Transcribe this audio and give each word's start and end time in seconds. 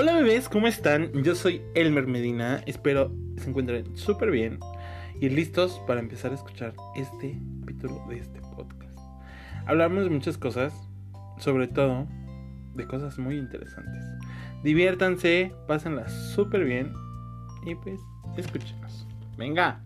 Hola 0.00 0.14
bebés, 0.14 0.48
¿cómo 0.48 0.66
están? 0.66 1.12
Yo 1.22 1.34
soy 1.34 1.60
Elmer 1.74 2.06
Medina, 2.06 2.62
espero 2.64 3.12
se 3.36 3.50
encuentren 3.50 3.98
súper 3.98 4.30
bien 4.30 4.58
y 5.20 5.28
listos 5.28 5.78
para 5.86 6.00
empezar 6.00 6.32
a 6.32 6.36
escuchar 6.36 6.72
este 6.96 7.38
capítulo 7.60 8.02
de 8.08 8.16
este 8.16 8.40
podcast. 8.56 8.98
Hablamos 9.66 10.04
de 10.04 10.08
muchas 10.08 10.38
cosas, 10.38 10.72
sobre 11.36 11.68
todo 11.68 12.08
de 12.76 12.86
cosas 12.86 13.18
muy 13.18 13.36
interesantes. 13.36 14.02
Diviértanse, 14.64 15.52
pásenla 15.68 16.08
súper 16.08 16.64
bien 16.64 16.94
y 17.66 17.74
pues 17.74 18.00
escúchenos. 18.38 19.06
Venga. 19.36 19.84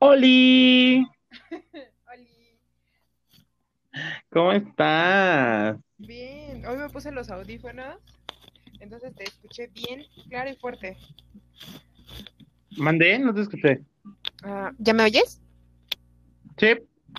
¡Oli! 0.00 1.06
¿Cómo 4.38 4.52
estás? 4.52 5.76
Bien, 5.96 6.64
hoy 6.64 6.76
me 6.76 6.88
puse 6.90 7.10
los 7.10 7.28
audífonos, 7.28 7.96
entonces 8.78 9.12
te 9.16 9.24
escuché 9.24 9.66
bien, 9.66 10.04
claro 10.28 10.48
y 10.48 10.54
fuerte. 10.54 10.96
¿Mandé? 12.76 13.18
No 13.18 13.34
te 13.34 13.40
escuché. 13.40 13.80
Ah, 14.44 14.70
¿Ya 14.78 14.94
me 14.94 15.02
oyes? 15.02 15.42
Sí. 16.56 16.68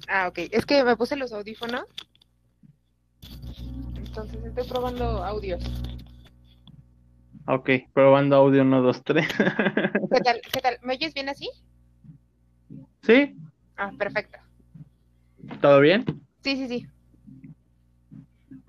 Ah, 0.08 0.30
ok, 0.30 0.38
es 0.50 0.66
que 0.66 0.82
me 0.86 0.96
puse 0.96 1.18
los 1.18 1.34
audífonos, 1.34 1.84
entonces 3.98 4.42
estoy 4.46 4.66
probando 4.70 5.22
audios. 5.22 5.62
Ok, 7.48 7.70
probando 7.94 8.38
audio 8.38 8.62
1, 8.62 8.82
2, 8.82 9.04
3. 9.04 9.28
¿Qué 9.28 10.22
tal? 10.22 10.40
¿Qué 10.54 10.62
tal? 10.62 10.78
¿Me 10.84 10.94
oyes 10.94 11.14
bien 11.14 11.28
así? 11.28 11.50
¿Sí? 13.02 13.36
Ah, 13.76 13.92
perfecto. 13.98 14.40
¿Todo 15.60 15.82
bien? 15.82 16.06
Sí, 16.44 16.56
sí, 16.56 16.68
sí. 16.70 16.88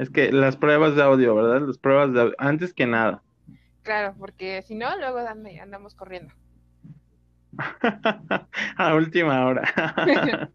Es 0.01 0.09
que 0.09 0.33
las 0.33 0.57
pruebas 0.57 0.97
de 0.97 1.03
audio, 1.03 1.35
¿verdad? 1.35 1.61
Las 1.67 1.77
pruebas 1.77 2.15
de 2.15 2.21
audio, 2.23 2.35
antes 2.39 2.73
que 2.73 2.87
nada. 2.87 3.23
Claro, 3.83 4.15
porque 4.19 4.63
si 4.63 4.75
no, 4.75 4.97
luego 4.97 5.19
andamos 5.19 5.95
corriendo. 5.95 6.33
A 8.79 8.95
última 8.95 9.45
hora. 9.45 9.63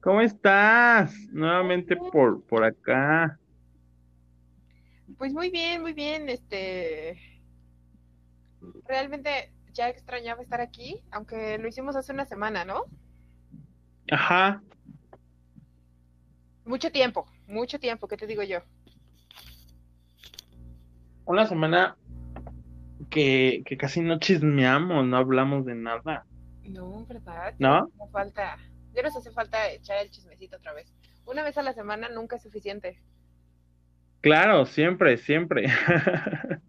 ¿Cómo 0.00 0.20
estás? 0.20 1.18
Nuevamente 1.32 1.96
por, 1.96 2.44
por 2.44 2.62
acá. 2.62 3.40
Pues 5.18 5.32
muy 5.32 5.50
bien, 5.50 5.82
muy 5.82 5.94
bien, 5.94 6.28
este... 6.28 7.18
Realmente 8.86 9.52
ya 9.72 9.88
extrañaba 9.88 10.42
estar 10.42 10.60
aquí, 10.60 11.00
aunque 11.10 11.58
lo 11.58 11.66
hicimos 11.66 11.96
hace 11.96 12.12
una 12.12 12.24
semana, 12.24 12.64
¿no? 12.64 12.84
Ajá. 14.12 14.62
Mucho 16.64 16.92
tiempo, 16.92 17.26
mucho 17.46 17.78
tiempo, 17.78 18.08
¿qué 18.08 18.16
te 18.16 18.26
digo 18.26 18.42
yo? 18.42 18.60
Una 21.24 21.46
semana 21.46 21.96
que, 23.10 23.62
que 23.64 23.76
casi 23.76 24.00
no 24.00 24.18
chismeamos, 24.18 25.06
no 25.06 25.16
hablamos 25.16 25.64
de 25.64 25.74
nada. 25.74 26.26
No, 26.64 27.04
¿verdad? 27.06 27.54
¿No? 27.58 27.90
Hace 28.00 28.12
falta, 28.12 28.58
ya 28.94 29.02
nos 29.02 29.16
hace 29.16 29.30
falta 29.30 29.70
echar 29.70 29.98
el 29.98 30.10
chismecito 30.10 30.56
otra 30.56 30.72
vez. 30.72 30.92
Una 31.26 31.42
vez 31.42 31.56
a 31.56 31.62
la 31.62 31.72
semana 31.72 32.08
nunca 32.08 32.36
es 32.36 32.42
suficiente. 32.42 33.00
Claro, 34.20 34.66
siempre, 34.66 35.18
siempre. 35.18 35.66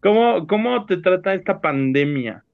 ¿Cómo, 0.00 0.46
cómo 0.46 0.86
te 0.86 0.98
trata 0.98 1.34
esta 1.34 1.60
pandemia? 1.60 2.44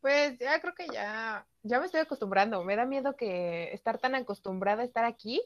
Pues 0.00 0.38
ya 0.38 0.60
creo 0.60 0.74
que 0.74 0.86
ya, 0.88 1.46
ya 1.62 1.80
me 1.80 1.86
estoy 1.86 2.00
acostumbrando. 2.00 2.64
Me 2.64 2.76
da 2.76 2.86
miedo 2.86 3.16
que 3.16 3.72
estar 3.72 3.98
tan 3.98 4.14
acostumbrada 4.14 4.82
a 4.82 4.86
estar 4.86 5.04
aquí, 5.04 5.42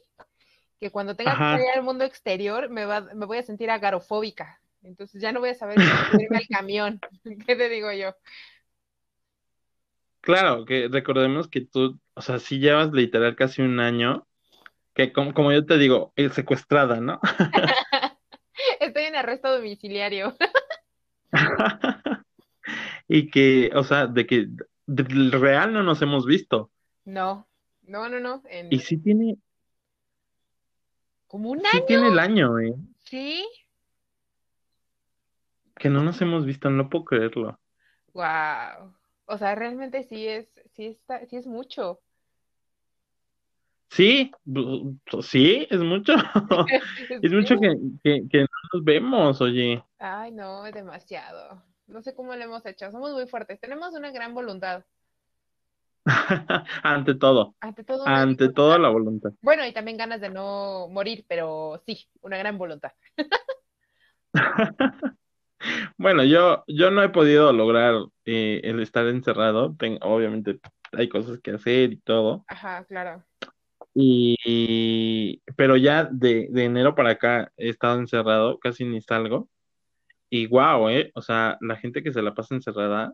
que 0.79 0.91
cuando 0.91 1.15
tenga 1.15 1.31
Ajá. 1.31 1.57
que 1.57 1.63
salir 1.63 1.77
al 1.77 1.83
mundo 1.83 2.03
exterior 2.03 2.69
me 2.69 2.85
va, 2.85 3.01
me 3.01 3.25
voy 3.25 3.37
a 3.37 3.43
sentir 3.43 3.69
agarofóbica. 3.69 4.59
Entonces 4.83 5.21
ya 5.21 5.31
no 5.31 5.39
voy 5.39 5.49
a 5.49 5.55
saber 5.55 5.77
subirme 6.11 6.37
al 6.37 6.47
camión. 6.47 6.99
¿Qué 7.47 7.55
te 7.55 7.69
digo 7.69 7.91
yo? 7.91 8.15
Claro, 10.21 10.65
que 10.65 10.87
recordemos 10.89 11.49
que 11.49 11.61
tú, 11.61 11.99
o 12.13 12.21
sea, 12.21 12.39
sí 12.39 12.59
llevas 12.59 12.91
literal 12.91 13.35
casi 13.35 13.61
un 13.61 13.79
año, 13.79 14.25
que 14.93 15.11
como, 15.11 15.33
como 15.33 15.51
yo 15.51 15.65
te 15.65 15.77
digo, 15.77 16.13
eh, 16.15 16.29
secuestrada, 16.29 17.01
¿no? 17.01 17.19
Estoy 18.79 19.03
en 19.03 19.15
arresto 19.15 19.51
domiciliario. 19.51 20.35
Y 23.07 23.29
que, 23.29 23.69
o 23.75 23.83
sea, 23.83 24.07
de 24.07 24.25
que 24.25 24.47
del 24.85 25.31
real 25.31 25.73
no 25.73 25.83
nos 25.83 26.01
hemos 26.01 26.25
visto. 26.25 26.71
No, 27.05 27.47
no, 27.83 28.09
no, 28.09 28.19
no. 28.19 28.41
En 28.49 28.71
Y 28.71 28.79
sí 28.79 28.97
tiene, 28.97 29.37
como 31.33 31.49
un 31.49 31.61
sí 31.61 31.77
año. 31.77 31.85
tiene 31.87 32.07
el 32.09 32.19
año, 32.19 32.59
¿eh? 32.59 32.75
Sí. 33.05 33.43
Que 35.75 35.89
no 35.89 36.03
nos 36.03 36.21
hemos 36.21 36.45
visto, 36.45 36.69
no 36.69 36.91
puedo 36.91 37.05
creerlo. 37.05 37.59
Wow. 38.13 38.93
O 39.25 39.37
sea, 39.39 39.55
realmente 39.55 40.03
sí 40.03 40.27
es, 40.27 40.47
sí 40.75 40.85
está, 40.85 41.25
sí 41.25 41.37
es 41.37 41.47
mucho. 41.47 41.99
Sí, 43.89 44.29
sí, 45.23 45.67
es 45.71 45.79
mucho. 45.79 46.13
Es 47.23 47.31
mucho 47.31 47.59
que, 47.59 47.77
que, 48.03 48.27
que 48.29 48.41
no 48.41 48.47
nos 48.71 48.83
vemos, 48.83 49.41
oye. 49.41 49.83
Ay, 49.97 50.31
no, 50.31 50.67
es 50.67 50.73
demasiado. 50.75 51.63
No 51.87 52.03
sé 52.03 52.13
cómo 52.13 52.35
le 52.35 52.43
hemos 52.43 52.63
hecho. 52.67 52.91
Somos 52.91 53.11
muy 53.11 53.25
fuertes. 53.25 53.59
Tenemos 53.59 53.95
una 53.95 54.11
gran 54.11 54.35
voluntad. 54.35 54.85
Ante 56.83 57.15
todo, 57.15 57.55
Ante 57.61 57.83
todo, 57.83 58.05
ante 58.05 58.45
voluntad. 58.47 58.79
la 58.81 58.89
voluntad. 58.89 59.31
Bueno, 59.41 59.65
y 59.65 59.71
también 59.73 59.97
ganas 59.97 60.19
de 60.21 60.29
no 60.29 60.87
morir, 60.89 61.25
pero 61.27 61.81
sí, 61.85 62.07
una 62.21 62.37
gran 62.37 62.57
voluntad. 62.57 62.91
Bueno, 65.97 66.23
yo, 66.23 66.63
yo 66.67 66.91
no 66.91 67.03
he 67.03 67.09
podido 67.09 67.53
lograr 67.53 67.95
eh, 68.25 68.61
el 68.63 68.81
estar 68.81 69.07
encerrado. 69.07 69.75
Ten- 69.77 69.99
obviamente 70.01 70.59
hay 70.91 71.07
cosas 71.07 71.39
que 71.39 71.51
hacer 71.51 71.93
y 71.93 71.97
todo. 71.97 72.43
Ajá, 72.47 72.83
claro. 72.85 73.23
Y, 73.93 74.35
y- 74.45 75.41
pero 75.55 75.77
ya 75.77 76.05
de, 76.11 76.47
de 76.51 76.65
enero 76.65 76.95
para 76.95 77.11
acá 77.11 77.51
he 77.57 77.69
estado 77.69 77.99
encerrado, 77.99 78.59
casi 78.59 78.83
ni 78.85 79.01
salgo. 79.01 79.49
Y 80.29 80.47
wow, 80.47 80.89
eh. 80.89 81.11
O 81.15 81.21
sea, 81.21 81.57
la 81.61 81.75
gente 81.77 82.03
que 82.03 82.11
se 82.11 82.21
la 82.21 82.33
pasa 82.33 82.55
encerrada, 82.55 83.13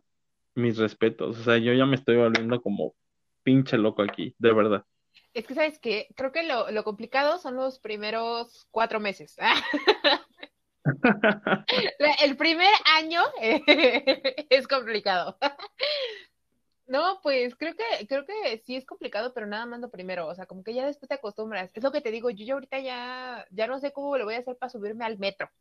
mis 0.59 0.77
respetos. 0.77 1.39
O 1.39 1.43
sea, 1.43 1.57
yo 1.57 1.73
ya 1.73 1.85
me 1.85 1.95
estoy 1.95 2.17
volviendo 2.17 2.61
como 2.61 2.93
pinche 3.43 3.77
loco 3.77 4.01
aquí, 4.01 4.35
de 4.37 4.53
verdad. 4.53 4.85
Es 5.33 5.47
que, 5.47 5.55
¿sabes 5.55 5.79
qué? 5.79 6.07
Creo 6.15 6.31
que 6.31 6.43
lo, 6.43 6.71
lo 6.71 6.83
complicado 6.83 7.37
son 7.37 7.55
los 7.55 7.79
primeros 7.79 8.67
cuatro 8.71 8.99
meses. 8.99 9.35
El 12.21 12.35
primer 12.37 12.71
año 12.97 13.21
es 14.49 14.67
complicado. 14.67 15.37
No, 16.87 17.19
pues 17.21 17.55
creo 17.55 17.75
que, 17.75 18.07
creo 18.07 18.25
que 18.25 18.57
sí 18.65 18.75
es 18.75 18.85
complicado, 18.85 19.31
pero 19.33 19.45
nada 19.45 19.67
más 19.67 19.79
lo 19.79 19.91
primero, 19.91 20.27
o 20.27 20.33
sea, 20.33 20.47
como 20.47 20.63
que 20.63 20.73
ya 20.73 20.87
después 20.87 21.07
te 21.07 21.15
acostumbras. 21.15 21.69
Es 21.75 21.83
lo 21.83 21.91
que 21.91 22.01
te 22.01 22.09
digo, 22.09 22.31
yo 22.31 22.45
ya 22.45 22.53
ahorita 22.55 22.79
ya, 22.79 23.45
ya 23.51 23.67
no 23.67 23.79
sé 23.79 23.93
cómo 23.93 24.17
le 24.17 24.23
voy 24.23 24.33
a 24.33 24.39
hacer 24.39 24.57
para 24.57 24.71
subirme 24.71 25.05
al 25.05 25.19
metro, 25.19 25.51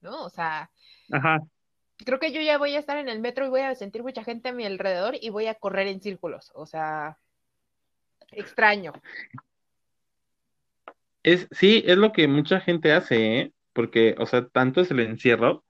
¿no? 0.00 0.24
O 0.24 0.30
sea, 0.30 0.70
Ajá. 1.12 1.40
Creo 2.04 2.18
que 2.18 2.32
yo 2.32 2.40
ya 2.40 2.58
voy 2.58 2.74
a 2.74 2.78
estar 2.78 2.98
en 2.98 3.08
el 3.08 3.20
metro 3.20 3.46
y 3.46 3.48
voy 3.50 3.60
a 3.62 3.74
sentir 3.74 4.02
mucha 4.02 4.24
gente 4.24 4.48
a 4.48 4.52
mi 4.52 4.64
alrededor 4.64 5.16
y 5.20 5.30
voy 5.30 5.46
a 5.46 5.54
correr 5.54 5.88
en 5.88 6.00
círculos, 6.00 6.50
o 6.54 6.66
sea, 6.66 7.18
extraño. 8.32 8.92
Es, 11.22 11.48
sí, 11.50 11.82
es 11.86 11.98
lo 11.98 12.12
que 12.12 12.28
mucha 12.28 12.60
gente 12.60 12.92
hace, 12.92 13.38
¿eh? 13.40 13.52
Porque, 13.72 14.14
o 14.18 14.26
sea, 14.26 14.46
tanto 14.48 14.80
es 14.80 14.90
el 14.90 15.00
encierro 15.00 15.64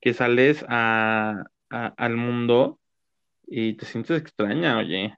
que 0.00 0.14
sales 0.14 0.64
a, 0.68 1.44
a- 1.70 1.86
al 1.96 2.16
mundo 2.16 2.80
y 3.46 3.74
te 3.74 3.86
sientes 3.86 4.20
extraña, 4.20 4.78
oye. 4.78 5.16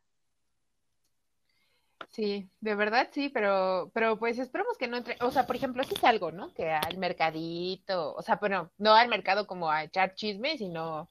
Sí, 2.10 2.50
de 2.60 2.74
verdad 2.74 3.08
sí, 3.12 3.28
pero, 3.28 3.90
pero 3.92 4.18
pues 4.18 4.38
esperemos 4.38 4.78
que 4.78 4.88
no 4.88 4.96
entre, 4.96 5.16
o 5.20 5.30
sea, 5.30 5.46
por 5.46 5.56
ejemplo, 5.56 5.84
si 5.84 5.94
es 5.94 6.04
algo, 6.04 6.32
¿no? 6.32 6.52
Que 6.54 6.70
al 6.70 6.96
mercadito, 6.96 8.14
o 8.14 8.22
sea, 8.22 8.36
bueno, 8.36 8.72
no 8.78 8.94
al 8.94 9.08
mercado 9.08 9.46
como 9.46 9.70
a 9.70 9.84
echar 9.84 10.14
chisme, 10.14 10.56
sino 10.56 11.10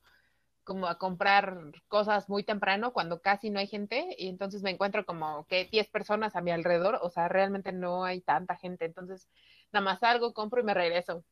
como 0.64 0.88
a 0.88 0.98
comprar 0.98 1.72
cosas 1.88 2.28
muy 2.30 2.44
temprano 2.44 2.92
cuando 2.94 3.22
casi 3.22 3.50
no 3.50 3.60
hay 3.60 3.68
gente 3.68 4.16
y 4.18 4.28
entonces 4.28 4.64
me 4.64 4.72
encuentro 4.72 5.06
como 5.06 5.46
que 5.48 5.66
10 5.66 5.88
personas 5.88 6.36
a 6.36 6.42
mi 6.42 6.52
alrededor, 6.52 7.00
o 7.02 7.10
sea, 7.10 7.30
realmente 7.30 7.72
no 7.72 8.04
hay 8.04 8.22
tanta 8.22 8.58
gente, 8.58 8.86
entonces 8.86 9.30
nada 9.72 9.86
más 9.86 10.00
salgo, 10.00 10.34
compro 10.34 10.60
y 10.62 10.66
me 10.66 10.74
regreso. 10.74 11.24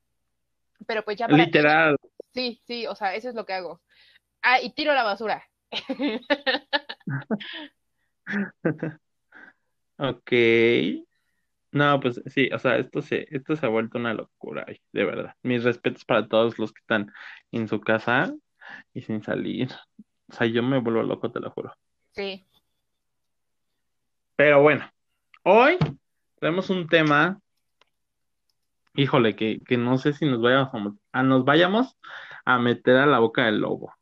Pero 0.87 1.03
pues 1.03 1.17
ya 1.17 1.27
para 1.27 1.43
Literal. 1.43 1.97
sí, 2.33 2.61
sí, 2.65 2.87
o 2.87 2.95
sea, 2.95 3.15
eso 3.15 3.29
es 3.29 3.35
lo 3.35 3.45
que 3.45 3.53
hago. 3.53 3.81
Ah, 4.41 4.61
y 4.61 4.71
tiro 4.73 4.93
la 4.93 5.03
basura. 5.03 5.43
Ok. 9.97 10.31
No, 11.71 11.99
pues 11.99 12.21
sí, 12.27 12.49
o 12.53 12.59
sea, 12.59 12.77
esto 12.77 13.01
se, 13.01 13.27
esto 13.31 13.55
se 13.55 13.65
ha 13.65 13.69
vuelto 13.69 13.97
una 13.97 14.13
locura, 14.13 14.63
ay, 14.67 14.79
de 14.93 15.03
verdad. 15.03 15.35
Mis 15.43 15.63
respetos 15.63 16.05
para 16.05 16.27
todos 16.27 16.57
los 16.57 16.71
que 16.71 16.79
están 16.79 17.11
en 17.51 17.67
su 17.67 17.81
casa 17.81 18.33
y 18.93 19.01
sin 19.01 19.21
salir. 19.21 19.69
O 20.29 20.33
sea, 20.33 20.47
yo 20.47 20.63
me 20.63 20.79
vuelvo 20.79 21.03
loco, 21.03 21.31
te 21.31 21.39
lo 21.39 21.51
juro. 21.51 21.73
Sí, 22.11 22.45
Pero 24.37 24.61
bueno, 24.61 24.89
Hoy 25.47 25.77
tenemos 26.39 26.71
un 26.71 26.87
tema, 26.87 27.39
híjole, 28.95 29.35
que, 29.35 29.59
que 29.59 29.77
no 29.77 29.99
sé 29.99 30.11
si 30.13 30.25
nos 30.25 30.41
vayamos 30.41 30.97
a, 31.11 31.21
nos 31.21 31.45
vayamos 31.45 31.95
a 32.45 32.57
meter 32.57 32.97
a 32.97 33.05
la 33.05 33.19
boca 33.19 33.45
del 33.45 33.59
lobo. 33.59 33.93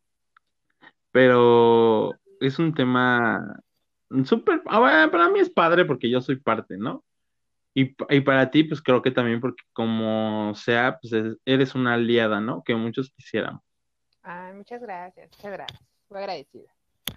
Pero 1.11 2.13
es 2.39 2.59
un 2.59 2.73
tema 2.73 3.59
súper, 4.25 4.61
ah, 4.67 5.09
para 5.11 5.29
mí 5.29 5.39
es 5.39 5.49
padre 5.49 5.85
porque 5.85 6.09
yo 6.09 6.21
soy 6.21 6.37
parte, 6.37 6.77
¿no? 6.77 7.03
Y, 7.75 7.95
y, 8.09 8.21
para 8.21 8.51
ti, 8.51 8.63
pues 8.63 8.81
creo 8.81 9.01
que 9.01 9.09
también 9.09 9.41
porque 9.41 9.63
como 9.73 10.53
sea, 10.55 10.99
pues 11.01 11.37
eres 11.43 11.73
una 11.73 11.95
aliada, 11.95 12.39
¿no? 12.39 12.63
Que 12.63 12.75
muchos 12.75 13.11
quisiéramos. 13.15 13.61
Ay, 14.21 14.53
muchas 14.53 14.81
gracias, 14.81 15.31
muchas 15.37 15.51
gracias. 15.51 15.81
Muy 16.09 16.19
agradecida. 16.19 16.71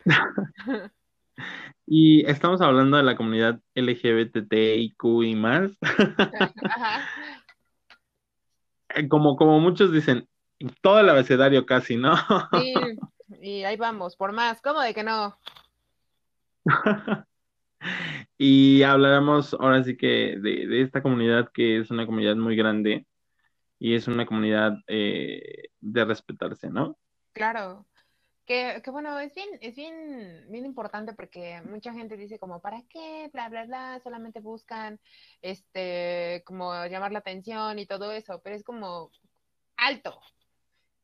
y 1.87 2.27
estamos 2.27 2.61
hablando 2.61 2.97
de 2.97 3.03
la 3.03 3.17
comunidad 3.17 3.61
LGBTIQ 3.75 5.05
y 5.25 5.35
más. 5.35 5.71
Como, 9.11 9.37
como 9.37 9.61
muchos 9.61 9.93
dicen, 9.93 10.27
todo 10.81 11.01
el 11.01 11.11
abecedario 11.11 11.67
casi, 11.67 11.99
¿no? 11.99 12.17
sí, 12.53 12.73
y 13.43 13.63
ahí 13.65 13.77
vamos, 13.77 14.17
por 14.17 14.33
más, 14.33 14.63
¿cómo 14.63 14.81
de 14.81 14.95
que 14.95 15.03
no? 15.03 15.37
y 18.39 18.83
hablaremos 18.83 19.55
ahora 19.55 19.83
sí 19.85 19.97
que 19.97 20.37
de, 20.39 20.83
esta 20.83 21.03
comunidad 21.03 21.51
que 21.53 21.79
es 21.79 21.91
una 21.91 22.07
comunidad 22.07 22.37
muy 22.37 22.57
grande 22.57 23.07
y 23.79 23.95
es 23.95 24.09
una 24.09 24.27
comunidad 24.27 24.75
eh, 24.87 25.69
de 25.81 26.05
respetarse, 26.05 26.71
¿no? 26.71 26.99
Claro. 27.33 27.87
Que, 28.47 28.81
que, 28.85 28.91
bueno, 28.93 29.19
es 29.19 29.35
bien, 29.35 29.49
es 29.61 29.75
bien, 29.75 30.47
bien 30.49 30.65
importante 30.65 31.13
porque 31.15 31.61
mucha 31.63 31.93
gente 31.93 32.17
dice 32.17 32.39
como, 32.39 32.61
¿para 32.61 32.81
qué? 32.89 33.29
Bla, 33.33 33.49
bla, 33.49 33.65
bla, 33.65 34.01
solamente 34.05 34.39
buscan, 34.39 35.01
este, 35.43 36.45
como 36.47 36.87
llamar 36.87 37.11
la 37.11 37.19
atención 37.19 37.81
y 37.81 37.87
todo 37.87 38.13
eso, 38.13 38.41
pero 38.45 38.55
es 38.55 38.63
como, 38.63 39.11
alto, 39.77 40.21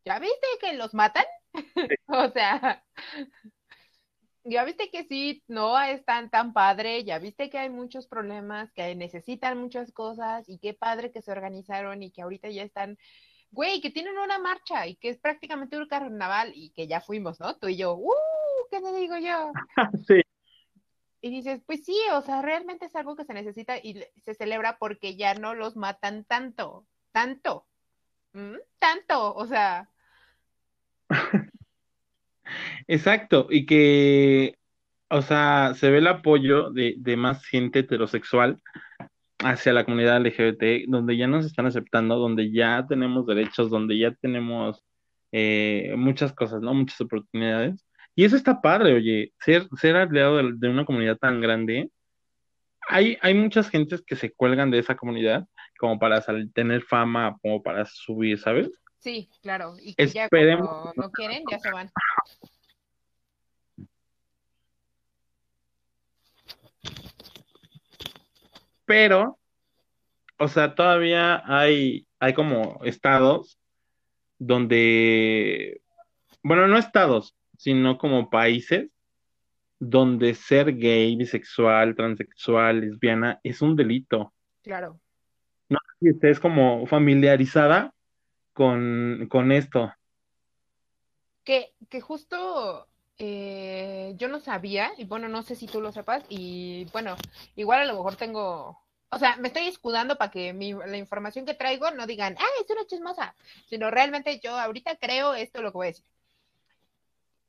¿ya 0.05 0.19
viste 0.19 0.47
que 0.61 0.75
los 0.75 0.95
matan? 0.95 1.25
o 2.07 2.31
sea, 2.31 2.85
ya 4.45 4.65
viste 4.65 4.91
que 4.91 5.05
sí, 5.05 5.43
no 5.47 5.81
es 5.81 6.05
tan, 6.05 6.31
tan 6.31 6.53
padre, 6.53 7.05
ya 7.05 7.19
viste 7.19 7.51
que 7.51 7.59
hay 7.59 7.71
muchos 7.71 8.07
problemas, 8.07 8.73
que 8.73 8.95
necesitan 8.95 9.59
muchas 9.59 9.93
cosas 9.93 10.49
y 10.49 10.59
qué 10.59 10.75
padre 10.75 11.13
que 11.13 11.23
se 11.23 11.31
organizaron 11.31 12.03
y 12.03 12.11
que 12.11 12.23
ahorita 12.23 12.51
ya 12.51 12.63
están, 12.63 12.99
güey, 13.51 13.81
que 13.81 13.91
tienen 13.91 14.19
una 14.19 14.39
marcha 14.39 14.87
y 14.87 14.97
que 14.97 15.11
es 15.11 15.19
prácticamente 15.19 15.77
un 15.77 15.87
carnaval 15.87 16.53
y 16.55 16.71
que 16.71 16.87
ya 16.87 17.01
fuimos, 17.01 17.39
¿no? 17.41 17.57
Tú 17.57 17.69
y 17.69 17.77
yo, 17.77 17.95
¡uh! 17.95 18.13
¿Qué 18.71 18.81
te 18.81 18.93
digo 18.95 19.17
yo? 19.19 19.53
sí. 20.07 20.23
Y 21.21 21.31
dices, 21.31 21.63
pues 21.65 21.85
sí, 21.85 21.97
o 22.13 22.21
sea, 22.23 22.43
realmente 22.43 22.87
es 22.87 22.97
algo 22.97 23.15
que 23.15 23.25
se 23.25 23.35
necesita 23.35 23.79
y 23.79 24.05
se 24.25 24.35
celebra 24.35 24.77
porque 24.79 25.15
ya 25.15 25.35
no 25.35 25.55
los 25.55 25.77
matan 25.77 26.25
tanto, 26.25 26.85
tanto, 27.13 27.67
tanto, 28.81 29.35
o 29.35 29.47
sea. 29.47 29.89
Exacto, 32.89 33.47
y 33.51 33.67
que, 33.67 34.57
o 35.09 35.23
sea, 35.23 35.75
se 35.77 35.91
ve 35.91 35.99
el 35.99 36.07
apoyo 36.07 36.71
de, 36.71 37.17
más 37.17 37.45
gente 37.47 37.81
heterosexual 37.81 38.59
hacia 39.39 39.73
la 39.73 39.85
comunidad 39.85 40.21
LGBT, 40.25 40.89
donde 40.89 41.17
ya 41.17 41.27
nos 41.27 41.47
están 41.47 41.67
aceptando, 41.67 42.17
donde 42.19 42.53
ya 42.53 42.87
tenemos 42.89 43.27
derechos, 43.27 43.71
donde 43.71 43.99
ya 43.99 44.13
tenemos 44.13 44.83
eh, 45.33 45.95
muchas 45.97 46.33
cosas, 46.33 46.61
¿no? 46.63 46.75
Muchas 46.75 47.01
oportunidades. 47.01 47.85
Y 48.15 48.25
eso 48.25 48.37
está 48.37 48.61
padre, 48.61 48.95
oye, 48.95 49.33
ser, 49.41 49.67
ser 49.81 49.97
aliado 49.97 50.37
de, 50.37 50.69
una 50.69 50.85
comunidad 50.85 51.17
tan 51.19 51.41
grande. 51.41 51.91
Hay, 52.89 53.17
hay 53.23 53.35
muchas 53.35 53.71
gentes 53.71 54.03
que 54.07 54.17
se 54.17 54.33
cuelgan 54.33 54.71
de 54.71 54.79
esa 54.79 54.97
comunidad 54.97 55.47
como 55.79 55.99
para 55.99 56.23
tener 56.55 56.83
fama, 56.83 57.37
como 57.43 57.63
para 57.63 57.87
subir, 57.87 58.39
¿sabes? 58.39 58.71
Sí, 59.03 59.29
claro. 59.43 59.75
Y 59.81 59.95
que 59.95 60.07
ya 60.07 60.29
cuando 60.29 60.93
no 60.95 61.11
quieren, 61.11 61.43
ya 61.51 61.59
se 61.59 61.73
van. 61.73 61.91
Pero, 68.85 69.39
o 70.39 70.47
sea, 70.47 70.77
todavía 70.77 71.43
hay, 71.47 72.07
hay 72.21 72.33
como 72.33 72.81
estados 72.85 73.59
donde, 74.39 75.83
bueno, 76.45 76.69
no 76.69 76.79
estados, 76.79 77.35
sino 77.57 77.99
como 77.99 78.31
países 78.31 78.89
donde 79.81 80.35
ser 80.35 80.77
gay, 80.77 81.17
bisexual, 81.17 81.97
transexual, 81.97 82.81
lesbiana 82.81 83.41
es 83.43 83.63
un 83.63 83.75
delito. 83.75 84.33
Claro. 84.63 85.01
No 85.69 85.79
sé 85.79 85.97
si 86.01 86.09
estés 86.11 86.39
como 86.39 86.87
familiarizada 86.87 87.93
con, 88.53 89.27
con 89.31 89.53
esto. 89.53 89.93
Que, 91.45 91.75
que 91.89 92.01
justo 92.01 92.89
eh, 93.19 94.15
yo 94.17 94.29
no 94.29 94.41
sabía, 94.41 94.93
y 94.97 95.05
bueno, 95.05 95.29
no 95.29 95.43
sé 95.43 95.55
si 95.55 95.67
tú 95.67 95.81
lo 95.81 95.93
sepas, 95.93 96.25
y 96.29 96.87
bueno, 96.93 97.17
igual 97.57 97.81
a 97.81 97.85
lo 97.85 97.95
mejor 97.95 98.17
tengo, 98.17 98.81
o 99.11 99.19
sea, 99.19 99.37
me 99.37 99.49
estoy 99.49 99.67
escudando 99.69 100.17
para 100.17 100.31
que 100.31 100.53
mi, 100.53 100.73
la 100.73 100.97
información 100.97 101.45
que 101.45 101.55
traigo 101.55 101.91
no 101.91 102.07
digan, 102.07 102.37
ah, 102.39 102.45
es 102.61 102.71
una 102.71 102.87
chismosa, 102.87 103.35
sino 103.69 103.91
realmente 103.91 104.41
yo 104.41 104.59
ahorita 104.59 104.97
creo 104.97 105.35
esto 105.35 105.63
lo 105.63 105.73
que 105.73 105.77
voy 105.79 105.87
a 105.87 105.91
decir. 105.91 106.05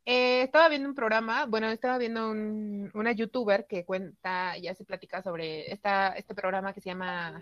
Eh, 0.05 0.41
estaba 0.43 0.67
viendo 0.67 0.89
un 0.89 0.95
programa, 0.95 1.45
bueno, 1.45 1.69
estaba 1.69 1.97
viendo 1.97 2.29
un, 2.29 2.91
una 2.93 3.13
youtuber 3.13 3.65
que 3.67 3.85
cuenta, 3.85 4.57
ya 4.57 4.75
se 4.75 4.83
platica 4.83 5.21
sobre 5.21 5.71
esta, 5.71 6.09
este 6.09 6.35
programa 6.35 6.73
que 6.73 6.81
se 6.81 6.89
llama 6.89 7.41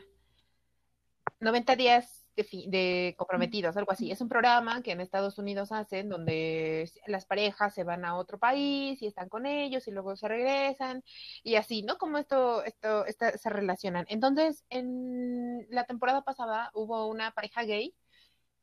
90 1.40 1.76
días 1.76 2.21
de, 2.36 3.16
comprometidos, 3.18 3.78
algo 3.78 3.92
así. 3.92 4.12
Es 4.12 4.22
un 4.22 4.30
programa 4.30 4.82
que 4.82 4.92
en 4.92 5.02
Estados 5.02 5.38
Unidos 5.38 5.72
hacen 5.72 6.10
donde 6.10 6.90
las 7.08 7.26
parejas 7.26 7.74
se 7.74 7.84
van 7.84 8.06
a 8.06 8.16
otro 8.18 8.38
país 8.40 9.02
y 9.02 9.08
están 9.08 9.30
con 9.30 9.46
ellos 9.46 9.88
y 9.88 9.92
luego 9.92 10.16
se 10.16 10.28
regresan 10.28 11.04
y 11.44 11.56
así, 11.56 11.84
¿no? 11.84 11.98
Como 11.98 12.18
esto, 12.18 12.64
esto, 12.64 13.06
se 13.08 13.50
relacionan. 13.50 14.06
Entonces, 14.10 14.66
en 14.70 15.68
la 15.70 15.86
temporada 15.86 16.24
pasada 16.24 16.72
hubo 16.74 17.08
una 17.08 17.32
pareja 17.32 17.64
gay, 17.64 17.94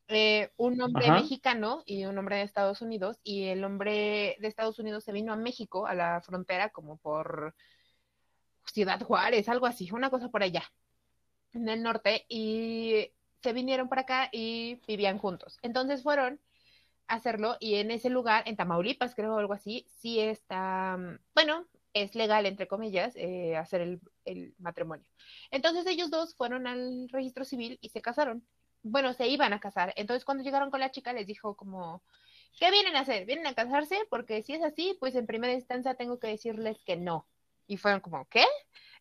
eh, 0.09 0.51
un 0.57 0.81
hombre 0.81 1.11
mexicano 1.11 1.83
y 1.87 2.07
un 2.07 2.17
hombre 2.19 2.37
de 2.37 2.43
Estados 2.43 2.81
Unidos 2.83 3.19
y 3.23 3.47
el 3.49 3.65
hombre 3.65 4.37
de 4.41 4.49
Estados 4.49 4.79
Unidos 4.79 5.05
se 5.05 5.13
vino 5.13 5.33
a 5.33 5.37
México, 5.37 5.87
a 5.87 5.95
la 5.95 6.21
frontera, 6.23 6.71
como 6.71 6.97
por 6.99 7.55
Ciudad 8.65 9.01
Juárez, 9.03 9.49
algo 9.49 9.67
así, 9.67 9.91
una 9.93 10.11
cosa 10.11 10.29
por 10.31 10.43
allá 10.43 10.65
en 11.53 11.69
el 11.69 11.83
norte 11.83 12.25
y 12.29 13.11
se 13.43 13.53
vinieron 13.53 13.89
para 13.89 14.03
acá 14.03 14.29
y 14.33 14.81
vivían 14.87 15.19
juntos. 15.19 15.59
Entonces 15.63 16.03
fueron 16.03 16.41
a 17.07 17.15
hacerlo 17.15 17.57
y 17.61 17.77
en 17.77 17.91
ese 17.91 18.11
lugar, 18.11 18.45
en 18.47 18.57
Tamaulipas 18.57 19.15
creo 19.15 19.39
algo 19.39 19.55
así, 19.55 19.87
sí 19.89 20.21
está, 20.21 20.97
mm, 20.99 21.19
bueno, 21.35 21.67
es 21.95 22.15
legal, 22.15 22.47
entre 22.47 22.69
comillas, 22.69 23.15
eh, 23.17 23.57
hacer 23.57 23.81
el, 23.81 24.01
el, 24.25 24.55
matrimonio. 24.59 25.07
Entonces 25.51 25.87
ellos 25.87 26.11
dos 26.11 26.35
fueron 26.35 26.67
al 26.67 27.09
registro 27.11 27.45
civil 27.45 27.79
y 27.81 27.89
se 27.89 28.03
casaron. 28.03 28.47
Bueno, 28.83 29.13
se 29.15 29.27
iban 29.29 29.53
a 29.53 29.61
casar. 29.61 29.93
Entonces 29.97 30.25
cuando 30.25 30.45
llegaron 30.45 30.71
con 30.71 30.81
la 30.81 30.91
chica 30.91 31.13
les 31.13 31.27
dijo 31.27 31.57
como, 31.57 32.03
¿qué 32.59 32.71
vienen 32.71 32.97
a 32.97 33.01
hacer? 33.01 33.25
¿Vienen 33.27 33.47
a 33.47 33.55
casarse? 33.55 33.99
Porque 34.11 34.43
si 34.43 34.55
es 34.55 34.63
así, 34.63 34.97
pues 35.01 35.15
en 35.15 35.27
primera 35.27 35.53
instancia 35.53 35.95
tengo 35.95 36.19
que 36.19 36.29
decirles 36.29 36.79
que 36.85 36.97
no. 36.97 37.27
Y 37.67 37.77
fueron 37.77 38.01
como, 38.01 38.27
¿qué? 38.29 38.45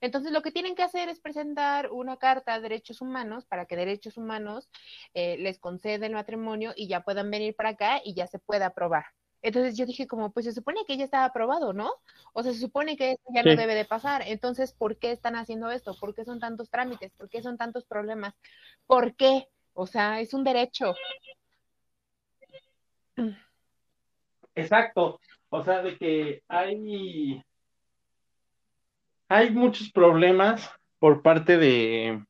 Entonces 0.01 0.31
lo 0.31 0.41
que 0.41 0.51
tienen 0.51 0.75
que 0.75 0.83
hacer 0.83 1.09
es 1.09 1.19
presentar 1.19 1.91
una 1.91 2.17
carta 2.17 2.53
a 2.53 2.59
derechos 2.59 3.01
humanos 3.01 3.45
para 3.45 3.65
que 3.65 3.75
derechos 3.75 4.17
humanos 4.17 4.69
eh, 5.13 5.37
les 5.37 5.59
conceda 5.59 6.05
el 6.05 6.13
matrimonio 6.13 6.73
y 6.75 6.87
ya 6.87 7.01
puedan 7.01 7.29
venir 7.31 7.55
para 7.55 7.69
acá 7.69 8.01
y 8.03 8.13
ya 8.13 8.27
se 8.27 8.39
pueda 8.39 8.67
aprobar. 8.67 9.05
Entonces 9.41 9.77
yo 9.77 9.85
dije 9.85 10.07
como, 10.07 10.31
pues 10.31 10.45
se 10.45 10.51
supone 10.51 10.81
que 10.85 10.97
ya 10.97 11.05
está 11.05 11.23
aprobado, 11.23 11.71
¿no? 11.71 11.93
O 12.33 12.43
sea, 12.43 12.53
se 12.53 12.59
supone 12.59 12.97
que 12.97 13.17
ya 13.33 13.43
no 13.43 13.55
debe 13.55 13.75
de 13.75 13.85
pasar. 13.85 14.23
Entonces, 14.25 14.73
¿por 14.73 14.97
qué 14.97 15.11
están 15.11 15.35
haciendo 15.35 15.69
esto? 15.71 15.95
¿Por 15.99 16.15
qué 16.15 16.25
son 16.25 16.39
tantos 16.39 16.69
trámites? 16.69 17.13
¿Por 17.13 17.29
qué 17.29 17.41
son 17.41 17.57
tantos 17.57 17.85
problemas? 17.85 18.33
¿Por 18.87 19.15
qué? 19.15 19.47
O 19.73 19.85
sea, 19.85 20.19
es 20.21 20.33
un 20.33 20.43
derecho. 20.43 20.95
Exacto. 24.55 25.19
O 25.49 25.63
sea, 25.63 25.81
de 25.81 25.97
que 25.97 26.43
hay 26.47 27.43
hay 29.29 29.51
muchos 29.51 29.91
problemas 29.91 30.69
por 30.99 31.21
parte 31.21 31.57
de, 31.57 32.23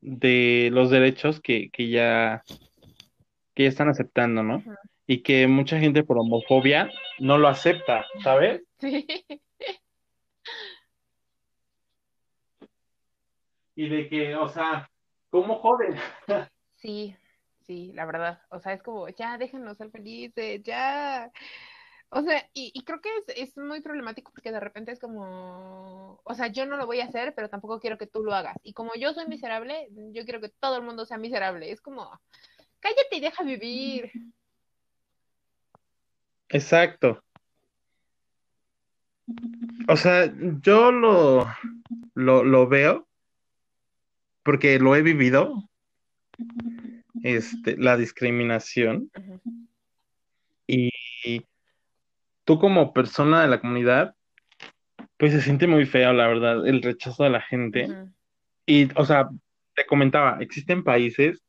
de 0.00 0.70
los 0.72 0.90
derechos 0.90 1.40
que, 1.40 1.70
ya, 1.76 2.42
que 3.54 3.62
ya 3.64 3.68
están 3.68 3.88
aceptando, 3.88 4.42
¿no? 4.42 4.62
Y 5.06 5.22
que 5.22 5.46
mucha 5.46 5.78
gente 5.78 6.04
por 6.04 6.18
homofobia 6.18 6.90
no 7.18 7.38
lo 7.38 7.48
acepta, 7.48 8.04
¿sabes? 8.22 8.62
Sí. 8.80 9.06
Y 13.74 13.88
de 13.88 14.08
que, 14.08 14.34
o 14.34 14.48
sea, 14.48 14.90
¿cómo 15.30 15.56
joden? 15.56 15.96
Sí, 16.76 17.14
sí, 17.60 17.92
la 17.94 18.04
verdad. 18.04 18.42
O 18.50 18.58
sea, 18.58 18.72
es 18.72 18.82
como, 18.82 19.08
ya 19.08 19.38
déjenos 19.38 19.76
ser 19.76 19.88
felices, 19.92 20.64
ya 20.64 21.30
O 22.14 22.20
sea, 22.20 22.46
y, 22.52 22.70
y 22.74 22.84
creo 22.84 23.00
que 23.00 23.08
es, 23.26 23.50
es 23.50 23.56
muy 23.56 23.80
problemático 23.80 24.32
porque 24.32 24.52
de 24.52 24.60
repente 24.60 24.92
es 24.92 25.00
como, 25.00 26.20
o 26.22 26.34
sea, 26.34 26.48
yo 26.48 26.66
no 26.66 26.76
lo 26.76 26.84
voy 26.84 27.00
a 27.00 27.06
hacer, 27.06 27.34
pero 27.34 27.48
tampoco 27.48 27.80
quiero 27.80 27.96
que 27.96 28.06
tú 28.06 28.22
lo 28.22 28.34
hagas. 28.34 28.54
Y 28.62 28.74
como 28.74 28.94
yo 28.94 29.14
soy 29.14 29.26
miserable, 29.28 29.88
yo 30.12 30.22
quiero 30.24 30.42
que 30.42 30.50
todo 30.50 30.76
el 30.76 30.82
mundo 30.82 31.06
sea 31.06 31.16
miserable. 31.16 31.70
Es 31.70 31.80
como, 31.80 32.10
cállate 32.80 33.16
y 33.16 33.20
deja 33.20 33.42
vivir. 33.44 34.12
Exacto. 36.50 37.24
O 39.88 39.96
sea, 39.96 40.30
yo 40.60 40.92
lo, 40.92 41.46
lo, 42.12 42.44
lo 42.44 42.68
veo 42.68 43.08
porque 44.42 44.78
lo 44.78 44.94
he 44.96 45.00
vivido, 45.00 45.66
este, 47.22 47.78
la 47.78 47.96
discriminación. 47.96 49.10
Y 50.66 50.90
tú 52.44 52.58
como 52.58 52.92
persona 52.92 53.42
de 53.42 53.48
la 53.48 53.60
comunidad, 53.60 54.14
pues 55.16 55.32
se 55.32 55.40
siente 55.40 55.66
muy 55.66 55.86
feo, 55.86 56.12
la 56.12 56.26
verdad, 56.26 56.66
el 56.66 56.82
rechazo 56.82 57.24
de 57.24 57.30
la 57.30 57.40
gente. 57.40 57.88
Y, 58.66 58.88
o 58.98 59.04
sea, 59.04 59.28
te 59.74 59.86
comentaba, 59.86 60.38
existen 60.40 60.84
países 60.84 61.42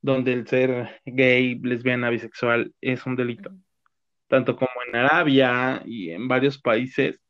donde 0.00 0.32
el 0.32 0.46
ser 0.46 1.00
gay, 1.04 1.58
lesbiana, 1.58 2.10
bisexual 2.10 2.72
es 2.80 3.04
un 3.06 3.16
delito, 3.16 3.50
tanto 4.28 4.56
como 4.56 4.70
en 4.86 4.96
Arabia 4.96 5.82
y 5.84 6.10
en 6.10 6.28
varios 6.28 6.58
países, 6.60 7.20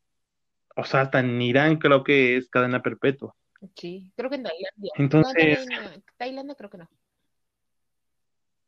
o 0.75 0.83
sea, 0.83 1.01
hasta 1.01 1.19
en 1.19 1.41
Irán 1.41 1.77
creo 1.77 2.03
que 2.03 2.37
es 2.37 2.49
cadena 2.49 2.81
perpetua. 2.81 3.35
Sí, 3.75 4.11
creo 4.15 4.29
que 4.29 4.37
en 4.37 4.43
Tailandia. 4.43 4.93
No, 4.95 5.03
Entonces, 5.03 5.35
Tailandia, 5.35 5.81
no. 5.81 6.03
Tailandia 6.17 6.55
creo 6.55 6.69
que 6.69 6.77
no. 6.77 6.89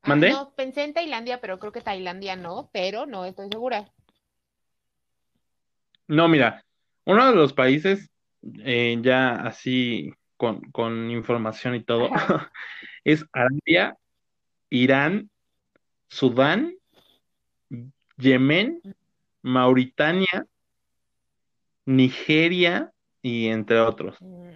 Ah, 0.03 0.09
¿mandé? 0.09 0.31
no, 0.31 0.53
pensé 0.55 0.83
en 0.83 0.93
Tailandia, 0.93 1.39
pero 1.39 1.59
creo 1.59 1.71
que 1.71 1.81
Tailandia 1.81 2.35
no, 2.35 2.69
pero 2.73 3.05
no 3.05 3.25
estoy 3.25 3.49
segura. 3.49 3.91
No, 6.11 6.27
mira, 6.27 6.61
uno 7.05 7.29
de 7.29 7.35
los 7.37 7.53
países, 7.53 8.11
eh, 8.65 8.97
ya 9.01 9.35
así 9.35 10.11
con, 10.35 10.59
con 10.71 11.09
información 11.09 11.73
y 11.75 11.83
todo, 11.85 12.09
es 13.05 13.25
Arabia, 13.31 13.95
Irán, 14.69 15.29
Sudán, 16.09 16.75
Yemen, 18.17 18.81
Mauritania, 19.41 20.45
Nigeria 21.85 22.91
y 23.21 23.47
entre 23.47 23.79
otros. 23.79 24.17
Mm, 24.19 24.49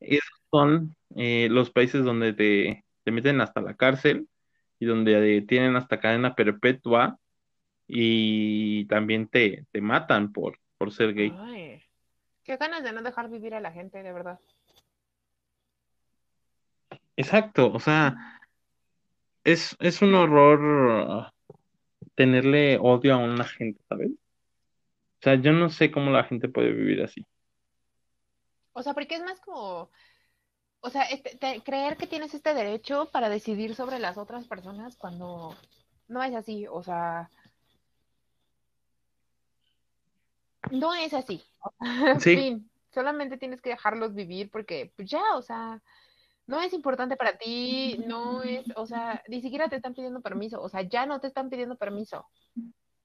Esos 0.00 0.40
son 0.50 0.94
eh, 1.16 1.48
los 1.50 1.70
países 1.70 2.04
donde 2.04 2.34
te, 2.34 2.84
te 3.04 3.10
meten 3.10 3.40
hasta 3.40 3.62
la 3.62 3.74
cárcel 3.74 4.28
y 4.78 4.84
donde 4.84 5.38
eh, 5.38 5.42
tienen 5.42 5.76
hasta 5.76 5.98
cadena 5.98 6.34
perpetua 6.34 7.18
y 7.88 8.84
también 8.86 9.28
te, 9.28 9.64
te 9.72 9.80
matan 9.80 10.32
por, 10.32 10.58
por 10.76 10.92
ser 10.92 11.14
gay. 11.14 11.32
Ay, 11.38 11.82
qué 12.44 12.56
ganas 12.56 12.84
de 12.84 12.92
no 12.92 13.02
dejar 13.02 13.30
vivir 13.30 13.54
a 13.54 13.60
la 13.60 13.72
gente, 13.72 14.02
de 14.02 14.12
verdad. 14.12 14.38
Exacto, 17.16 17.72
o 17.72 17.80
sea, 17.80 18.14
es, 19.44 19.76
es 19.80 20.02
un 20.02 20.14
horror 20.14 21.06
ah, 21.10 21.32
tenerle 22.14 22.78
odio 22.78 23.14
a 23.14 23.18
una 23.18 23.44
gente, 23.44 23.80
¿sabes? 23.88 24.10
O 24.10 25.22
sea, 25.22 25.34
yo 25.34 25.52
no 25.52 25.68
sé 25.70 25.90
cómo 25.90 26.10
la 26.10 26.24
gente 26.24 26.48
puede 26.48 26.70
vivir 26.72 27.02
así. 27.02 27.26
O 28.72 28.82
sea, 28.82 28.94
porque 28.94 29.16
es 29.16 29.22
más 29.24 29.40
como, 29.40 29.90
o 30.80 30.90
sea, 30.90 31.02
este- 31.04 31.36
te- 31.36 31.60
creer 31.62 31.96
que 31.96 32.06
tienes 32.06 32.34
este 32.34 32.54
derecho 32.54 33.10
para 33.10 33.28
decidir 33.28 33.74
sobre 33.74 33.98
las 33.98 34.16
otras 34.16 34.46
personas 34.46 34.96
cuando 34.96 35.54
no 36.06 36.22
es 36.22 36.34
así, 36.34 36.66
o 36.70 36.82
sea, 36.82 37.28
no 40.70 40.94
es 40.94 41.14
así. 41.14 41.42
Sí, 42.20 42.36
Fin, 42.36 42.70
solamente 42.92 43.36
tienes 43.36 43.60
que 43.60 43.70
dejarlos 43.70 44.14
vivir 44.14 44.50
porque, 44.50 44.92
pues 44.96 45.10
ya, 45.10 45.22
o 45.36 45.42
sea, 45.42 45.82
no 46.46 46.60
es 46.60 46.72
importante 46.72 47.16
para 47.16 47.36
ti, 47.36 48.02
no 48.06 48.42
es, 48.42 48.64
o 48.76 48.86
sea, 48.86 49.22
ni 49.28 49.42
siquiera 49.42 49.68
te 49.68 49.76
están 49.76 49.94
pidiendo 49.94 50.20
permiso, 50.20 50.62
o 50.62 50.68
sea, 50.68 50.82
ya 50.82 51.04
no 51.06 51.20
te 51.20 51.26
están 51.26 51.50
pidiendo 51.50 51.76
permiso. 51.76 52.26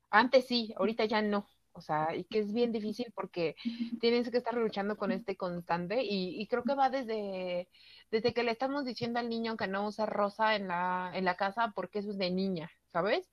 Antes 0.10 0.48
sí, 0.48 0.74
ahorita 0.78 1.06
ya 1.06 1.22
no. 1.22 1.48
O 1.76 1.82
sea, 1.82 2.16
y 2.16 2.24
que 2.26 2.40
es 2.40 2.54
bien 2.54 2.72
difícil 2.72 3.12
porque 3.16 3.56
tienes 4.00 4.30
que 4.30 4.38
estar 4.38 4.54
luchando 4.54 4.96
con 4.96 5.12
este 5.12 5.36
constante 5.36 6.04
y, 6.04 6.40
y 6.40 6.48
creo 6.48 6.64
que 6.64 6.76
va 6.76 6.92
desde, 6.92 7.68
desde 8.12 8.32
que 8.32 8.44
le 8.44 8.52
estamos 8.52 8.86
diciendo 8.86 9.20
al 9.20 9.28
niño 9.28 9.58
que 9.58 9.68
no 9.68 9.88
usa 9.88 10.06
rosa 10.06 10.56
en 10.56 10.68
la, 10.68 11.12
en 11.16 11.26
la 11.26 11.36
casa 11.36 11.72
porque 11.76 12.00
eso 12.00 12.12
es 12.12 12.20
de 12.20 12.30
niña, 12.30 12.70
¿sabes? 12.92 13.28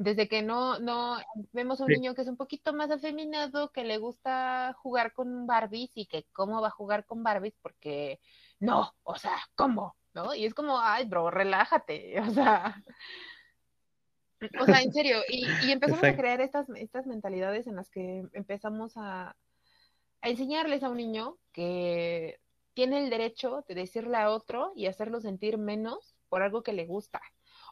Desde 0.00 0.28
que 0.28 0.42
no, 0.42 0.78
no 0.78 1.18
vemos 1.52 1.80
a 1.80 1.84
un 1.84 1.90
sí, 1.90 1.94
niño 1.96 2.14
que 2.14 2.22
es 2.22 2.28
un 2.28 2.36
poquito 2.36 2.72
más 2.72 2.90
afeminado, 2.90 3.70
que 3.70 3.84
le 3.84 3.98
gusta 3.98 4.74
jugar 4.78 5.12
con 5.12 5.46
Barbies 5.46 5.90
y 5.94 6.06
que 6.06 6.26
cómo 6.32 6.60
va 6.60 6.68
a 6.68 6.72
jugar 6.72 7.04
con 7.04 7.22
Barbies 7.22 7.56
porque 7.60 8.20
no, 8.58 8.94
o 9.02 9.16
sea, 9.16 9.36
¿cómo? 9.54 9.96
¿No? 10.14 10.34
Y 10.34 10.44
es 10.44 10.54
como, 10.54 10.80
ay, 10.80 11.06
bro, 11.06 11.30
relájate, 11.30 12.20
o 12.20 12.30
sea, 12.30 12.82
o 14.58 14.64
sea, 14.64 14.80
en 14.80 14.92
serio, 14.92 15.18
y, 15.28 15.46
y 15.66 15.70
empezamos 15.72 16.04
a 16.04 16.16
crear 16.16 16.40
estas, 16.40 16.68
estas 16.76 17.06
mentalidades 17.06 17.66
en 17.66 17.76
las 17.76 17.90
que 17.90 18.24
empezamos 18.32 18.96
a, 18.96 19.36
a 20.22 20.28
enseñarles 20.28 20.82
a 20.82 20.88
un 20.88 20.96
niño 20.96 21.38
que 21.52 22.40
tiene 22.74 23.04
el 23.04 23.10
derecho 23.10 23.64
de 23.68 23.74
decirle 23.74 24.16
a 24.16 24.30
otro 24.30 24.72
y 24.74 24.86
hacerlo 24.86 25.20
sentir 25.20 25.58
menos 25.58 26.16
por 26.28 26.42
algo 26.42 26.62
que 26.62 26.72
le 26.72 26.86
gusta. 26.86 27.20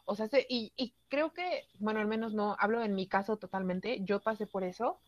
O 0.09 0.15
sea, 0.15 0.27
se- 0.27 0.45
y, 0.49 0.73
y 0.75 0.93
creo 1.07 1.33
que, 1.33 1.67
bueno, 1.79 1.99
al 1.99 2.07
menos 2.07 2.33
no, 2.33 2.55
hablo 2.59 2.83
en 2.83 2.95
mi 2.95 3.07
caso 3.07 3.37
totalmente, 3.37 3.99
yo 4.03 4.21
pasé 4.21 4.47
por 4.47 4.63
eso 4.63 4.99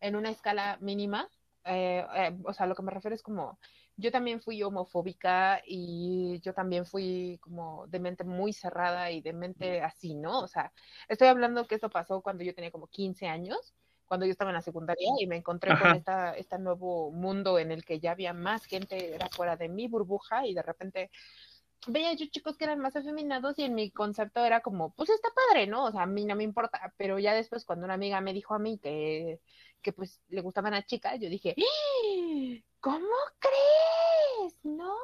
en 0.00 0.16
una 0.16 0.30
escala 0.30 0.78
mínima. 0.80 1.28
eh, 1.64 2.04
eh, 2.16 2.38
o 2.44 2.52
sea, 2.54 2.66
lo 2.66 2.74
que 2.74 2.82
me 2.82 2.90
refiero 2.92 3.14
es 3.14 3.22
como, 3.22 3.58
yo 3.96 4.10
también 4.10 4.40
fui 4.40 4.62
homofóbica 4.62 5.60
y 5.66 6.40
yo 6.42 6.54
también 6.54 6.86
fui 6.86 7.38
como 7.42 7.86
de 7.88 8.00
mente 8.00 8.24
muy 8.24 8.52
cerrada 8.54 9.10
y 9.10 9.20
de 9.22 9.32
mente 9.34 9.82
así, 9.82 10.14
¿no? 10.14 10.40
O 10.40 10.48
sea, 10.48 10.72
estoy 11.08 11.28
hablando 11.28 11.66
que 11.66 11.74
esto 11.76 11.90
pasó 11.90 12.22
cuando 12.22 12.42
yo 12.44 12.54
tenía 12.54 12.70
como 12.72 12.86
15 12.88 13.26
años, 13.28 13.74
cuando 14.06 14.26
yo 14.26 14.32
estaba 14.32 14.50
en 14.50 14.56
la 14.56 14.62
secundaria 14.62 15.06
y 15.20 15.26
me 15.26 15.36
encontré 15.36 15.76
con 15.76 15.94
esta, 15.94 16.34
este 16.36 16.58
nuevo 16.58 17.12
mundo 17.12 17.58
en 17.58 17.70
el 17.72 17.84
que 17.84 18.00
ya 18.00 18.12
había 18.12 18.32
más 18.32 18.64
gente, 18.64 19.14
era 19.14 19.28
fuera 19.30 19.56
de 19.56 19.68
mi 19.68 19.86
burbuja 19.88 20.46
y 20.46 20.54
de 20.54 20.62
repente 20.62 21.10
veía 21.86 22.12
yo 22.14 22.26
chicos 22.26 22.56
que 22.56 22.64
eran 22.64 22.78
más 22.80 22.96
afeminados 22.96 23.58
y 23.58 23.64
en 23.64 23.74
mi 23.74 23.90
concepto 23.90 24.44
era 24.44 24.60
como, 24.60 24.92
pues 24.94 25.10
está 25.10 25.28
padre, 25.30 25.66
¿no? 25.66 25.84
O 25.84 25.92
sea, 25.92 26.02
a 26.02 26.06
mí 26.06 26.24
no 26.24 26.36
me 26.36 26.44
importa, 26.44 26.92
pero 26.96 27.18
ya 27.18 27.34
después 27.34 27.64
cuando 27.64 27.84
una 27.84 27.94
amiga 27.94 28.20
me 28.20 28.32
dijo 28.32 28.54
a 28.54 28.58
mí 28.58 28.78
que, 28.78 29.40
que 29.82 29.92
pues 29.92 30.20
le 30.28 30.42
gustaban 30.42 30.74
a 30.74 30.84
chicas, 30.84 31.18
yo 31.20 31.28
dije, 31.28 31.54
¡Ah! 31.58 32.62
¿cómo 32.80 33.16
crees? 33.38 34.58
No, 34.62 34.94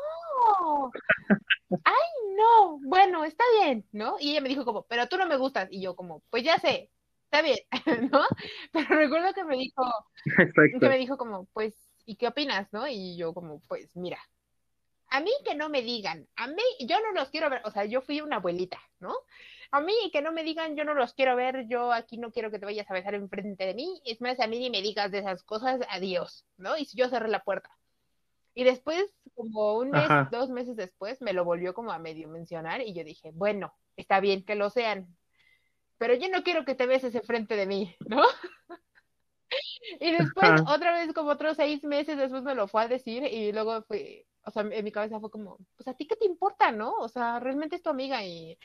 ay, 1.85 2.09
no, 2.37 2.79
bueno, 2.81 3.25
está 3.25 3.45
bien, 3.61 3.87
¿no? 3.93 4.17
Y 4.21 4.33
ella 4.33 4.41
me 4.41 4.49
dijo 4.49 4.65
como, 4.65 4.85
pero 4.85 5.09
tú 5.09 5.17
no 5.17 5.27
me 5.27 5.37
gustas, 5.37 5.69
y 5.71 5.83
yo 5.83 5.97
como, 5.97 6.23
pues 6.31 6.43
ya 6.45 6.59
sé, 6.59 6.91
está 7.25 7.43
bien, 7.43 7.59
¿no? 8.13 8.23
Pero 8.73 8.89
recuerdo 8.89 9.35
que 9.35 9.45
me 9.45 9.57
dijo, 9.57 9.83
que 10.81 10.89
me 10.89 10.99
dijo 10.99 11.17
como, 11.17 11.47
pues, 11.53 11.75
¿y 12.05 12.17
qué 12.17 12.29
opinas, 12.29 12.73
no? 12.73 12.87
Y 12.87 13.17
yo 13.17 13.35
como, 13.35 13.61
pues 13.69 13.95
mira, 13.97 14.19
a 15.09 15.21
mí 15.21 15.31
que 15.45 15.55
no 15.55 15.69
me 15.69 15.83
digan, 15.83 16.27
a 16.37 16.47
mí 16.47 16.63
yo 16.81 17.01
no 17.01 17.13
los 17.13 17.31
quiero 17.31 17.51
ver, 17.51 17.63
o 17.65 17.71
sea, 17.71 17.85
yo 17.85 18.01
fui 18.01 18.21
una 18.21 18.37
abuelita, 18.37 18.81
¿no? 18.99 19.15
A 19.71 19.81
mí 19.81 19.95
que 20.13 20.23
no 20.23 20.33
me 20.33 20.45
digan, 20.45 20.77
yo 20.77 20.85
no 20.85 20.95
los 20.95 21.15
quiero 21.15 21.37
ver, 21.37 21.67
yo 21.69 21.93
aquí 21.93 22.19
no 22.19 22.31
quiero 22.33 22.51
que 22.51 22.59
te 22.59 22.67
vayas 22.67 22.91
a 22.91 22.95
besar 22.95 23.15
enfrente 23.15 23.67
de 23.67 23.75
mí, 23.75 24.01
es 24.05 24.21
más, 24.21 24.41
a 24.41 24.47
mí 24.47 24.59
ni 24.59 24.71
me 24.71 24.83
digas 24.83 25.11
de 25.11 25.19
esas 25.19 25.43
cosas, 25.43 25.81
adiós, 25.91 26.47
¿no? 26.57 26.77
Y 26.77 26.87
yo 26.95 27.09
cerré 27.09 27.29
la 27.29 27.43
puerta. 27.43 27.71
Y 28.55 28.65
después, 28.65 29.15
como 29.35 29.77
un 29.77 29.91
mes, 29.91 30.07
Ajá. 30.07 30.29
dos 30.33 30.51
meses 30.51 30.77
después, 30.77 31.21
me 31.21 31.33
lo 31.33 31.45
volvió 31.45 31.75
como 31.75 31.93
a 31.93 31.99
medio 31.99 32.29
mencionar 32.29 32.81
y 32.81 32.95
yo 32.95 33.05
dije, 33.05 33.31
bueno, 33.35 33.75
está 33.97 34.21
bien 34.21 34.45
que 34.45 34.55
lo 34.55 34.71
sean, 34.71 35.17
pero 35.99 36.15
yo 36.15 36.29
no 36.29 36.43
quiero 36.43 36.65
que 36.65 36.75
te 36.75 36.87
beses 36.87 37.15
enfrente 37.15 37.57
de 37.57 37.67
mí, 37.67 37.95
¿no? 38.07 38.23
Y 40.01 40.11
después, 40.11 40.49
Ajá. 40.49 40.75
otra 40.75 40.93
vez, 40.93 41.15
como 41.15 41.31
otros 41.31 41.57
seis 41.57 41.85
meses 41.85 42.19
después 42.19 42.43
me 42.43 42.57
lo 42.57 42.67
fue 42.67 42.83
a 42.83 42.89
decir 42.89 43.23
y 43.25 43.53
luego 43.53 43.83
fue, 43.83 44.27
o 44.47 44.51
sea, 44.51 44.63
en 44.71 44.85
mi 44.85 44.93
cabeza 44.93 45.19
fue 45.19 45.31
como, 45.31 45.59
pues 45.77 45.89
a 45.89 45.95
ti 45.95 46.07
qué 46.07 46.15
te 46.17 46.25
importa, 46.25 46.71
¿no? 46.71 46.95
O 46.95 47.09
sea, 47.09 47.41
realmente 47.41 47.77
es 47.77 47.83
tu 47.83 47.91
amiga 47.91 48.25
y 48.25 48.57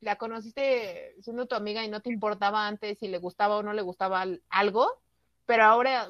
la 0.00 0.16
conociste 0.16 1.14
siendo 1.20 1.46
tu 1.46 1.54
amiga 1.54 1.84
y 1.84 1.88
no 1.88 2.00
te 2.00 2.10
importaba 2.10 2.66
antes 2.66 2.98
si 2.98 3.08
le 3.08 3.18
gustaba 3.18 3.56
o 3.56 3.62
no 3.62 3.74
le 3.74 3.82
gustaba 3.82 4.24
algo, 4.48 4.88
pero 5.44 5.64
ahora, 5.64 6.08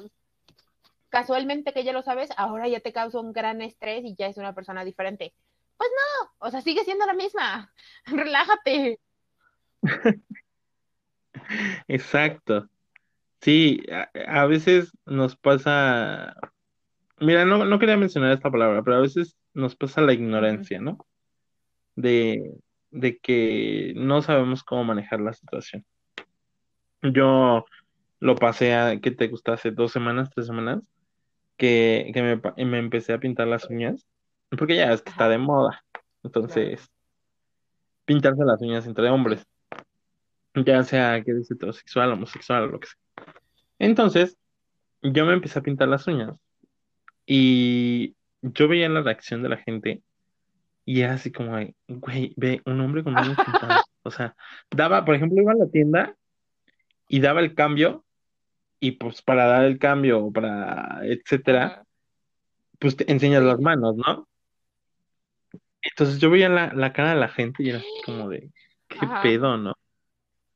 casualmente 1.09 1.73
que 1.73 1.83
ya 1.83 1.91
lo 1.91 2.03
sabes, 2.03 2.29
ahora 2.37 2.69
ya 2.69 2.79
te 2.79 2.93
causa 2.93 3.19
un 3.19 3.33
gran 3.33 3.61
estrés 3.61 4.05
y 4.05 4.15
ya 4.15 4.27
es 4.27 4.37
una 4.37 4.53
persona 4.53 4.85
diferente. 4.85 5.33
Pues 5.75 5.89
no, 5.91 6.31
o 6.39 6.49
sea, 6.49 6.61
sigue 6.61 6.85
siendo 6.85 7.05
la 7.05 7.13
misma. 7.13 7.73
Relájate. 8.05 8.99
Exacto. 11.87 12.69
Sí, 13.41 13.83
a, 13.91 14.09
a 14.41 14.45
veces 14.47 14.91
nos 15.05 15.35
pasa, 15.35 16.35
mira, 17.19 17.45
no, 17.45 17.65
no 17.65 17.79
quería 17.79 17.97
mencionar 17.97 18.31
esta 18.31 18.51
palabra, 18.51 18.83
pero 18.83 18.97
a 18.97 19.01
veces 19.01 19.37
nos 19.53 19.75
pasa 19.75 20.01
la 20.01 20.13
ignorancia, 20.13 20.79
¿no? 20.79 20.97
De, 21.95 22.53
de 22.91 23.17
que 23.17 23.93
no 23.95 24.21
sabemos 24.21 24.63
cómo 24.63 24.83
manejar 24.83 25.21
la 25.21 25.33
situación. 25.33 25.85
Yo 27.01 27.65
lo 28.19 28.35
pasé 28.35 28.73
a, 28.73 28.99
¿qué 28.99 29.11
te 29.11 29.27
gusta? 29.27 29.53
Hace 29.53 29.71
dos 29.71 29.91
semanas, 29.91 30.29
tres 30.33 30.47
semanas, 30.47 30.81
que, 31.57 32.11
que 32.13 32.21
me, 32.21 32.65
me 32.65 32.79
empecé 32.79 33.13
a 33.13 33.19
pintar 33.19 33.47
las 33.47 33.69
uñas, 33.69 34.07
porque 34.57 34.75
ya 34.75 34.93
es 34.93 35.01
que 35.01 35.09
está 35.09 35.29
de 35.29 35.37
moda. 35.37 35.83
claro. 35.91 36.05
Entonces, 36.23 36.89
pintarse 38.05 38.43
las 38.45 38.61
uñas 38.61 38.85
entre 38.87 39.09
hombres, 39.09 39.45
ya 40.55 40.83
sea 40.83 41.21
que 41.23 41.31
eres 41.31 41.51
heterosexual, 41.51 42.13
homosexual, 42.13 42.63
o 42.63 42.67
lo 42.67 42.79
que 42.79 42.87
sea. 42.87 42.97
Entonces, 43.79 44.37
yo 45.01 45.25
me 45.25 45.33
empecé 45.33 45.59
a 45.59 45.63
pintar 45.63 45.87
las 45.87 46.07
uñas 46.07 46.33
y 47.27 48.15
yo 48.41 48.67
veía 48.69 48.87
la 48.89 49.01
reacción 49.01 49.43
de 49.43 49.49
la 49.49 49.57
gente 49.57 50.01
y 50.85 51.01
era 51.01 51.15
así 51.15 51.33
como, 51.33 51.57
de, 51.57 51.75
güey, 51.89 52.33
ve, 52.37 52.61
un 52.65 52.79
hombre 52.79 53.03
con 53.03 53.13
uñas 53.13 53.37
pintadas. 53.45 53.83
O 54.03 54.09
sea, 54.09 54.37
daba, 54.71 55.03
por 55.03 55.15
ejemplo, 55.15 55.41
iba 55.41 55.51
a 55.51 55.55
la 55.55 55.67
tienda 55.67 56.15
y 57.09 57.19
daba 57.19 57.41
el 57.41 57.53
cambio 57.55 58.05
y 58.79 58.91
pues 58.91 59.21
para 59.21 59.47
dar 59.47 59.65
el 59.65 59.79
cambio, 59.79 60.31
para, 60.31 61.01
etcétera, 61.03 61.83
pues 62.79 62.95
te 62.95 63.11
enseñas 63.11 63.43
las 63.43 63.59
manos, 63.59 63.97
¿no? 63.97 64.29
Entonces 65.81 66.19
yo 66.19 66.29
veía 66.29 66.47
la, 66.47 66.71
la 66.73 66.93
cara 66.93 67.09
de 67.09 67.19
la 67.19 67.27
gente 67.27 67.63
y 67.63 67.69
era 67.71 67.79
así 67.79 68.01
como 68.05 68.29
de, 68.29 68.49
¿qué 68.87 68.99
Ajá, 69.01 69.21
pedo, 69.21 69.57
no? 69.57 69.73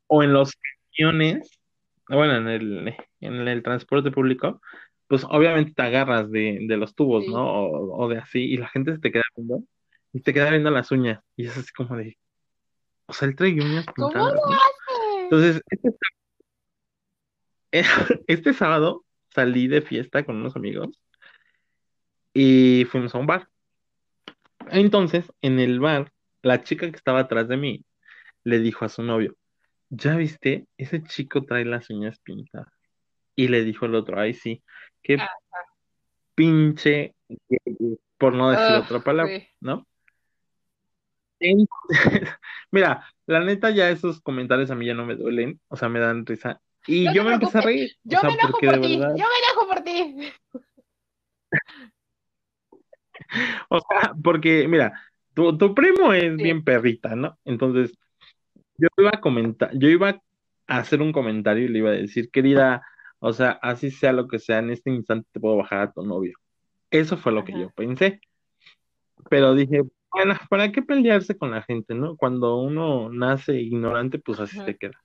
O 0.08 0.24
en 0.24 0.32
los 0.32 0.54
camiones, 0.96 1.60
bueno, 2.08 2.38
en 2.38 2.48
el, 2.48 2.96
en 3.20 3.48
el 3.50 3.64
transporte 3.64 4.12
público, 4.12 4.62
pues 5.12 5.26
obviamente 5.30 5.74
te 5.74 5.82
agarras 5.82 6.32
de, 6.32 6.60
de 6.62 6.78
los 6.78 6.96
tubos, 6.96 7.28
¿no? 7.28 7.44
O, 7.44 8.02
o 8.02 8.08
de 8.08 8.18
así, 8.20 8.40
y 8.46 8.56
la 8.56 8.70
gente 8.70 8.94
se 8.94 9.00
te 9.00 9.12
queda 9.12 9.24
viendo, 9.36 9.62
y 10.14 10.22
te 10.22 10.34
queda 10.34 10.52
viendo 10.52 10.72
las 10.72 10.90
uñas, 10.90 11.22
y 11.36 11.48
es 11.48 11.58
así 11.58 11.70
como 11.74 11.98
de, 11.98 12.18
o 13.08 13.12
sea, 13.12 13.28
él 13.28 13.36
trae 13.36 13.52
uñas 13.52 13.86
¿Cómo 13.88 14.08
pintadas, 14.08 14.36
lo 14.36 14.40
¿no? 14.40 14.54
hace? 14.54 15.24
Entonces, 15.24 15.62
este, 15.70 15.98
este 18.28 18.54
sábado 18.54 19.04
salí 19.36 19.68
de 19.68 19.82
fiesta 19.82 20.24
con 20.24 20.38
unos 20.38 20.56
amigos 20.56 20.98
y 22.34 22.86
fuimos 22.90 23.14
a 23.14 23.18
un 23.18 23.28
bar. 23.28 23.50
Entonces, 24.70 25.30
en 25.42 25.60
el 25.60 25.82
bar, 25.82 26.14
la 26.42 26.64
chica 26.64 26.90
que 26.90 26.96
estaba 26.96 27.20
atrás 27.20 27.50
de 27.50 27.58
mí 27.58 27.84
le 28.46 28.60
dijo 28.60 28.86
a 28.86 28.90
su 28.90 29.04
novio, 29.04 29.36
¿ya 29.90 30.16
viste? 30.16 30.68
Ese 30.78 31.04
chico 31.04 31.44
trae 31.44 31.66
las 31.66 31.90
uñas 31.90 32.18
pintadas. 32.20 32.72
Y 33.36 33.50
le 33.50 33.66
dijo 33.66 33.86
el 33.88 33.96
otro, 33.96 34.18
ay, 34.18 34.34
sí, 34.34 34.64
qué 35.02 35.18
pinche, 36.36 37.16
gay", 37.28 37.98
por 38.18 38.34
no 38.34 38.52
decir 38.52 38.76
otra 38.76 39.00
palabra, 39.00 39.40
sí. 39.40 39.48
¿no? 39.60 39.88
Entonces, 41.40 41.90
mira, 42.72 43.06
la 43.26 43.40
neta 43.42 43.72
ya 43.72 43.90
esos 43.90 44.22
comentarios 44.22 44.72
a 44.72 44.76
mí 44.76 44.86
ya 44.86 44.94
no 44.94 45.06
me 45.06 45.16
duelen, 45.16 45.60
o 45.68 45.76
sea, 45.76 45.90
me 45.90 46.00
dan 46.00 46.26
risa. 46.26 46.62
Y 46.88 47.04
No 47.06 47.14
yo 47.14 47.24
me 47.24 47.34
empecé 47.34 47.58
a 47.58 47.62
reír, 47.62 47.92
o 47.92 47.96
yo 48.10 48.18
me 48.18 48.22
sea, 48.22 48.30
enojo 48.30 48.52
porque 48.52 48.68
de 48.68 48.78
por 48.78 48.88
ti, 48.88 49.00
verdad, 49.00 49.16
yo 49.18 49.26
me 49.26 49.40
enojo 49.40 49.68
por 49.68 49.82
ti. 49.82 50.32
o 53.70 53.80
sea, 53.80 54.14
porque 54.24 54.68
mira, 54.68 55.02
tu, 55.34 55.58
tu 55.58 55.74
primo 55.74 56.14
es 56.14 56.38
Sí, 56.38 56.44
bien 56.44 56.64
perrita, 56.64 57.16
¿no? 57.16 57.40
Entonces, 57.46 57.98
yo 58.78 58.88
iba 58.98 59.10
a 59.14 59.22
comentar, 59.22 59.72
yo 59.74 59.90
iba 59.90 60.22
a 60.68 60.78
hacer 60.78 61.02
un 61.02 61.12
comentario 61.12 61.66
y 61.66 61.70
le 61.70 61.80
iba 61.80 61.90
a 61.90 61.94
decir, 61.94 62.30
querida, 62.32 62.84
o 63.24 63.34
sea, 63.34 63.52
así 63.62 63.92
sea 63.92 64.14
lo 64.14 64.28
que 64.28 64.40
sea, 64.40 64.60
en 64.60 64.72
este 64.72 64.90
instante 64.90 65.30
te 65.32 65.40
puedo 65.40 65.58
bajar 65.58 65.80
a 65.82 65.92
tu 65.92 66.04
novio. 66.04 66.38
Eso 66.90 67.18
fue 67.18 67.32
lo 67.32 67.46
que 67.46 67.54
yo 67.54 67.70
pensé. 67.70 68.20
Pero 69.30 69.54
dije, 69.54 69.84
bueno, 70.12 70.34
¿para 70.50 70.72
qué 70.72 70.82
pelearse 70.82 71.38
con 71.38 71.52
la 71.52 71.62
gente, 71.62 71.94
no? 71.94 72.18
Cuando 72.18 72.58
uno 72.58 73.12
nace 73.12 73.62
ignorante, 73.62 74.18
pues 74.18 74.40
así 74.40 74.58
ajá, 74.58 74.66
se 74.66 74.76
queda. 74.76 75.00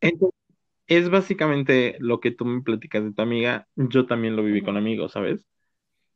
Entonces, 0.00 0.40
es 0.86 1.10
básicamente 1.10 1.96
lo 2.00 2.20
que 2.20 2.30
tú 2.30 2.46
me 2.46 2.62
platicas 2.62 3.04
de 3.04 3.12
tu 3.12 3.20
amiga, 3.20 3.68
yo 3.76 4.06
también 4.06 4.34
lo 4.34 4.42
viví 4.42 4.62
con 4.62 4.78
amigos, 4.78 5.12
¿sabes? 5.12 5.46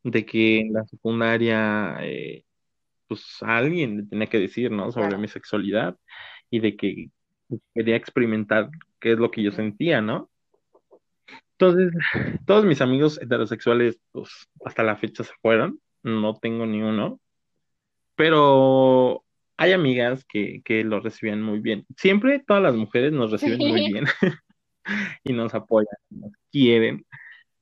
De 0.05 0.25
que 0.25 0.61
en 0.61 0.73
la 0.73 0.87
secundaria, 0.87 1.99
eh, 2.01 2.47
pues 3.09 3.43
a 3.43 3.59
alguien 3.59 3.99
le 3.99 4.03
tenía 4.05 4.27
que 4.29 4.41
decir, 4.41 4.71
¿no? 4.71 4.91
Sobre 4.91 5.19
mi 5.19 5.29
sexualidad 5.29 5.99
y 6.49 6.61
de 6.61 6.77
que 6.77 7.11
quería 7.75 7.97
experimentar 7.97 8.71
qué 9.01 9.13
es 9.13 9.19
lo 9.19 9.31
que 9.31 9.43
yo 9.43 9.53
sentía, 9.53 10.01
¿no? 10.01 10.31
Entonces, 11.59 11.93
todos 12.47 12.65
mis 12.65 12.81
amigos 12.81 13.21
heterosexuales, 13.21 13.99
pues 14.13 14.31
hasta 14.65 14.83
la 14.83 14.97
fecha 14.97 15.25
se 15.25 15.33
fueron, 15.41 15.81
no 16.03 16.37
tengo 16.37 16.67
ni 16.67 16.83
uno. 16.83 17.21
pero 18.15 19.25
hay 19.59 19.73
amigas 19.73 20.25
que, 20.27 20.63
que 20.65 20.85
lo 20.85 21.01
recibían 21.01 21.43
muy 21.43 21.61
bien. 21.61 21.87
Siempre 21.97 22.43
todas 22.47 22.63
las 22.63 22.75
mujeres 22.75 23.13
nos 23.13 23.31
reciben 23.31 23.59
muy 23.59 23.87
bien 23.93 24.07
y 25.25 25.33
nos 25.33 25.55
apoyan, 25.55 25.97
nos 26.11 26.33
quieren, 26.51 27.07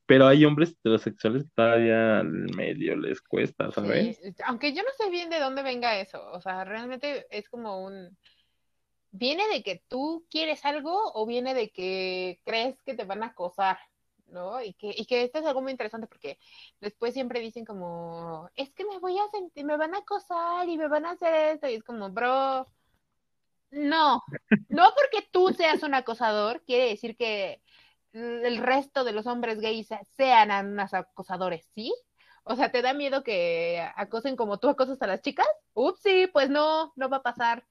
pero 0.06 0.26
hay 0.26 0.44
hombres 0.44 0.72
heterosexuales 0.72 1.44
que 1.44 1.50
todavía 1.54 2.20
al 2.20 2.30
medio 2.56 2.96
les 2.96 3.20
cuesta, 3.22 3.66
sí, 3.68 3.74
¿sabes? 3.74 4.20
aunque 4.44 4.74
yo 4.74 4.82
no 4.82 4.88
sé 4.98 5.10
bien 5.10 5.30
de 5.30 5.38
dónde 5.38 5.62
venga 5.62 5.98
eso, 5.98 6.30
o 6.32 6.40
sea, 6.40 6.64
realmente 6.64 7.26
es 7.30 7.48
como 7.48 7.84
un, 7.84 8.16
¿viene 9.14 9.46
de 9.48 9.62
que 9.62 9.82
tú 9.88 10.26
quieres 10.28 10.64
algo 10.64 11.12
o 11.14 11.24
viene 11.24 11.54
de 11.54 11.70
que 11.70 12.40
crees 12.44 12.82
que 12.82 12.94
te 12.94 13.04
van 13.04 13.22
a 13.22 13.26
acosar? 13.26 13.78
¿No? 14.26 14.60
Y 14.60 14.74
que, 14.74 14.92
y 14.96 15.06
que 15.06 15.22
esto 15.22 15.38
es 15.38 15.46
algo 15.46 15.62
muy 15.62 15.70
interesante 15.70 16.08
porque 16.08 16.38
después 16.80 17.14
siempre 17.14 17.38
dicen 17.38 17.64
como, 17.64 18.50
es 18.56 18.72
que 18.74 18.84
me 18.84 18.98
voy 18.98 19.16
a 19.18 19.28
sentir, 19.30 19.64
me 19.64 19.76
van 19.76 19.94
a 19.94 19.98
acosar 19.98 20.68
y 20.68 20.76
me 20.76 20.88
van 20.88 21.06
a 21.06 21.12
hacer 21.12 21.54
esto, 21.54 21.68
y 21.68 21.74
es 21.74 21.84
como, 21.84 22.10
bro, 22.10 22.66
no, 23.70 24.22
no 24.68 24.90
porque 24.96 25.28
tú 25.30 25.50
seas 25.50 25.82
un 25.84 25.94
acosador, 25.94 26.64
quiere 26.64 26.88
decir 26.88 27.16
que 27.16 27.62
el 28.12 28.58
resto 28.58 29.04
de 29.04 29.12
los 29.12 29.26
hombres 29.26 29.60
gays 29.60 29.88
sean 30.16 30.50
unos 30.72 30.92
acosadores, 30.94 31.68
¿sí? 31.74 31.94
O 32.44 32.56
sea, 32.56 32.72
¿te 32.72 32.82
da 32.82 32.92
miedo 32.92 33.22
que 33.22 33.80
acosen 33.96 34.36
como 34.36 34.58
tú 34.58 34.68
acosas 34.68 35.00
a 35.02 35.06
las 35.06 35.22
chicas? 35.22 35.46
Ups, 35.72 36.00
sí, 36.00 36.28
pues 36.32 36.50
no, 36.50 36.92
no 36.96 37.08
va 37.08 37.18
a 37.18 37.22
pasar. 37.22 37.64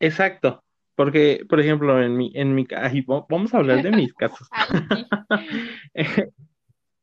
Exacto, 0.00 0.62
porque, 0.94 1.44
por 1.48 1.60
ejemplo, 1.60 2.02
en 2.02 2.16
mi, 2.16 2.32
en 2.34 2.54
mi, 2.54 2.66
ay, 2.76 3.04
vamos 3.06 3.54
a 3.54 3.58
hablar 3.58 3.82
de 3.82 3.90
mis 3.92 4.12
casos. 4.14 4.48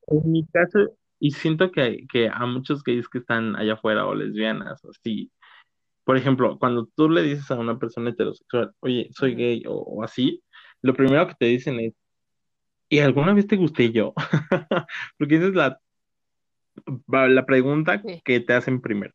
En 0.08 0.32
mi 0.32 0.46
caso, 0.46 0.96
y 1.20 1.32
siento 1.32 1.72
que, 1.72 2.06
que 2.12 2.30
a 2.30 2.46
muchos 2.46 2.84
gays 2.84 3.08
que 3.08 3.20
están 3.20 3.56
allá 3.56 3.74
afuera 3.74 4.06
o 4.06 4.14
lesbianas, 4.14 4.84
o 4.86 4.92
así, 4.92 5.32
por 6.04 6.18
ejemplo, 6.18 6.60
cuando 6.60 6.88
tú 6.96 7.10
le 7.10 7.24
dices 7.24 7.50
a 7.50 7.56
una 7.56 7.80
persona 7.80 8.12
heterosexual, 8.12 8.72
oye, 8.82 9.10
soy 9.12 9.36
gay 9.36 9.64
o, 9.66 9.74
o 9.74 10.04
así, 10.04 10.44
lo 10.82 10.94
primero 10.94 11.28
que 11.28 11.34
te 11.40 11.46
dicen 11.48 11.80
es, 11.80 11.94
¿y 12.90 13.00
alguna 13.00 13.34
vez 13.34 13.48
te 13.48 13.56
gusté 13.56 13.92
yo? 13.92 14.14
Porque 15.18 15.38
esa 15.38 15.48
es 15.48 15.56
la, 15.56 15.80
la 17.08 17.46
pregunta 17.46 18.02
Sí, 18.02 18.22
que 18.24 18.40
te 18.40 18.54
hacen 18.54 18.82
primero. 18.82 19.14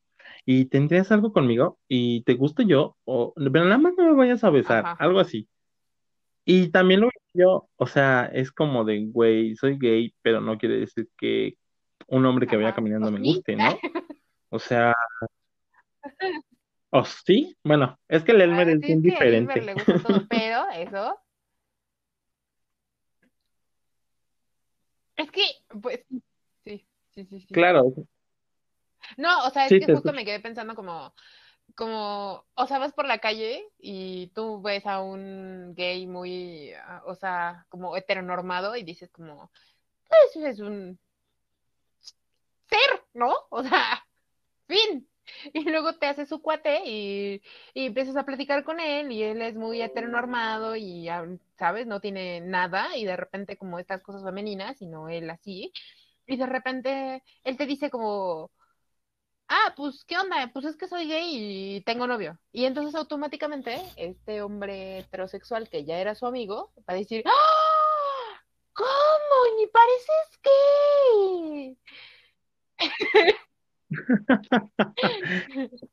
¿Y 0.53 0.65
tendrías 0.65 1.13
algo 1.13 1.33
conmigo? 1.33 1.79
¿Y 1.87 2.25
te 2.25 2.35
gusto 2.35 2.65
yo? 2.65 2.97
O, 3.05 3.33
pero 3.37 3.67
nada 3.67 3.79
más 3.79 3.95
no 3.97 4.03
me 4.03 4.15
vayas 4.15 4.43
a 4.43 4.51
besar, 4.51 4.85
ajá, 4.85 4.97
algo 4.99 5.21
así. 5.21 5.49
Y 6.45 6.71
también 6.73 7.03
lo 7.03 7.11
yo, 7.33 7.69
o 7.77 7.87
sea, 7.87 8.27
es 8.33 8.51
como 8.51 8.85
de, 8.85 9.07
güey, 9.07 9.55
soy 9.55 9.79
gay, 9.79 10.13
pero 10.23 10.41
no 10.41 10.59
quiere 10.59 10.79
decir 10.79 11.09
que 11.17 11.57
un 12.09 12.27
hombre 12.27 12.49
que 12.49 12.57
vaya 12.57 12.71
ajá. 12.71 12.75
¿O 12.75 12.77
caminando 12.79 13.13
me 13.13 13.21
guste, 13.21 13.55
¿no? 13.55 13.63
O 14.53 14.59
sea, 14.59 14.93
¿o 16.91 17.05
sí? 17.05 17.57
Bueno, 17.63 17.97
es 18.09 18.25
que 18.25 18.33
el 18.33 18.41
Elmer 18.41 18.67
Ah, 18.67 18.73
es 18.73 18.81
sí, 18.81 18.87
bien 18.89 18.99
a 18.99 18.99
Elmer 18.99 19.03
diferente. 19.05 19.61
le 19.63 19.75
gusta 19.75 19.99
todo, 20.03 20.27
pero 20.29 20.69
eso, 20.75 21.17
es 25.17 25.31
que, 25.31 25.43
pues, 25.81 26.05
sí, 26.65 26.85
sí, 27.11 27.25
sí, 27.27 27.39
sí. 27.39 27.55
Claro, 27.55 27.95
No, 29.17 29.47
o 29.47 29.51
sea, 29.51 29.65
es 29.65 29.71
sí, 29.71 29.81
que 29.81 29.93
justo 29.93 30.13
me 30.13 30.25
quedé 30.25 30.41
pensando 30.41 30.75
como, 30.75 31.13
como, 31.75 32.45
o 32.55 32.67
sea, 32.67 32.79
vas 32.79 32.93
por 32.93 33.07
la 33.07 33.19
calle 33.19 33.67
y 33.79 34.29
tú 34.35 34.61
ves 34.63 34.87
a 34.87 35.01
un 35.01 35.75
gay 35.75 36.07
muy, 36.07 36.73
ah, 36.75 37.03
o 37.07 37.15
sea, 37.15 37.67
como 37.69 37.97
heteronormado 37.97 38.77
y 38.77 38.83
dices 38.83 39.11
como, 39.11 39.51
pues 40.09 40.45
es 40.45 40.61
un 40.61 40.99
ser, 42.69 43.03
¿no? 43.15 43.35
O 43.51 43.63
sea, 43.63 44.05
fin. 44.67 45.07
Y 45.53 45.63
luego 45.65 45.95
te 45.95 46.07
hace 46.07 46.27
su 46.27 46.43
cuate 46.43 46.83
y, 46.87 47.43
y 47.75 47.87
empiezas 47.87 48.17
a 48.17 48.25
platicar 48.25 48.65
con 48.65 48.81
él 48.81 49.13
y 49.13 49.23
él 49.23 49.43
es 49.43 49.55
muy 49.55 49.81
heteronormado 49.81 50.75
y, 50.77 51.09
ah, 51.09 51.25
¿sabes? 51.57 51.87
No 51.87 52.01
tiene 52.01 52.41
nada 52.41 52.97
y 52.97 53.05
de 53.05 53.17
repente 53.17 53.57
como 53.57 53.79
estas 53.79 54.03
cosas 54.03 54.25
femeninas, 54.25 54.79
sino 54.79 55.09
él 55.09 55.31
así. 55.31 55.73
Y 56.27 56.37
de 56.37 56.47
repente 56.47 57.23
él 57.45 57.57
te 57.57 57.67
dice 57.67 57.91
como 57.91 58.51
ah, 59.51 59.75
pues, 59.77 60.05
¿qué 60.05 60.17
onda? 60.17 60.51
Pues 60.53 60.65
es 60.65 60.77
que 60.77 60.89
soy 60.89 61.07
gay 61.09 61.77
y 61.77 61.81
tengo 61.83 62.07
novio. 62.07 62.39
Y 62.53 62.65
entonces 62.65 62.95
automáticamente 62.95 63.83
este 63.97 64.41
hombre 64.43 65.01
heterosexual 65.01 65.69
que 65.69 65.85
ya 65.85 65.99
era 65.99 66.15
su 66.15 66.27
amigo 66.27 66.73
va 66.79 66.95
a 66.95 66.97
decir, 66.97 67.25
¡Ah! 67.27 68.41
¿Cómo? 68.73 68.87
Ni 69.59 69.67
pareces 69.67 70.41
gay. 70.43 71.77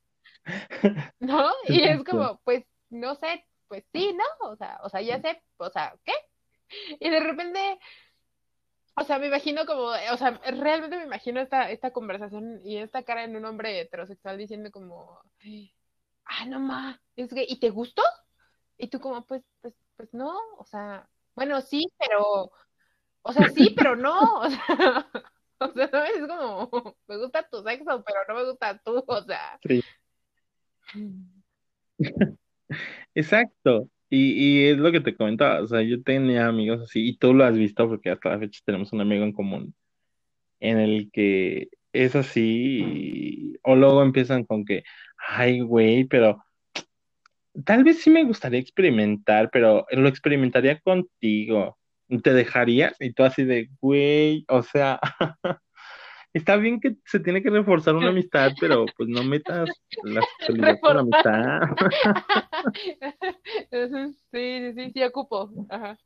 ¿no? 1.20 1.52
Y 1.68 1.84
es 1.84 2.04
como, 2.04 2.40
pues, 2.44 2.64
no 2.90 3.16
sé, 3.16 3.46
pues 3.68 3.84
sí, 3.94 4.14
¿no? 4.14 4.50
O 4.50 4.56
sea, 4.56 4.80
o 4.84 4.90
sea, 4.90 5.02
ya 5.02 5.20
sé, 5.20 5.42
o 5.58 5.70
sea, 5.70 5.94
¿qué? 6.06 6.14
Y 7.00 7.10
de 7.10 7.20
repente, 7.20 7.80
o 9.00 9.04
sea, 9.04 9.20
me 9.20 9.28
imagino 9.28 9.66
como, 9.68 9.84
o 9.84 10.18
sea, 10.18 10.40
realmente 10.60 10.98
me 10.98 11.04
imagino 11.04 11.40
esta, 11.40 11.70
esta 11.70 11.92
conversación 11.92 12.62
y 12.64 12.78
esta 12.78 13.04
cara 13.04 13.24
en 13.24 13.36
un 13.36 13.46
hombre 13.46 13.80
heterosexual 13.80 14.40
diciendo 14.40 14.72
como, 14.72 15.20
ah, 16.26 16.46
no 16.48 16.60
ma, 16.60 17.00
es 17.16 17.32
que, 17.32 17.46
¿y 17.48 17.60
te 17.60 17.70
gustó? 17.70 18.02
Y 18.76 18.88
tú 18.88 19.00
como, 19.00 19.24
pues, 19.26 19.44
pues, 19.62 19.76
pues 19.96 20.12
no, 20.14 20.36
o 20.58 20.66
sea, 20.66 21.08
bueno, 21.36 21.62
sí, 21.62 21.88
pero, 22.00 22.52
o 23.22 23.34
sea, 23.34 23.50
sí, 23.50 23.74
pero 23.78 23.96
no, 23.96 24.20
o 24.40 24.50
sea, 24.50 24.60
o 25.60 25.72
sea, 25.74 25.90
¿sabes? 25.90 26.16
Es 26.16 26.28
como, 26.28 26.96
me 27.08 27.18
gusta 27.18 27.48
tu 27.48 27.62
sexo, 27.62 28.04
pero 28.04 28.20
no 28.28 28.34
me 28.34 28.46
gusta 28.46 28.82
tú, 28.84 29.04
o 29.06 29.22
sea. 29.22 29.60
Sí, 29.62 29.84
exacto. 33.14 33.90
Y, 34.10 34.64
y 34.64 34.68
es 34.68 34.78
lo 34.78 34.92
que 34.92 35.02
te 35.02 35.16
comentaba, 35.16 35.62
o 35.62 35.68
sea, 35.68 35.82
yo 35.82 36.02
tenía 36.02 36.48
amigos 36.48 36.82
así, 36.82 37.10
y 37.10 37.18
tú 37.18 37.34
lo 37.34 37.44
has 37.44 37.58
visto 37.58 37.88
porque 37.88 38.10
hasta 38.12 38.30
la 38.30 38.40
fecha 38.40 38.62
tenemos 38.66 38.94
un 38.94 39.02
amigo 39.02 39.24
en 39.24 39.34
común 39.34 39.76
en 40.60 40.80
el 40.80 41.10
que 41.12 41.70
es 41.94 42.16
así, 42.16 43.58
o 43.64 43.76
luego 43.76 44.04
empiezan 44.04 44.44
con 44.46 44.66
que, 44.66 44.84
ay, 45.18 45.62
güey, 45.62 46.06
pero 46.06 46.44
tal 47.66 47.84
vez 47.84 48.02
sí 48.02 48.10
me 48.10 48.24
gustaría 48.24 48.60
experimentar, 48.60 49.50
pero 49.52 49.86
lo 49.92 50.08
experimentaría 50.08 50.80
contigo. 50.80 51.78
¿Te 52.24 52.34
dejarías? 52.34 52.96
Y 53.00 53.12
tú 53.14 53.24
así 53.24 53.44
de, 53.44 53.70
güey, 53.82 54.46
o 54.48 54.64
sea, 54.64 55.00
está 56.38 56.56
bien 56.58 56.80
que 56.80 56.96
se 57.06 57.20
tiene 57.20 57.42
que 57.44 57.50
reforzar 57.50 57.96
una 57.96 58.10
amistad, 58.10 58.52
pero 58.60 58.86
pues 58.96 59.10
no 59.10 59.24
metas 59.24 59.70
la 60.04 60.22
sexualidad 60.40 60.80
con 60.82 60.96
la 60.96 61.02
amistad. 61.02 61.62
Sí, 64.32 64.74
sí, 64.76 64.92
sí 64.94 65.04
ocupo. 65.04 65.52
Ajá. 65.70 65.98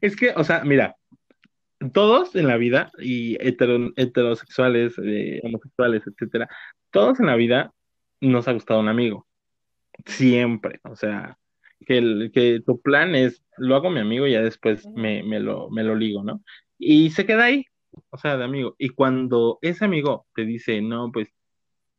Es 0.00 0.16
que, 0.16 0.32
o 0.36 0.44
sea, 0.44 0.64
mira, 0.64 0.96
todos 1.92 2.34
en 2.36 2.46
la 2.46 2.56
vida, 2.56 2.90
y 2.98 3.36
hetero- 3.38 3.92
heterosexuales, 3.96 4.94
eh, 5.02 5.40
homosexuales, 5.42 6.02
etcétera, 6.06 6.48
todos 6.90 7.18
en 7.20 7.26
la 7.26 7.36
vida 7.36 7.72
nos 8.20 8.46
ha 8.48 8.52
gustado 8.52 8.80
un 8.80 8.88
amigo. 8.88 9.26
Siempre. 10.06 10.80
O 10.84 10.96
sea, 10.96 11.38
que, 11.86 11.98
el, 11.98 12.30
que 12.32 12.60
tu 12.64 12.80
plan 12.80 13.14
es, 13.14 13.42
lo 13.58 13.76
hago 13.76 13.90
mi 13.90 14.00
amigo 14.00 14.26
y 14.26 14.32
ya 14.32 14.42
después 14.42 14.86
me, 14.94 15.22
me 15.22 15.40
lo, 15.40 15.70
me 15.70 15.82
lo 15.84 15.94
ligo, 15.94 16.22
¿no? 16.24 16.42
Y 16.78 17.10
se 17.10 17.26
queda 17.26 17.44
ahí, 17.44 17.64
o 18.10 18.16
sea, 18.16 18.36
de 18.36 18.44
amigo. 18.44 18.74
Y 18.78 18.90
cuando 18.90 19.58
ese 19.62 19.84
amigo 19.84 20.26
te 20.34 20.44
dice, 20.44 20.80
no, 20.82 21.10
pues, 21.12 21.28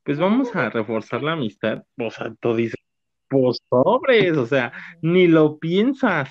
pues 0.04 0.20
vamos 0.20 0.56
a 0.56 0.70
reforzar 0.70 1.24
la 1.24 1.34
amistad, 1.34 1.84
o 1.98 2.12
sea, 2.12 2.34
tú 2.40 2.56
dices, 2.56 2.80
pues 3.28 3.60
sobres, 3.70 4.38
o 4.38 4.46
sea, 4.46 4.72
ni 5.02 5.28
lo 5.28 5.58
piensas. 5.58 6.30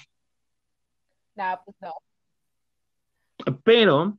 No, 1.35 1.61
pues 1.65 1.77
no. 1.81 1.93
Pero 3.65 4.19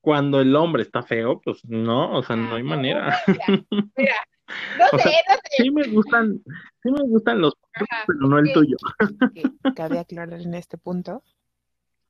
cuando 0.00 0.40
el 0.40 0.54
hombre 0.56 0.82
está 0.82 1.02
feo, 1.02 1.40
pues 1.40 1.64
no, 1.64 2.12
o 2.12 2.22
sea, 2.22 2.34
no 2.36 2.52
Ah, 2.52 2.56
hay 2.56 2.62
no, 2.62 2.68
manera. 2.70 3.16
mira, 3.26 3.64
mira, 3.96 4.14
no 4.78 4.84
O 4.92 4.98
sé, 4.98 5.02
sea, 5.10 5.18
no 5.28 5.34
sé. 5.34 5.62
sí 5.62 5.70
me 5.70 5.86
gustan, 5.88 6.42
sí 6.82 6.90
me 6.90 7.00
gustan 7.04 7.40
los 7.40 7.54
Ajá, 7.74 8.04
pero 8.06 8.18
no 8.20 8.38
el 8.38 8.46
que, 8.46 8.52
tuyo. 8.52 8.76
que 9.34 9.72
cabe 9.74 9.98
aclarar 9.98 10.40
en 10.40 10.54
este 10.54 10.78
punto 10.78 11.22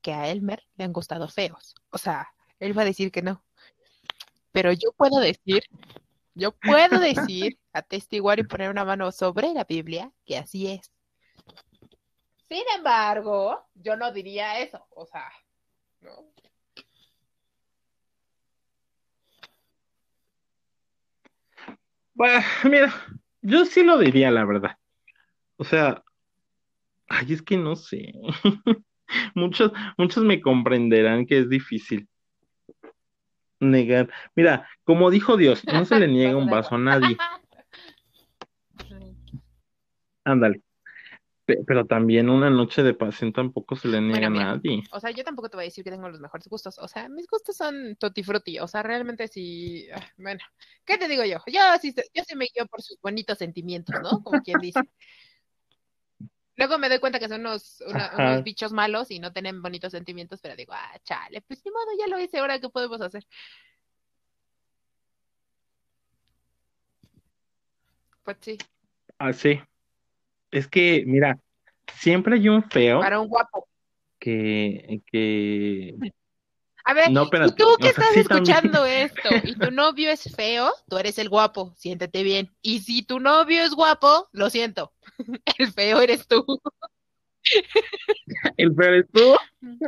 que 0.02 0.12
a 0.12 0.28
Elmer 0.28 0.62
le 0.76 0.84
han 0.84 0.92
gustado 0.92 1.28
feos. 1.28 1.74
O 1.90 1.98
sea, 1.98 2.28
él 2.60 2.76
va 2.76 2.82
a 2.82 2.86
decir 2.86 3.10
que 3.10 3.22
no. 3.22 3.42
Pero 4.52 4.72
yo 4.72 4.92
puedo 4.96 5.20
decir, 5.20 5.62
yo 6.34 6.52
puedo 6.52 6.98
decir, 7.00 7.58
atestiguar 7.72 8.38
y 8.38 8.44
poner 8.44 8.70
una 8.70 8.84
mano 8.84 9.10
sobre 9.12 9.52
la 9.52 9.64
Biblia 9.64 10.10
que 10.24 10.38
así 10.38 10.68
es. 10.68 10.92
Sin 12.48 12.62
embargo, 12.76 13.66
yo 13.74 13.96
no 13.96 14.10
diría 14.12 14.60
eso. 14.60 14.86
O 14.90 15.04
sea, 15.04 15.30
¿no? 16.00 16.10
Mira, 22.64 22.92
yo 23.42 23.64
sí 23.64 23.82
lo 23.82 23.98
diría, 23.98 24.30
la 24.30 24.44
verdad. 24.44 24.76
O 25.56 25.64
sea, 25.64 26.02
ay, 27.08 27.32
es 27.32 27.42
que 27.42 27.56
no 27.56 27.76
sé. 27.76 28.12
Muchos, 29.34 29.72
muchos 29.96 30.22
me 30.22 30.40
comprenderán 30.40 31.24
que 31.24 31.38
es 31.38 31.48
difícil 31.48 32.06
negar. 33.58 34.10
Mira, 34.34 34.68
como 34.84 35.10
dijo 35.10 35.38
Dios, 35.38 35.64
no 35.64 35.86
se 35.86 35.98
le 35.98 36.08
niega 36.08 36.36
un 36.36 36.50
vaso 36.50 36.74
a 36.74 36.78
nadie. 36.78 37.16
Ándale. 40.24 40.60
Pe- 41.48 41.64
Pero 41.66 41.86
también 41.86 42.28
una 42.28 42.50
noche 42.50 42.82
de 42.82 42.92
pasión 42.92 43.32
tampoco 43.32 43.74
se 43.74 43.88
le 43.88 44.02
niega 44.02 44.28
Bueno, 44.28 44.40
a 44.42 44.44
nadie. 44.56 44.82
o 44.90 45.00
sea, 45.00 45.12
yo 45.12 45.24
tampoco 45.24 45.48
te 45.48 45.56
voy 45.56 45.64
a 45.64 45.68
decir 45.68 45.82
que 45.82 45.90
tengo 45.90 46.06
los 46.10 46.20
mejores 46.20 46.46
gustos. 46.46 46.78
O 46.78 46.86
sea, 46.86 47.08
mis 47.08 47.26
gustos 47.26 47.56
son 47.56 47.96
tutti 47.96 48.22
frutti. 48.22 48.58
O 48.58 48.68
sea, 48.68 48.82
realmente 48.82 49.28
sí. 49.28 49.88
ah, 49.94 50.06
Bueno, 50.18 50.40
¿qué 50.84 50.98
te 50.98 51.08
digo 51.08 51.24
yo? 51.24 51.38
Yo 51.46 51.60
sí, 51.80 51.94
yo 52.12 52.22
sí 52.22 52.36
me 52.36 52.48
guío 52.54 52.66
por 52.66 52.82
sus 52.82 53.00
bonitos 53.00 53.38
sentimientos, 53.38 53.98
¿no? 53.98 54.22
Como 54.22 54.42
quien 54.42 54.60
dice. 54.60 54.90
Luego 56.56 56.76
me 56.76 56.90
doy 56.90 56.98
cuenta 56.98 57.18
que 57.18 57.28
son 57.30 57.40
unos, 57.40 57.82
una- 57.86 58.12
unos 58.18 58.42
bichos 58.44 58.72
malos 58.74 59.10
y 59.10 59.18
no 59.18 59.32
tienen 59.32 59.62
bonitos 59.62 59.92
sentimientos, 59.92 60.40
pero 60.42 60.54
digo, 60.54 60.74
ah, 60.74 60.98
chale, 61.02 61.40
pues 61.40 61.64
ni 61.64 61.70
modo, 61.70 61.86
ya 61.98 62.08
lo 62.08 62.20
hice, 62.22 62.40
ahora 62.40 62.60
qué 62.60 62.68
podemos 62.68 63.00
hacer. 63.00 63.26
Pues 68.22 68.36
sí, 68.42 68.58
Así. 69.16 69.58
Es 70.50 70.68
que, 70.68 71.04
mira, 71.06 71.38
siempre 71.94 72.36
hay 72.36 72.48
un 72.48 72.62
feo 72.62 73.00
para 73.00 73.20
un 73.20 73.28
guapo. 73.28 73.68
que, 74.18 75.02
que... 75.06 75.96
A 76.84 76.94
ver, 76.94 77.10
No, 77.10 77.24
y 77.24 77.54
tú 77.54 77.76
que 77.78 77.92
sea, 77.92 78.04
estás 78.04 78.14
sí 78.14 78.20
escuchando 78.20 78.86
esto 78.86 79.28
y 79.44 79.54
tu 79.56 79.70
novio 79.70 80.10
es 80.10 80.34
feo, 80.34 80.72
tú 80.88 80.96
eres 80.96 81.18
el 81.18 81.28
guapo, 81.28 81.74
siéntete 81.76 82.22
bien. 82.22 82.50
Y 82.62 82.80
si 82.80 83.02
tu 83.02 83.20
novio 83.20 83.62
es 83.62 83.74
guapo, 83.74 84.30
lo 84.32 84.48
siento, 84.48 84.94
el 85.58 85.70
feo 85.70 86.00
eres 86.00 86.26
tú. 86.26 86.46
El 88.56 88.74
feo 88.74 88.86
eres 88.86 89.04
tú. 89.12 89.36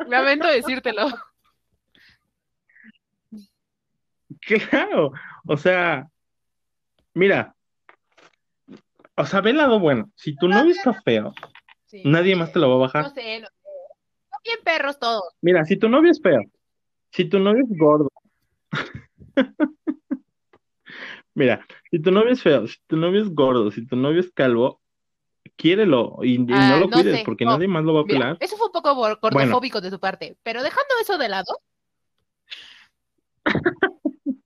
Lamento 0.09 0.47
decírtelo. 0.47 1.09
Claro. 4.41 5.13
O 5.47 5.57
sea, 5.57 6.07
mira, 7.15 7.57
o 9.17 9.27
sea, 9.27 9.41
ve 9.41 9.51
el 9.51 9.57
lado 9.59 9.79
bueno. 9.81 10.11
Si 10.15 10.37
tu 10.37 10.49
novio 10.49 10.73
está 10.73 10.95
feo, 11.03 11.33
Sí, 11.87 12.03
nadie 12.05 12.37
más 12.37 12.53
te 12.53 12.59
lo 12.61 12.69
va 12.69 12.75
a 12.75 12.77
no 12.77 12.83
bajar. 12.83 13.11
sé, 13.15 13.41
no 13.41 13.47
sé. 13.49 13.53
Son 14.31 14.41
bien 14.45 14.59
perros 14.65 14.99
todos. 14.99 15.25
Mira, 15.43 15.65
si 15.65 15.77
tu 15.77 15.89
novio 15.89 16.11
es 16.11 16.21
feo, 16.23 16.41
si 17.13 17.25
tu 17.29 17.39
novio 17.41 17.65
es 17.69 17.79
gordo, 17.79 18.09
mira, 21.35 21.67
si 21.91 22.01
tu 22.01 22.11
novio 22.11 22.33
es 22.33 22.43
feo, 22.43 22.67
si 22.67 22.77
tu 22.87 22.97
novio 22.97 23.23
es 23.23 23.29
gordo, 23.35 23.71
si 23.71 23.87
tu 23.87 23.97
novio 23.97 24.21
es 24.21 24.31
calvo, 24.33 24.81
quiérelo 25.57 26.19
y, 26.23 26.35
y 26.35 26.39
no 26.39 26.55
Ah, 26.55 26.79
lo 26.81 26.89
no 26.89 26.97
cuides 26.99 27.19
sé, 27.19 27.23
porque 27.25 27.45
no. 27.45 27.53
nadie 27.53 27.67
más 27.69 27.85
lo 27.85 27.95
va 27.95 28.01
a 28.03 28.05
pelar. 28.05 28.37
eso 28.41 28.57
fue 28.57 28.67
un 28.67 28.73
poco 28.73 28.95
bor- 28.95 29.19
Bueno. 29.21 29.39
gordofóbico 29.39 29.81
de 29.81 29.91
tu 29.91 29.99
parte, 29.99 30.37
pero 30.43 30.63
dejando 30.63 30.95
eso 31.03 31.19
de 31.19 31.29
lado, 31.29 31.59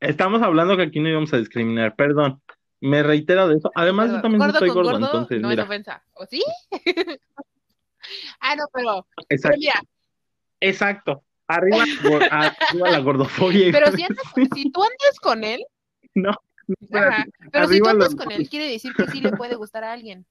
Estamos 0.00 0.42
hablando 0.42 0.76
que 0.76 0.82
aquí 0.84 1.00
no 1.00 1.08
íbamos 1.08 1.32
a 1.32 1.38
discriminar, 1.38 1.96
perdón. 1.96 2.42
Me 2.84 3.02
reitero 3.02 3.48
de 3.48 3.56
eso. 3.56 3.70
Además, 3.74 4.10
yo 4.12 4.20
también 4.20 4.40
gordo 4.40 4.52
estoy 4.52 4.68
con 4.68 4.74
gordo, 4.82 4.90
gordo 4.92 5.06
entonces, 5.06 5.40
no 5.40 5.48
mira, 5.48 5.64
ofensa, 5.64 6.04
¿o 6.12 6.26
sí? 6.26 6.44
Ah, 8.38 8.54
no, 8.54 8.64
pero, 8.70 9.06
pero 9.16 9.26
exacto, 9.30 9.58
mira, 9.58 9.82
exacto. 10.60 11.24
Arriba, 11.46 11.78
arriba 12.30 12.90
la 12.90 12.98
gordofobia. 12.98 13.72
pero 13.72 13.90
si, 13.92 14.02
andas- 14.02 14.50
si 14.52 14.70
tú 14.70 14.82
andas 14.82 15.18
con 15.22 15.42
él, 15.44 15.64
No, 16.14 16.32
no, 16.66 16.74
espérate. 16.78 17.14
ajá, 17.14 17.26
pero 17.50 17.68
si 17.68 17.78
tú 17.78 17.88
andas 17.88 18.12
los- 18.12 18.22
con 18.22 18.30
él, 18.30 18.46
quiere 18.50 18.68
decir 18.70 18.92
que 18.94 19.06
sí 19.06 19.22
le 19.22 19.32
puede 19.32 19.54
gustar 19.54 19.84
a 19.84 19.92
alguien. 19.92 20.26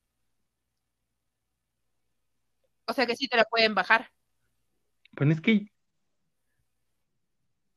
O 2.85 2.93
sea 2.93 3.07
que 3.07 3.15
sí 3.15 3.27
te 3.27 3.37
la 3.37 3.45
pueden 3.45 3.73
bajar. 3.73 4.11
Pues 5.15 5.31
es 5.31 5.41
que, 5.41 5.71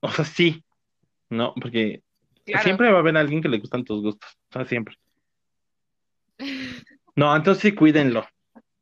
o 0.00 0.10
sea, 0.10 0.26
sí, 0.26 0.62
no, 1.30 1.54
porque 1.54 2.02
Claro. 2.46 2.62
siempre 2.62 2.90
va 2.90 2.98
a 2.98 3.00
haber 3.00 3.16
alguien 3.16 3.42
que 3.42 3.48
le 3.48 3.58
gustan 3.58 3.84
tus 3.84 4.02
gustos, 4.02 4.30
o 4.50 4.52
sea, 4.52 4.64
siempre. 4.64 4.96
No, 7.16 7.34
entonces 7.34 7.60
sí, 7.62 7.74
cuídenlo. 7.74 8.26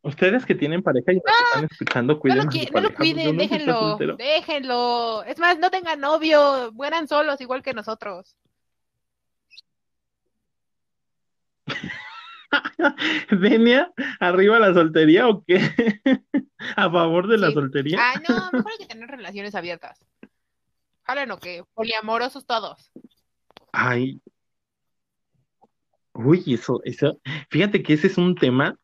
Ustedes 0.03 0.45
que 0.45 0.55
tienen 0.55 0.83
pareja 0.83 1.13
y 1.13 1.17
nos 1.17 1.25
están 1.49 1.65
escuchando, 1.71 2.13
No 2.15 2.21
cuiden 2.21 2.37
lo, 2.39 2.45
no 2.45 2.51
lo 2.51 2.53
pareja, 2.53 2.73
porque 2.73 2.97
cuiden, 2.97 3.37
déjenlo, 3.39 3.97
déjenlo. 4.19 5.25
Es 5.25 5.39
más, 5.39 5.59
no 5.59 5.71
tengan 5.71 5.99
novio, 5.99 6.71
mueran 6.75 7.09
solos 7.09 7.41
igual 7.41 7.63
que 7.63 7.73
nosotros. 7.73 8.37
Denia, 13.31 13.93
¿arriba 14.21 14.59
la 14.59 14.75
soltería 14.75 15.27
o 15.29 15.43
qué? 15.45 15.59
¿A 16.77 16.91
favor 16.91 17.27
de 17.29 17.39
la 17.39 17.49
Sí. 17.49 17.55
soltería? 17.55 17.99
Ah, 18.01 18.21
no, 18.29 18.51
mejor 18.53 18.73
hay 18.73 18.79
que 18.79 18.87
tener 18.95 19.09
relaciones 19.09 19.55
abiertas. 19.55 20.05
Jalan 21.05 21.31
o 21.31 21.39
qué, 21.39 21.65
poliamorosos 21.75 22.47
todos. 22.47 22.91
Ay. 23.77 24.21
Uy, 26.13 26.55
eso, 26.55 26.81
eso. 26.85 27.19
Fíjate 27.51 27.83
que 27.83 27.95
ese 27.95 28.07
es 28.07 28.19
un 28.19 28.37
tema 28.37 28.79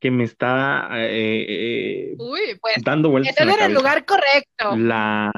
que 0.00 0.10
me 0.10 0.24
está 0.24 0.88
eh, 0.92 1.44
eh, 1.48 2.16
Uy, 2.18 2.58
pues 2.60 2.76
dando 2.82 3.10
vueltas 3.10 3.36
estás 3.38 3.54
en 3.58 3.66
el 3.66 3.74
lugar 3.74 4.06
correcto. 4.06 4.76
La, 4.76 5.30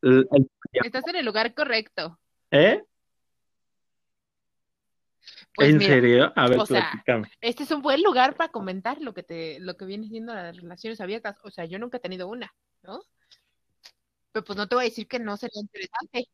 el- 0.00 0.28
Estás 0.72 1.06
en 1.08 1.16
el 1.16 1.26
lugar 1.26 1.52
correcto. 1.54 2.18
¿eh? 2.52 2.82
Pues 5.56 5.70
¿En 5.70 5.78
mira, 5.78 5.94
serio? 5.94 6.32
A 6.36 6.48
ver, 6.48 6.60
o 6.60 6.66
sea, 6.66 7.02
este 7.40 7.64
es 7.64 7.70
un 7.72 7.82
buen 7.82 8.02
lugar 8.02 8.36
para 8.36 8.50
comentar 8.52 9.00
lo 9.00 9.12
que 9.12 9.22
te, 9.24 9.58
lo 9.58 9.76
que 9.76 9.86
viene 9.86 10.08
siendo 10.08 10.34
las 10.34 10.56
relaciones 10.56 11.00
abiertas. 11.00 11.36
O 11.42 11.50
sea, 11.50 11.64
yo 11.64 11.78
nunca 11.80 11.96
he 11.98 12.00
tenido 12.00 12.28
una, 12.28 12.54
¿no? 12.82 13.02
Pero 14.32 14.44
pues 14.44 14.56
no 14.56 14.68
te 14.68 14.76
voy 14.76 14.84
a 14.84 14.88
decir 14.88 15.08
que 15.08 15.18
no 15.18 15.36
sería 15.36 15.60
interesante. 15.60 16.28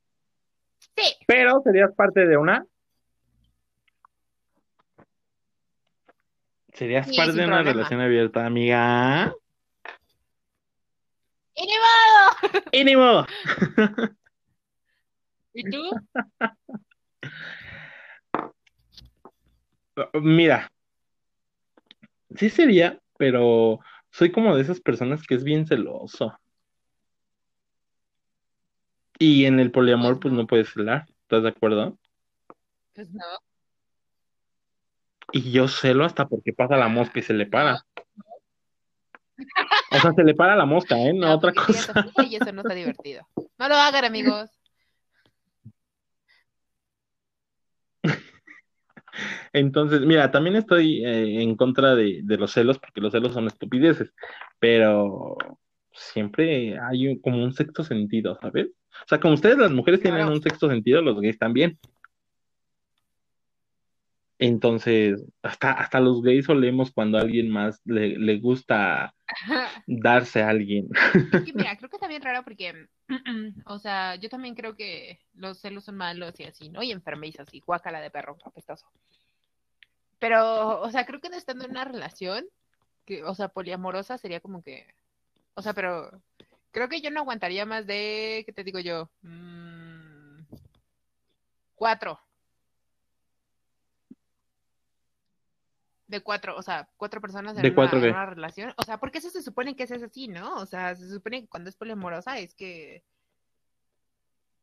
Sí, 0.97 1.15
Pero 1.27 1.61
serías 1.63 1.95
parte 1.95 2.27
de 2.27 2.37
una. 2.37 2.67
Serías 6.73 7.09
Sí, 7.09 7.17
parte 7.17 7.33
de 7.33 7.39
una 7.47 7.57
problema. 7.57 7.73
relación 7.73 8.01
abierta, 8.01 8.47
amiga. 8.47 9.35
¡Y 11.55 11.67
ni 11.67 11.73
modo! 11.77 12.37
¡Y 12.73 12.85
ni 12.85 12.97
modo! 12.97 13.27
¿Y 15.53 15.69
tú? 15.71 15.83
Mira, 20.23 20.71
sí 22.37 22.49
sería, 22.49 22.99
pero 23.19 23.81
soy 24.11 24.31
como 24.33 24.57
de 24.57 24.63
esas 24.63 24.81
personas 24.81 25.27
que 25.27 25.35
es 25.35 25.45
bien 25.45 25.67
celoso. 25.67 26.33
Y 29.23 29.45
en 29.45 29.61
el 29.61 29.71
poliamor, 29.71 30.19
Pues 30.19 30.33
no. 30.33 30.47
puedes 30.47 30.71
celar, 30.71 31.07
¿estás 31.23 31.43
de 31.43 31.51
acuerdo? 31.51 31.99
Pues 32.95 33.11
no. 33.11 33.23
Y 35.33 35.53
yo 35.53 35.69
celo 35.69 36.05
hasta 36.07 36.27
porque 36.27 36.53
pasa 36.55 36.77
la 36.79 36.89
mosca 36.89 37.21
y 37.21 37.23
se 37.23 37.35
le 37.35 37.47
para. 37.47 37.85
O 39.93 39.99
sea, 39.99 40.13
se 40.13 40.23
le 40.25 40.35
para 40.35 40.55
la 40.57 40.65
mosca, 40.65 40.97
¿eh? 40.97 41.13
No, 41.13 41.27
No, 41.27 41.35
otra 41.35 41.53
cosa. 41.53 41.93
y 42.19 42.37
eso 42.37 42.53
no 42.53 42.63
está 42.63 42.75
divertido. 42.75 43.27
No 43.59 43.69
lo 43.69 43.75
hagan, 43.75 44.05
amigos. 44.05 44.49
Entonces, 49.53 50.01
mira, 50.03 50.31
también 50.31 50.57
estoy 50.57 51.05
eh, 51.05 51.43
en 51.43 51.57
contra 51.57 51.95
de, 51.95 52.21
de 52.23 52.37
los 52.39 52.53
celos, 52.53 52.79
porque 52.79 53.01
los 53.01 53.13
celos 53.13 53.33
son 53.35 53.49
estupideces, 53.49 54.13
pero 54.61 55.37
siempre 55.93 56.79
hay 56.79 57.09
un- 57.09 57.21
como 57.21 57.43
un 57.43 57.53
sexto 57.53 57.83
sentido, 57.83 58.39
¿sabes? 58.41 58.69
O 59.05 59.09
sea, 59.09 59.21
como 59.21 59.35
ustedes 59.35 59.59
las 59.59 59.71
mujeres 59.71 60.01
tienen 60.01 60.27
un 60.27 60.43
sexto 60.43 60.69
sentido, 60.69 61.03
los 61.03 61.21
gays 61.21 61.39
también. 61.39 61.79
Entonces, 64.39 65.23
hasta, 65.43 65.73
hasta 65.73 66.01
los 66.01 66.23
gays 66.23 66.49
olemos 66.49 66.91
cuando 66.93 67.19
a 67.19 67.21
alguien 67.21 67.51
más 67.51 67.83
le, 67.85 68.19
le 68.19 68.39
gusta 68.39 69.15
darse 69.87 70.43
a 70.43 70.49
alguien. 70.49 70.89
Es 71.33 71.43
que 71.43 71.53
mira, 71.53 71.77
creo 71.79 71.91
que 71.91 71.97
está 71.97 72.09
bien 72.09 72.23
raro 72.23 72.43
porque, 72.43 72.89
o 73.67 73.79
sea, 73.79 74.15
yo 74.17 74.31
también 74.31 74.55
creo 74.55 74.77
que 74.77 75.21
los 75.35 75.61
celos 75.61 75.85
son 75.85 75.99
malos 75.99 76.41
y 76.41 76.45
así, 76.45 76.71
¿no? 76.71 76.83
Y 76.83 76.91
enfermizos 76.91 77.53
y 77.53 77.61
guácala 77.61 78.01
de 78.01 78.11
perro, 78.11 78.39
apestoso. 78.43 78.87
Pero, 80.19 80.81
o 80.81 80.91
sea, 80.91 81.05
creo 81.05 81.21
que 81.21 81.29
estando 81.29 81.67
en 81.67 81.73
una 81.73 81.85
relación, 81.85 82.47
que, 83.05 83.23
o 83.25 83.35
sea, 83.35 83.49
poliamorosa 83.49 84.17
sería 84.17 84.41
como 84.41 84.63
que, 84.63 84.87
o 85.53 85.61
sea, 85.61 85.75
pero 85.75 86.23
creo 86.71 86.89
que 86.89 87.01
yo 87.01 87.11
no 87.11 87.21
aguantaría 87.21 87.67
más 87.67 87.87
de, 87.87 88.43
¿qué 88.47 88.53
te 88.53 88.65
digo 88.65 88.79
yo? 88.79 89.11
Mm, 89.23 90.43
cuatro. 91.75 92.21
De 96.07 96.21
cuatro, 96.21 96.57
o 96.57 96.63
sea, 96.63 96.89
cuatro 96.97 97.21
personas 97.21 97.57
en 97.57 97.63
¿De 97.63 97.69
una, 97.69 97.75
cuatro 97.77 97.99
en 98.01 98.11
una 98.11 98.27
relación. 98.27 98.75
O 98.77 98.83
sea, 98.83 98.99
porque 98.99 99.19
eso 99.19 99.31
se 99.31 99.43
supone 99.43 99.77
que 99.77 99.85
es 99.85 99.93
así, 99.93 100.27
¿no? 100.27 100.55
O 100.57 100.67
sea, 100.67 100.97
se 100.97 101.09
supone 101.09 101.43
que 101.43 101.49
cuando 101.49 101.71
es 101.71 101.77
poliamorosa 101.77 102.39
es 102.39 102.55
que 102.55 103.05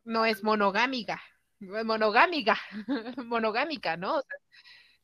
no 0.03 0.25
es 0.25 0.43
monogámica. 0.43 1.21
Monogámica. 1.59 2.57
Monogámica, 3.25 3.97
¿no? 3.97 4.17
O 4.17 4.21
sea, 4.21 4.37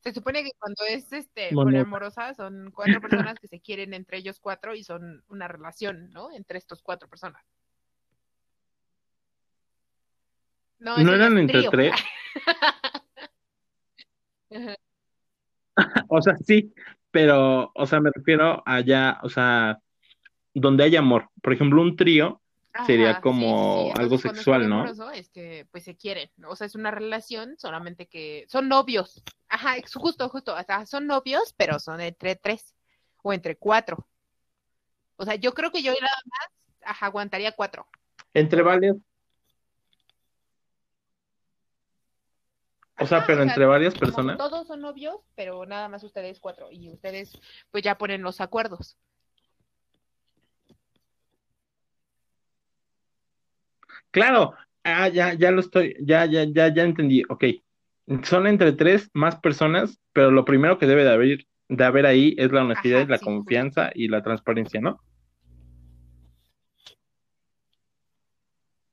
se 0.04 0.14
supone 0.14 0.44
que 0.44 0.52
cuando 0.60 0.84
es 0.90 1.12
este 1.14 1.50
poliamorosa 1.54 2.34
son 2.34 2.72
cuatro 2.72 3.00
personas 3.00 3.40
que 3.40 3.48
se 3.48 3.62
quieren 3.62 3.94
entre 3.94 4.18
ellos 4.18 4.40
cuatro 4.40 4.76
y 4.76 4.84
son 4.84 5.24
una 5.30 5.48
relación, 5.48 6.10
¿no? 6.10 6.30
Entre 6.32 6.58
estos 6.58 6.82
cuatro 6.82 7.08
personas. 7.08 7.42
No, 10.80 10.98
¿No 10.98 11.02
eso 11.02 11.12
ya 11.12 11.16
eran 11.16 11.38
entre 11.38 11.60
trío. 11.60 11.72
tres? 11.72 11.94
O 16.08 16.22
sea, 16.22 16.38
sí, 16.38 16.72
pero, 17.10 17.72
o 17.74 17.88
sea, 17.88 18.00
me 18.00 18.12
refiero 18.14 18.62
allá, 18.64 19.18
o 19.24 19.30
sea, 19.30 19.80
donde 20.54 20.84
hay 20.84 20.96
amor. 20.96 21.32
Por 21.42 21.54
ejemplo, 21.54 21.82
un 21.82 21.96
trío 21.96 22.43
Ajá, 22.74 22.86
sí, 22.88 23.04
como 23.22 23.86
sí, 23.86 23.92
sí. 23.96 24.02
algo 24.02 24.18
sexual, 24.18 24.68
¿no? 24.68 25.12
es 25.12 25.30
que 25.30 25.68
pues 25.72 25.84
se 25.84 25.96
quieren, 25.96 26.32
¿no? 26.38 26.50
o 26.50 26.56
sea, 26.56 26.66
es 26.66 26.74
una 26.74 26.90
relación, 26.90 27.56
solamente 27.60 28.08
que 28.08 28.46
son 28.50 28.68
novios. 28.68 29.24
Ajá, 29.48 29.76
justo, 29.94 30.28
justo, 30.30 30.56
o 30.56 30.64
sea, 30.64 30.86
son 30.88 31.06
novios, 31.06 31.54
pero 31.56 31.80
son 31.80 32.02
entre 32.02 32.36
tres 32.36 32.76
o 33.22 33.32
entre 33.32 33.58
cuatro. 33.58 34.08
O 35.18 35.26
sea, 35.26 35.36
yo 35.36 35.54
creo 35.54 35.72
que 35.72 35.84
yo 35.84 35.92
nada 35.94 36.18
más, 36.26 36.50
ajá, 36.82 37.06
aguantaría 37.06 37.52
cuatro. 37.52 37.88
Entre 38.34 38.64
varias, 38.64 38.98
o 43.00 43.08
sea, 43.08 43.20
Ajá, 43.20 43.28
pero 43.28 43.42
o 43.42 43.44
sea, 43.44 43.52
entre 43.52 43.66
varias 43.66 43.96
personas. 43.96 44.38
todos 44.38 44.68
son 44.68 44.82
novios, 44.82 45.18
pero 45.36 45.66
nada 45.66 45.90
más 45.90 46.04
ustedes 46.04 46.40
cuatro 46.40 46.72
y 46.72 46.90
ustedes 46.90 47.40
pues 47.72 47.84
ya 47.84 47.98
ponen 47.98 48.22
los 48.22 48.40
acuerdos. 48.40 48.98
Claro, 54.12 54.54
ah, 54.84 55.08
ya, 55.08 55.34
ya 55.34 55.52
lo 55.52 55.60
estoy, 55.60 55.96
ya, 56.02 56.26
ya, 56.26 56.44
ya, 56.46 56.74
ya 56.74 56.84
entendí. 56.84 57.24
Ok, 57.30 57.46
son 58.24 58.48
entre 58.48 58.74
tres 58.74 59.10
más 59.14 59.38
personas, 59.38 60.00
pero 60.14 60.32
lo 60.32 60.46
primero 60.46 60.78
que 60.78 60.88
debe 60.88 61.04
de 61.04 61.12
haber, 61.12 61.48
de 61.70 61.84
haber 61.84 62.06
ahí 62.06 62.36
es 62.38 62.52
la 62.52 62.64
honestidad, 62.64 63.02
Ajá, 63.02 63.08
y 63.08 63.12
la 63.12 63.18
sí, 63.20 63.26
confianza 63.26 63.92
y 63.94 64.08
la 64.08 64.22
transparencia, 64.22 64.82
¿no? 64.82 65.00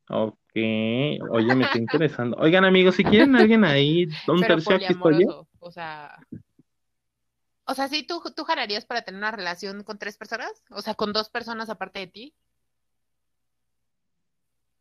Ok, 0.08 0.36
oye, 0.54 1.54
me 1.54 1.64
está 1.64 1.78
interesando. 1.78 2.36
Oigan, 2.38 2.64
amigos, 2.64 2.96
si 2.96 3.04
quieren 3.04 3.36
alguien 3.36 3.64
ahí, 3.64 4.06
un 4.26 4.40
Pero 4.40 4.54
tercio, 4.54 4.76
aquí 4.76 4.92
estoy 4.92 5.24
yo. 5.24 5.28
poliamoroso, 5.28 5.48
o 5.60 5.70
sea, 5.70 6.18
o 7.70 7.74
sea, 7.74 7.86
sí, 7.86 8.02
tú, 8.02 8.20
tú 8.34 8.42
jalarías 8.42 8.84
para 8.84 9.02
tener 9.02 9.18
una 9.18 9.30
relación 9.30 9.84
con 9.84 9.96
tres 9.96 10.16
personas, 10.16 10.50
o 10.70 10.82
sea, 10.82 10.94
con 10.94 11.12
dos 11.12 11.30
personas 11.30 11.70
aparte 11.70 12.00
de 12.00 12.06
ti. 12.08 12.34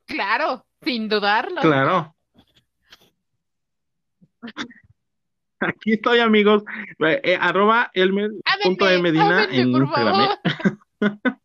Claro, 0.10 0.66
sin 0.82 1.08
dudarlo. 1.08 1.62
Claro. 1.62 2.16
Aquí 5.60 5.94
estoy, 5.94 6.20
amigos. 6.20 6.64
Eh, 7.00 7.22
eh, 7.24 7.38
arroba 7.40 7.92
elmer.medina 7.94 9.44
Ámenme, 9.44 9.56
en 9.62 9.70
Instagram. 9.70 10.22
¿eh? 10.22 10.30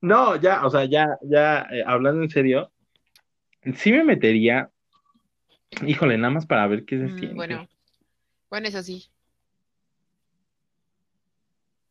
No, 0.00 0.34
ya, 0.36 0.66
o 0.66 0.70
sea, 0.70 0.84
ya, 0.84 1.16
ya, 1.22 1.60
eh, 1.70 1.84
hablando 1.86 2.22
en 2.24 2.30
serio, 2.30 2.72
sí 3.76 3.92
me 3.92 4.02
metería, 4.02 4.68
híjole, 5.86 6.18
nada 6.18 6.34
más 6.34 6.44
para 6.46 6.66
ver 6.66 6.84
qué 6.84 6.98
se 6.98 7.04
Mm, 7.04 7.18
siente. 7.18 7.34
bueno, 7.36 7.68
bueno, 8.50 8.66
eso 8.66 8.82
sí. 8.82 9.06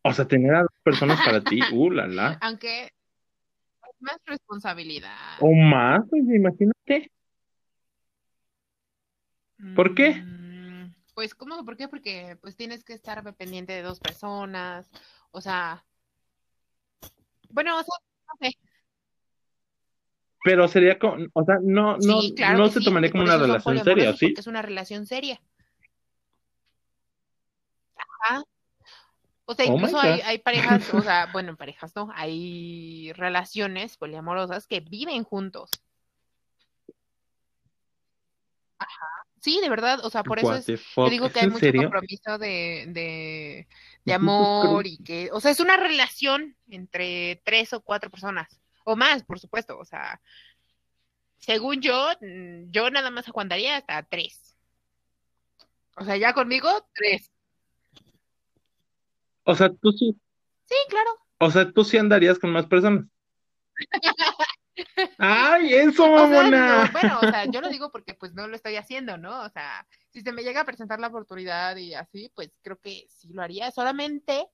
O 0.03 0.11
sea, 0.13 0.27
tener 0.27 0.53
a 0.55 0.61
dos 0.63 0.71
personas 0.83 1.21
para 1.23 1.41
ti, 1.41 1.61
uh, 1.73 1.89
la, 1.91 2.07
la. 2.07 2.37
Aunque 2.41 2.91
más 4.01 4.17
responsabilidad. 4.25 5.37
O 5.39 5.51
más, 5.53 6.01
pues 6.09 6.23
imagínate. 6.23 7.11
¿por 9.75 9.95
qué? 9.95 10.15
Mm, 10.15 10.93
Pues, 11.13 11.35
¿cómo? 11.35 11.63
¿Por 11.65 11.77
qué? 11.77 11.87
Porque 11.87 12.37
pues 12.41 12.55
tienes 12.55 12.83
que 12.83 12.93
estar 12.93 13.23
pendiente 13.35 13.73
de 13.73 13.81
dos 13.81 13.99
personas, 13.99 14.89
o 15.31 15.41
sea, 15.41 15.85
bueno, 17.49 17.77
o 17.77 17.83
sea, 17.83 17.95
no 18.27 18.47
sé. 18.47 18.57
Pero 20.43 20.67
sería 20.67 20.97
como, 20.97 21.25
o 21.33 21.43
sea, 21.45 21.57
no, 21.61 21.97
no, 21.97 22.21
Sí, 22.21 22.33
claro 22.35 22.57
no 22.57 22.69
se 22.69 22.79
sí, 22.79 22.85
tomaría 22.85 23.11
como 23.11 23.23
una 23.23 23.37
relación 23.37 23.83
seria, 23.83 24.13
¿sí? 24.13 24.33
es 24.35 24.47
una 24.47 24.61
relación 24.61 25.05
seria. 25.05 25.39
Ajá. 27.95 28.43
O 29.51 29.53
sea, 29.53 29.65
Oh 29.65 29.73
incluso 29.73 29.99
hay, 29.99 30.37
parejas, 30.39 30.93
o 30.93 31.01
sea, 31.01 31.29
bueno, 31.33 31.57
parejas, 31.57 31.93
¿no? 31.93 32.09
Hay 32.15 33.11
relaciones 33.13 33.97
poliamorosas 33.97 34.65
que 34.65 34.79
viven 34.79 35.25
juntos. 35.25 35.69
Sí, 39.41 39.59
de 39.59 39.69
verdad, 39.69 40.05
o 40.05 40.09
sea, 40.09 40.23
por 40.23 40.39
eso 40.39 40.55
es, 40.55 40.67
yo 40.67 41.09
digo 41.09 41.25
¿es 41.25 41.33
que 41.33 41.39
hay 41.41 41.47
mucho 41.47 41.59
serio? 41.59 41.81
compromiso 41.83 42.37
de, 42.37 42.85
de, 42.87 43.67
de 44.05 44.13
amor 44.13 44.87
y 44.87 44.97
que, 44.99 45.29
o 45.33 45.41
sea, 45.41 45.51
es 45.51 45.59
una 45.59 45.75
relación 45.77 46.55
entre 46.69 47.41
tres 47.43 47.73
o 47.73 47.81
cuatro 47.81 48.09
personas. 48.09 48.61
O 48.85 48.95
más, 48.95 49.23
por 49.23 49.39
supuesto. 49.39 49.77
O 49.77 49.85
sea, 49.85 50.21
según 51.39 51.81
yo, 51.81 52.09
yo 52.69 52.89
nada 52.89 53.09
más 53.11 53.27
aguantaría 53.27 53.77
hasta 53.77 54.01
tres. 54.03 54.55
O 55.97 56.05
sea, 56.05 56.15
ya 56.15 56.33
conmigo, 56.33 56.69
tres. 56.93 57.30
O 59.43 59.55
sea, 59.55 59.69
tú 59.69 59.91
sí. 59.91 60.15
Sí, 60.65 60.75
claro. 60.89 61.09
O 61.39 61.49
sea, 61.51 61.71
tú 61.71 61.83
sí 61.83 61.97
andarías 61.97 62.39
con 62.39 62.51
más 62.51 62.67
personas. 62.67 63.05
¡Ay, 65.17 65.73
eso, 65.73 66.11
O 66.11 66.17
sea, 66.17 66.27
mamona! 66.27 66.85
no, 66.85 66.91
bueno, 66.91 67.19
o 67.21 67.29
sea, 67.29 67.45
yo 67.45 67.61
lo 67.61 67.69
digo 67.69 67.91
porque 67.91 68.13
pues 68.13 68.33
no 68.33 68.47
lo 68.47 68.55
estoy 68.55 68.75
haciendo, 68.75 69.17
¿no? 69.17 69.41
O 69.43 69.49
sea, 69.49 69.87
si 70.09 70.21
se 70.21 70.31
me 70.31 70.43
llega 70.43 70.61
a 70.61 70.65
presentar 70.65 70.99
la 70.99 71.07
oportunidad 71.07 71.75
y 71.77 71.93
así, 71.93 72.31
pues 72.35 72.51
creo 72.61 72.79
que 72.79 73.05
sí 73.09 73.29
lo 73.33 73.41
haría. 73.41 73.71
Solamente 73.71 74.47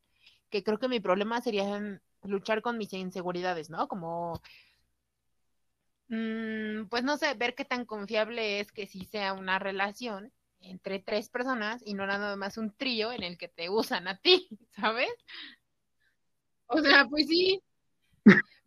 que 0.49 0.63
creo 0.63 0.79
que 0.79 0.87
mi 0.87 0.99
problema 0.99 1.41
sería 1.41 1.99
luchar 2.23 2.61
con 2.61 2.77
mis 2.77 2.93
inseguridades, 2.93 3.69
¿no? 3.69 3.87
Como, 3.87 4.41
mm, 6.07 6.85
pues 6.89 7.03
no 7.03 7.17
sé, 7.17 7.33
ver 7.35 7.55
qué 7.55 7.65
tan 7.65 7.85
confiable 7.85 8.59
es 8.59 8.71
que 8.71 8.87
sí 8.87 9.05
sea 9.05 9.33
una 9.33 9.59
relación 9.59 10.31
entre 10.61 10.99
tres 10.99 11.29
personas 11.29 11.81
y 11.85 11.93
no 11.93 12.05
nada 12.05 12.35
más 12.35 12.57
un 12.57 12.75
trío 12.75 13.11
en 13.11 13.23
el 13.23 13.37
que 13.37 13.47
te 13.47 13.69
usan 13.69 14.07
a 14.07 14.17
ti, 14.17 14.47
¿sabes? 14.75 15.11
O 16.67 16.79
sea, 16.81 17.05
pues 17.05 17.27
sí. 17.27 17.61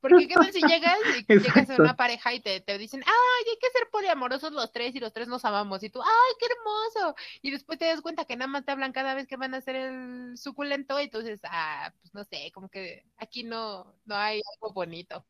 Porque 0.00 0.28
qué 0.28 0.34
tal 0.34 0.52
si 0.52 0.62
llegas 0.62 0.98
y 1.28 1.38
llegas 1.38 1.68
a 1.68 1.76
una 1.76 1.94
pareja 1.94 2.32
y 2.32 2.40
te, 2.40 2.60
te 2.60 2.78
dicen, 2.78 3.02
ay, 3.04 3.46
hay 3.50 3.58
que 3.58 3.70
ser 3.70 3.88
poliamorosos 3.90 4.52
los 4.52 4.72
tres 4.72 4.94
y 4.94 5.00
los 5.00 5.12
tres 5.12 5.28
nos 5.28 5.44
amamos. 5.44 5.82
Y 5.82 5.90
tú, 5.90 6.00
ay, 6.00 6.34
qué 6.38 6.46
hermoso. 6.46 7.14
Y 7.42 7.50
después 7.50 7.78
te 7.78 7.84
das 7.84 8.00
cuenta 8.00 8.24
que 8.24 8.36
nada 8.36 8.48
más 8.48 8.64
te 8.64 8.72
hablan 8.72 8.92
cada 8.92 9.14
vez 9.14 9.26
que 9.26 9.36
van 9.36 9.52
a 9.52 9.58
hacer 9.58 9.76
el 9.76 10.38
suculento 10.38 10.98
y 11.00 11.10
tú 11.10 11.18
dices, 11.18 11.40
ah, 11.44 11.92
pues 12.00 12.14
no 12.14 12.24
sé, 12.24 12.50
como 12.54 12.70
que 12.70 13.04
aquí 13.18 13.44
no, 13.44 13.94
no 14.06 14.14
hay 14.14 14.40
algo 14.54 14.72
bonito. 14.72 15.26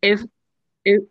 Es, 0.00 0.26
es, 0.84 1.02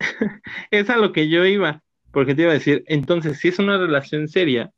es 0.70 0.88
a 0.88 0.96
lo 0.96 1.12
que 1.12 1.28
yo 1.28 1.44
iba. 1.44 1.82
Porque 2.12 2.34
te 2.34 2.42
iba 2.42 2.50
a 2.50 2.54
decir, 2.54 2.84
entonces, 2.86 3.38
si 3.38 3.48
es 3.48 3.58
una 3.58 3.78
relación 3.78 4.28
seria, 4.28 4.72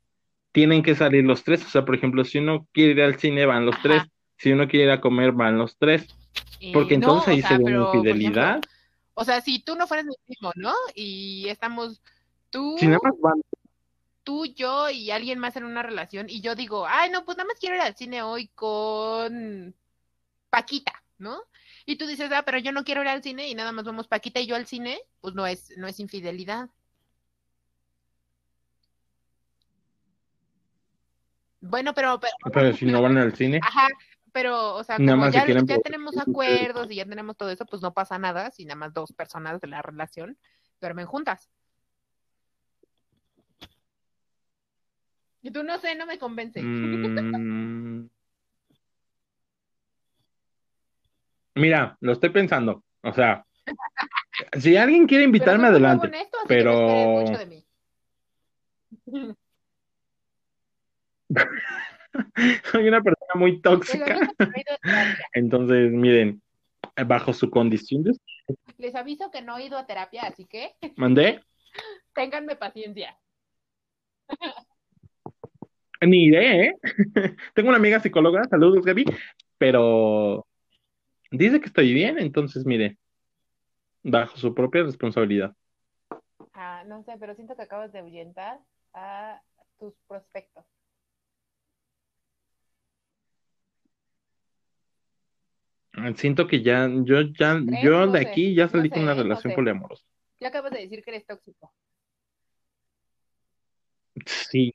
tienen 0.51 0.83
que 0.83 0.95
salir 0.95 1.23
los 1.23 1.43
tres. 1.43 1.65
O 1.65 1.69
sea, 1.69 1.85
por 1.85 1.95
ejemplo, 1.95 2.23
si 2.25 2.37
uno 2.39 2.67
quiere 2.73 2.91
ir 2.91 3.01
al 3.01 3.19
cine, 3.19 3.45
van 3.45 3.65
los 3.65 3.81
tres. 3.81 4.03
Si 4.37 4.51
uno 4.51 4.67
quiere 4.67 4.85
ir 4.85 4.91
a 4.91 5.01
comer, 5.01 5.31
van 5.31 5.57
los 5.57 5.77
tres. 5.77 6.07
Porque 6.73 6.95
Eh, 6.95 6.97
no, 6.97 7.21
entonces 7.21 7.27
ahí 7.29 7.41
sería 7.41 7.65
pero, 7.65 7.91
una 7.91 7.99
ejemplo, 8.07 8.49
infidelidad. 8.49 8.61
o 9.15 9.23
sea, 9.25 9.41
si 9.41 9.59
tú 9.63 9.75
no 9.75 9.87
fueras 9.87 10.05
mi 10.05 10.15
primo, 10.25 10.51
¿no? 10.55 10.73
Y 10.95 11.47
estamos 11.49 12.01
tú, 12.49 12.75
Si 12.77 12.87
nada 12.87 12.99
más 13.03 13.13
van. 13.19 13.41
tú, 14.23 14.45
yo 14.45 14.89
y 14.89 15.11
alguien 15.11 15.39
más 15.39 15.55
en 15.55 15.65
una 15.65 15.83
relación 15.83 16.29
y 16.29 16.41
yo 16.41 16.55
digo, 16.55 16.85
ay, 16.87 17.09
no, 17.11 17.25
pues 17.25 17.37
nada 17.37 17.47
más 17.47 17.59
quiero 17.59 17.75
ir 17.75 17.81
al 17.81 17.95
cine 17.95 18.21
hoy 18.23 18.47
con 18.55 19.75
Paquita, 20.49 21.03
¿no? 21.17 21.41
Y 21.85 21.97
tú 21.97 22.07
dices, 22.07 22.31
ah, 22.31 22.43
pero 22.45 22.57
yo 22.59 22.71
no 22.71 22.83
quiero 22.83 23.01
ir 23.01 23.07
al 23.09 23.23
cine 23.23 23.49
y 23.49 23.55
nada 23.55 23.71
más 23.71 23.85
vamos 23.85 24.07
Paquita 24.07 24.39
y 24.39 24.47
yo 24.47 24.55
al 24.55 24.67
cine, 24.67 24.99
pues 25.21 25.35
no 25.35 25.45
es, 25.47 25.73
no 25.77 25.87
es 25.87 25.99
infidelidad. 25.99 26.69
Bueno, 31.65 31.93
pero, 31.93 32.19
pero, 32.19 32.33
Pero 32.51 32.75
si 32.75 32.85
no 32.85 33.01
van 33.01 33.17
al 33.17 33.33
cine, 33.35 33.61
ajá, 33.63 33.87
pero, 34.33 34.75
o 34.75 34.83
sea, 34.83 34.97
como 34.97 35.15
más 35.15 35.33
ya, 35.33 35.45
tenemos 35.45 36.17
acuerdos 36.17 36.91
y 36.91 36.95
ya 36.95 37.05
tenemos 37.05 37.37
todo 37.37 37.49
eso, 37.49 37.65
pues 37.65 37.81
no 37.81 37.93
pasa 37.93 38.19
nada 38.19 38.51
si 38.51 38.65
nada 38.65 38.75
más 38.75 38.93
dos 38.93 39.13
personas 39.13 39.61
de 39.61 39.67
la 39.67 39.81
relación 39.81 40.37
duermen 40.81 41.05
juntas. 41.05 41.49
Y 45.41 45.51
tú 45.51 45.63
no 45.63 45.77
sé, 45.77 45.95
no 45.95 46.05
me 46.05 46.19
convence. 46.19 46.61
Mm, 46.61 48.09
Mira, 51.55 51.97
lo 52.01 52.11
estoy 52.11 52.31
pensando. 52.31 52.83
O 53.03 53.13
sea, 53.13 53.45
si 54.59 54.75
alguien 54.75 55.07
quiere 55.07 55.23
invitarme, 55.23 55.67
adelante. 55.67 56.07
honesto, 56.07 56.37
Pero 56.45 57.21
mucho 57.21 57.37
de 57.37 57.45
mí. 57.45 57.65
soy 62.71 62.87
una 62.87 63.01
persona 63.01 63.33
muy 63.35 63.61
tóxica. 63.61 64.17
Entonces, 65.33 65.91
miren, 65.91 66.41
bajo 67.07 67.33
su 67.33 67.49
condición 67.49 68.03
de... 68.03 68.11
Les 68.77 68.95
aviso 68.95 69.31
que 69.31 69.41
no 69.41 69.57
he 69.57 69.65
ido 69.65 69.77
a 69.77 69.85
terapia, 69.85 70.23
así 70.23 70.45
que 70.45 70.75
¿Mandé? 70.95 71.41
ténganme 72.13 72.55
paciencia. 72.55 73.17
Ni 76.01 76.25
iré, 76.25 76.67
¿eh? 76.67 76.75
Tengo 77.53 77.69
una 77.69 77.77
amiga 77.77 77.99
psicóloga, 77.99 78.43
saludos, 78.45 78.85
Gaby, 78.85 79.05
pero 79.57 80.45
dice 81.31 81.59
que 81.59 81.67
estoy 81.67 81.93
bien, 81.93 82.19
entonces, 82.19 82.65
mire, 82.65 82.97
bajo 84.03 84.37
su 84.37 84.53
propia 84.53 84.83
responsabilidad. 84.83 85.55
Ah, 86.53 86.83
no 86.85 87.03
sé, 87.03 87.13
pero 87.19 87.33
siento 87.35 87.55
que 87.55 87.63
acabas 87.63 87.91
de 87.91 87.99
ahuyentar 87.99 88.59
a 88.93 89.41
tus 89.79 89.93
prospectos. 90.07 90.65
Siento 96.15 96.47
que 96.47 96.63
ya, 96.63 96.89
yo 97.03 97.21
ya, 97.21 97.59
¿Crees? 97.65 97.83
yo 97.83 98.05
No 98.05 98.11
de 98.13 98.19
sé, 98.19 98.27
aquí 98.27 98.55
ya 98.55 98.65
no 98.65 98.71
salí 98.71 98.89
con 98.89 99.03
una 99.03 99.13
no 99.13 99.23
relación 99.23 99.51
sé. 99.51 99.55
poliamorosa. 99.55 100.03
Ya 100.39 100.47
acabas 100.47 100.71
de 100.71 100.79
decir 100.79 101.03
que 101.03 101.11
eres 101.11 101.25
tóxico. 101.25 101.71
Sí, 104.25 104.73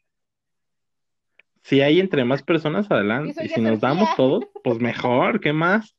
si 1.62 1.80
hay 1.82 2.00
entre 2.00 2.24
más 2.24 2.42
personas, 2.42 2.90
adelante. 2.90 3.44
Y 3.44 3.48
ya 3.48 3.54
si 3.54 3.60
nos 3.60 3.80
damos 3.80 4.02
orgía. 4.02 4.16
todos, 4.16 4.44
pues 4.64 4.78
mejor, 4.78 5.40
¿qué 5.40 5.52
más? 5.52 5.94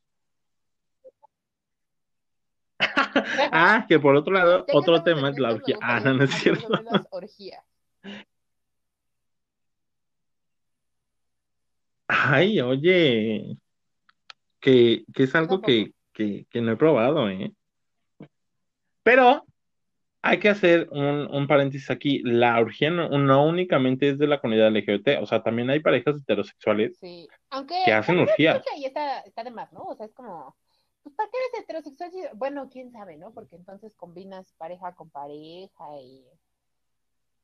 Ah, 3.52 3.84
que 3.88 3.98
por 3.98 4.16
otro 4.16 4.32
lado, 4.34 4.64
otro 4.72 5.02
tema 5.02 5.30
es 5.30 5.38
la 5.38 5.50
orgía. 5.52 5.76
Ah, 5.80 6.00
no, 6.00 6.14
no 6.14 6.24
es 6.24 6.30
cierto. 6.30 6.68
orgías. 7.10 7.64
Ay, 12.08 12.60
oye, 12.60 13.56
que, 14.60 15.04
que 15.14 15.22
es 15.24 15.34
algo 15.34 15.60
que, 15.60 15.92
que, 16.12 16.46
que 16.50 16.60
no 16.60 16.72
he 16.72 16.76
probado, 16.76 17.28
¿eh? 17.28 17.52
Pero 19.02 19.44
hay 20.22 20.38
que 20.38 20.50
hacer 20.50 20.88
un, 20.90 21.26
un 21.34 21.46
paréntesis 21.46 21.90
aquí. 21.90 22.20
La 22.22 22.60
orgía 22.60 22.90
no, 22.90 23.08
no 23.08 23.46
únicamente 23.46 24.10
es 24.10 24.18
de 24.18 24.26
la 24.26 24.40
comunidad 24.40 24.68
LGBT, 24.68 25.22
o 25.22 25.26
sea, 25.26 25.42
también 25.42 25.70
hay 25.70 25.80
parejas 25.80 26.16
heterosexuales 26.20 26.98
Sí. 26.98 27.26
Aunque 27.50 27.74
que 27.84 27.92
hacen 27.92 28.18
orgías. 28.18 28.62
ahí 28.74 28.84
está, 28.84 29.20
está 29.20 29.42
de 29.42 29.50
más, 29.50 29.72
¿no? 29.72 29.82
O 29.82 29.96
sea, 29.96 30.06
es 30.06 30.12
como, 30.12 30.54
pues, 31.02 31.14
¿para 31.14 31.30
qué 31.30 31.36
eres 31.38 31.64
heterosexual? 31.64 32.10
Bueno, 32.34 32.68
quién 32.70 32.92
sabe, 32.92 33.16
¿no? 33.16 33.32
Porque 33.32 33.56
entonces 33.56 33.94
combinas 33.96 34.52
pareja 34.58 34.94
con 34.94 35.10
pareja 35.10 35.84
y 36.02 36.24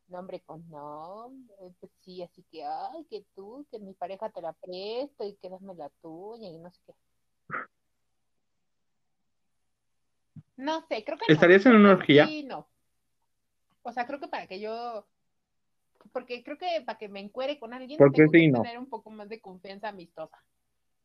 nombre 0.09 0.41
con 0.41 0.69
nombre. 0.69 1.55
Pues 1.81 1.93
sí, 2.01 2.23
así 2.23 2.45
que, 2.51 2.65
ay, 2.65 3.05
que 3.11 3.25
tú, 3.35 3.67
que 3.71 3.79
mi 3.79 3.95
pareja 3.95 4.31
te 4.31 4.41
la 4.41 4.53
presto 4.53 5.25
y 5.25 5.37
que 5.37 5.49
dame 5.49 5.75
la 5.75 5.89
tuya 6.01 6.49
y 6.49 6.59
no 6.59 6.71
sé 6.71 6.81
qué. 6.87 6.95
No 10.57 10.81
sé, 10.89 11.05
creo 11.05 11.19
que 11.19 11.27
no. 11.29 11.35
¿Estarías 11.35 11.67
en 11.67 11.77
una 11.77 11.93
orgía? 11.93 12.27
Sí, 12.27 12.43
no. 12.43 12.67
O 13.83 13.93
sea, 13.93 14.07
creo 14.07 14.19
que 14.19 14.29
para 14.29 14.47
que 14.47 14.59
yo, 14.59 15.07
porque 16.13 16.43
creo 16.43 16.59
que 16.59 16.83
para 16.85 16.99
que 16.99 17.09
me 17.09 17.21
encuere 17.21 17.59
con 17.59 17.73
alguien 17.73 17.99
¿Por 17.99 18.11
qué 18.11 18.23
tengo 18.23 18.33
que 18.33 18.49
no? 18.49 18.63
tener 18.63 18.79
un 18.79 18.89
poco 18.89 19.11
más 19.11 19.29
de 19.29 19.41
confianza 19.41 19.89
amistosa. 19.89 20.43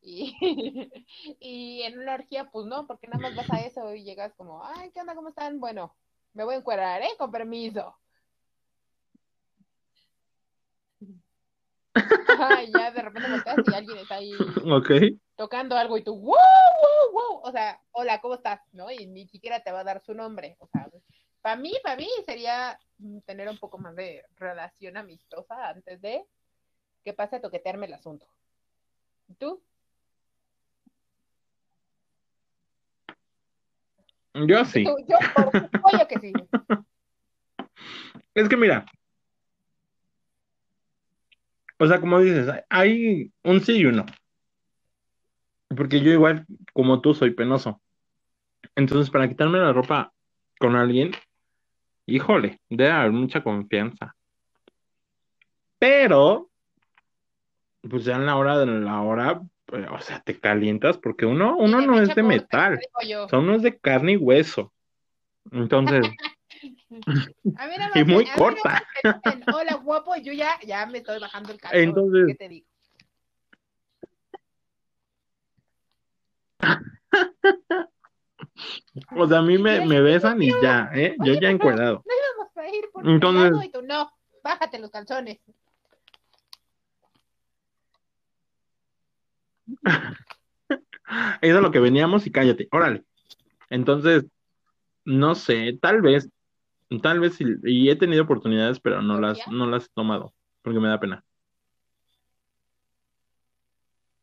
Y, 0.02 0.36
y 1.40 1.84
en 1.84 2.00
una 2.00 2.16
orgía, 2.16 2.50
pues 2.50 2.66
no, 2.66 2.88
porque 2.88 3.08
nada 3.08 3.22
más 3.22 3.36
vas 3.36 3.52
a 3.52 3.62
eso 3.62 3.94
y 3.94 4.04
llegas 4.04 4.34
como, 4.34 4.64
ay, 4.64 4.90
¿qué 4.92 5.02
onda? 5.02 5.16
¿Cómo 5.16 5.30
están? 5.30 5.60
Bueno, 5.60 5.96
me 6.34 6.44
voy 6.44 6.56
a 6.56 6.60
encuerar, 6.60 7.02
¿eh? 7.04 7.10
Con 7.18 7.32
permiso. 7.32 7.96
Ajá, 11.94 12.64
y 12.64 12.72
ya 12.72 12.92
de 12.92 13.02
repente 13.02 13.30
volteas 13.30 13.58
y 13.66 13.74
alguien 13.74 13.98
está 13.98 14.16
ahí 14.16 14.32
tocando 15.36 15.76
algo 15.76 15.98
y 15.98 16.04
tú, 16.04 16.14
wow, 16.14 16.36
wow, 16.36 17.12
wow. 17.12 17.42
O 17.44 17.52
sea, 17.52 17.82
hola, 17.92 18.22
¿cómo 18.22 18.36
estás? 18.36 18.62
¿No? 18.72 18.92
Y 18.92 19.08
ni 19.08 19.28
siquiera 19.28 19.62
te 19.62 19.72
va 19.72 19.82
a 19.82 19.84
dar 19.84 20.02
su 20.02 20.14
nombre. 20.14 20.56
O 20.60 20.68
sea, 20.68 20.88
para 21.42 21.56
mí, 21.56 21.74
para 21.84 21.98
mí 21.98 22.08
sería 22.26 22.80
mm, 23.00 23.20
tener 23.20 23.50
un 23.50 23.58
poco 23.58 23.78
más 23.78 23.96
de 23.96 24.24
relación 24.38 24.98
amistosa 24.98 25.70
antes 25.70 26.02
de 26.02 26.24
que 27.04 27.14
pase 27.14 27.38
a 27.38 27.42
toquetearme 27.42 27.88
el 27.88 27.94
asunto. 27.94 28.28
¿Y 29.28 29.36
tú? 29.36 29.62
Yo 34.34 34.64
sí. 34.66 34.86
Tú, 34.86 34.96
yo, 35.08 35.18
por 35.36 35.52
supuesto 35.52 36.08
que 36.08 36.20
sí. 36.20 36.34
Es 38.34 38.48
que 38.48 38.56
mira, 38.56 38.86
o 41.82 41.88
sea, 41.88 42.00
como 42.00 42.20
dices, 42.20 42.48
hay 42.70 43.32
un 43.44 43.60
sí 43.62 43.78
y 43.78 43.86
un 43.88 43.96
no. 43.96 44.06
Porque 45.76 46.00
yo 46.00 46.12
igual, 46.12 46.46
como 46.74 47.02
tú, 47.02 47.16
soy 47.16 47.32
penoso. 47.32 47.82
Entonces, 48.76 49.10
para 49.10 49.28
quitarme 49.28 49.58
la 49.58 49.74
ropa 49.74 50.14
con 50.60 50.76
alguien, 50.76 51.10
híjole, 52.06 52.62
debe 52.70 52.92
haber 52.92 53.14
mucha 53.14 53.42
confianza. 53.42 54.16
Pero, 55.80 56.52
pues 57.90 58.06
ya 58.06 58.16
en 58.18 58.28
la 58.28 58.36
hora 58.36 58.60
de 58.60 58.68
la 58.68 59.02
hora, 59.02 59.42
Pero, 59.66 59.96
o 59.96 60.00
sea, 60.02 60.22
te 60.22 60.40
calientas 60.40 61.00
porque 61.00 61.26
uno, 61.26 61.58
uno 61.58 61.82
no 61.82 62.00
es 62.00 62.14
de 62.14 62.22
metal, 62.22 62.80
o 62.94 63.28
sea, 63.28 63.40
uno 63.40 63.56
es 63.56 63.64
de 63.64 63.80
carne 63.80 64.12
y 64.12 64.18
hueso. 64.18 64.72
Entonces, 65.52 66.06
A 67.58 67.68
mí 67.68 67.78
nada 67.78 67.92
y 68.00 68.04
muy 68.04 68.16
a 68.16 68.18
mí 68.18 68.26
nada 68.26 68.36
corta. 68.36 68.84
me 69.04 69.54
Hola, 69.54 69.76
guapo, 69.76 70.16
yo 70.18 70.34
ya, 70.34 70.60
ya 70.66 70.86
me 70.86 70.98
estoy 71.00 71.20
bajando 71.20 71.52
el 71.54 71.60
calzón. 71.60 71.80
Entonces- 71.80 72.26
¿Qué 72.28 72.36
te 72.36 72.50
digo? 72.50 72.68
O 79.16 79.28
sea, 79.28 79.40
a 79.40 79.42
mí 79.42 79.58
me, 79.58 79.86
me 79.86 80.02
besan 80.02 80.42
y 80.44 80.50
ya, 80.62 80.90
¿eh? 80.94 81.16
Yo 81.20 81.34
ya 81.34 81.40
pero- 81.40 81.52
encuerado. 81.54 82.04
No 82.06 82.14
íbamos 82.14 82.58
a 82.58 82.68
ir 82.76 82.86
por 82.92 83.08
Entonces- 83.10 83.66
y 83.66 83.72
tú 83.72 83.82
no. 83.82 84.12
Bájate 84.44 84.80
los 84.80 84.90
calzones. 84.92 85.40
Eso 91.42 91.56
es 91.58 91.62
lo 91.62 91.72
que 91.72 91.80
veníamos 91.80 92.26
y 92.28 92.32
cállate, 92.32 92.68
órale. 92.72 93.04
Entonces, 93.70 94.26
no 95.06 95.36
sé, 95.36 95.78
tal 95.82 96.02
vez, 96.02 96.30
tal 97.00 97.20
vez, 97.20 97.40
y, 97.40 97.46
y 97.64 97.90
he 97.90 97.96
tenido 97.96 98.24
oportunidades, 98.24 98.80
pero 98.80 99.02
no 99.02 99.20
las, 99.20 99.40
no 99.50 99.66
las 99.68 99.86
he 99.86 99.90
tomado, 99.94 100.34
porque 100.62 100.80
me 100.80 100.90
da 100.90 101.00
pena. 101.00 101.24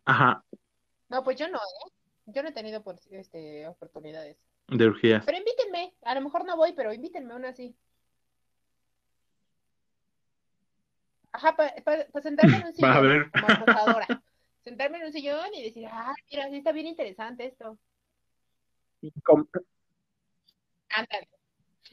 Ajá, 0.05 0.43
No, 1.09 1.23
pues 1.23 1.37
yo 1.39 1.49
no, 1.49 1.59
¿eh? 1.59 1.91
Yo 2.27 2.43
no 2.43 2.49
he 2.51 2.53
tenido 2.53 2.83
por- 2.83 2.99
este, 3.11 3.67
oportunidades. 3.67 4.37
de 4.69 4.85
orgías. 4.87 5.25
Pero 5.25 5.39
invítenme. 5.39 5.95
A 6.03 6.15
lo 6.15 6.21
mejor 6.21 6.45
no 6.45 6.57
voy, 6.57 6.73
pero 6.75 6.93
invítenme 6.93 7.33
aún 7.33 7.45
así. 7.47 7.75
Ajá, 11.33 11.57
para 11.57 11.75
sentarme 12.23 12.57
en 12.57 12.67
un 12.67 12.73
Va 12.85 12.97
a 12.97 13.01
sillón 13.01 13.09
ver. 13.09 13.31
como 13.31 13.47
acosadora. 13.47 14.07
Sentarme 14.65 14.99
en 14.99 15.05
un 15.07 15.13
sillón 15.13 15.55
y 15.55 15.63
decir, 15.63 15.87
ah, 15.91 16.15
mira, 16.31 16.49
sí 16.51 16.57
está 16.57 16.73
bien 16.73 16.87
interesante 16.87 17.47
esto. 17.47 17.79
Ándale. 20.91 21.29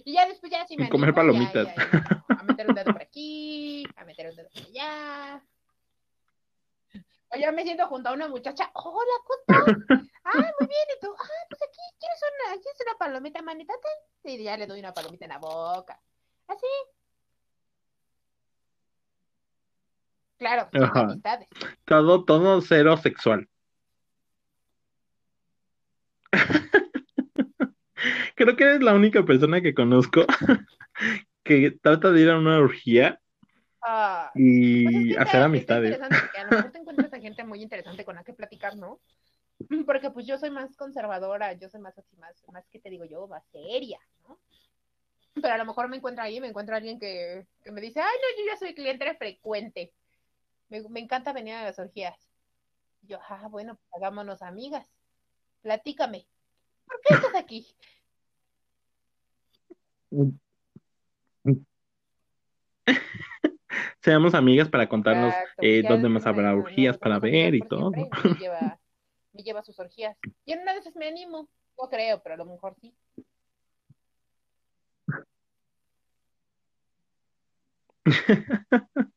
Y 0.03 0.13
ya 0.13 0.27
después 0.27 0.51
ya 0.51 0.65
sí 0.67 0.77
me 0.77 0.85
Y 0.85 0.89
comer 0.89 1.09
animo, 1.09 1.15
palomitas. 1.15 1.67
ya, 1.75 1.89
ya, 1.91 2.25
a 2.39 2.43
meter 2.43 2.67
un 2.69 2.75
dedo 2.75 2.91
por 2.91 3.01
aquí, 3.01 3.85
a 3.95 4.03
meter 4.05 4.29
un 4.29 4.35
dedo 4.35 4.49
por 4.49 4.61
allá. 4.63 5.43
O 7.29 7.37
ya 7.37 7.51
me 7.51 7.63
siento 7.63 7.87
junto 7.87 8.09
a 8.09 8.13
una 8.13 8.27
muchacha, 8.27 8.69
hola, 8.73 9.13
¿cómo 9.25 9.63
estás? 9.63 9.75
Ah, 10.27 10.51
muy 10.59 10.67
bien, 10.67 10.87
¿y 10.97 10.99
tú? 11.05 11.13
Ah, 11.19 11.45
pues 11.49 11.61
aquí, 11.61 11.79
¿quieres 11.99 12.19
una, 12.23 12.59
¿quieres 12.59 12.81
una 12.81 12.97
palomita, 12.97 13.43
manita? 13.43 13.73
Y 14.23 14.43
ya 14.43 14.57
le 14.57 14.65
doy 14.65 14.79
una 14.79 14.91
palomita 14.91 15.25
en 15.25 15.29
la 15.29 15.37
boca. 15.37 16.01
Así. 16.47 16.65
Claro, 20.37 20.67
amistades. 20.73 21.47
Todo, 21.85 22.25
todo 22.25 22.59
cero 22.61 22.97
sexual. 22.97 23.47
Creo 28.35 28.55
que 28.55 28.63
eres 28.65 28.81
la 28.81 28.93
única 28.93 29.23
persona 29.23 29.61
que 29.61 29.73
conozco 29.73 30.25
que 31.43 31.71
trata 31.71 32.11
de 32.11 32.21
ir 32.21 32.29
a 32.29 32.37
una 32.37 32.59
orgía 32.59 33.19
Ah, 33.87 34.31
Pues 34.33 34.43
es 34.43 34.51
y 34.51 35.07
que 35.09 35.13
hacer 35.13 35.25
está- 35.25 35.27
está 35.37 35.45
amistades. 35.45 35.91
interesante 35.93 36.37
a 36.39 36.43
lo 36.45 36.51
mejor 36.57 36.71
te 36.71 36.77
encuentras 36.79 37.13
a 37.13 37.19
gente 37.19 37.43
muy 37.43 37.61
interesante 37.61 38.03
con 38.05 38.15
la 38.15 38.23
que 38.23 38.33
platicar, 38.33 38.75
¿no? 38.75 38.99
Porque 39.85 40.09
pues 40.11 40.25
yo 40.27 40.37
soy 40.37 40.49
más 40.49 40.75
conservadora, 40.75 41.53
yo 41.53 41.69
soy 41.69 41.79
más 41.81 41.97
así, 41.97 42.15
más, 42.17 42.43
más 42.51 42.67
que 42.69 42.79
te 42.79 42.89
digo 42.89 43.05
yo, 43.05 43.27
más 43.27 43.43
seria, 43.51 43.99
¿no? 44.27 44.39
Pero 45.35 45.53
a 45.53 45.57
lo 45.57 45.65
mejor 45.65 45.87
me 45.87 45.97
encuentro 45.97 46.23
ahí, 46.23 46.41
me 46.41 46.47
encuentro 46.47 46.75
a 46.75 46.77
alguien 46.77 46.99
que, 46.99 47.45
que 47.63 47.71
me 47.71 47.79
dice, 47.81 47.99
ay, 48.01 48.15
no, 48.21 48.43
yo 48.43 48.51
ya 48.51 48.57
soy 48.57 48.73
cliente 48.73 49.13
frecuente. 49.15 49.93
Me, 50.69 50.81
me 50.89 50.99
encanta 50.99 51.31
venir 51.33 51.53
a 51.53 51.63
las 51.63 51.77
orgías. 51.77 52.17
Y 53.03 53.07
yo, 53.07 53.19
ah, 53.29 53.47
bueno, 53.49 53.75
pues 53.75 53.87
hagámonos 54.01 54.41
amigas. 54.41 54.87
Platícame. 55.61 56.25
¿Por 56.87 56.99
qué 57.01 57.13
estás 57.15 57.35
aquí? 57.35 57.67
Seamos 64.01 64.33
amigas 64.35 64.69
para 64.69 64.87
contarnos 64.87 65.33
Exacto, 65.33 65.53
eh, 65.61 65.83
dónde 65.87 66.09
más 66.09 66.25
habrá 66.27 66.51
no- 66.53 66.59
orgías 66.59 66.95
no 66.95 66.99
para 66.99 67.19
ver 67.19 67.55
y 67.55 67.61
todo. 67.61 67.91
Me 67.91 68.09
lleva, 68.39 68.79
me 69.33 69.43
lleva 69.43 69.63
sus 69.63 69.79
orgías. 69.79 70.17
Y 70.45 70.53
en 70.53 70.61
una 70.61 70.73
de 70.73 70.79
esas 70.79 70.95
me 70.95 71.07
animo. 71.07 71.49
No 71.81 71.89
creo, 71.89 72.21
pero 72.23 72.35
a 72.35 72.37
lo 72.37 72.45
mejor 72.45 72.75
sí. 72.79 72.95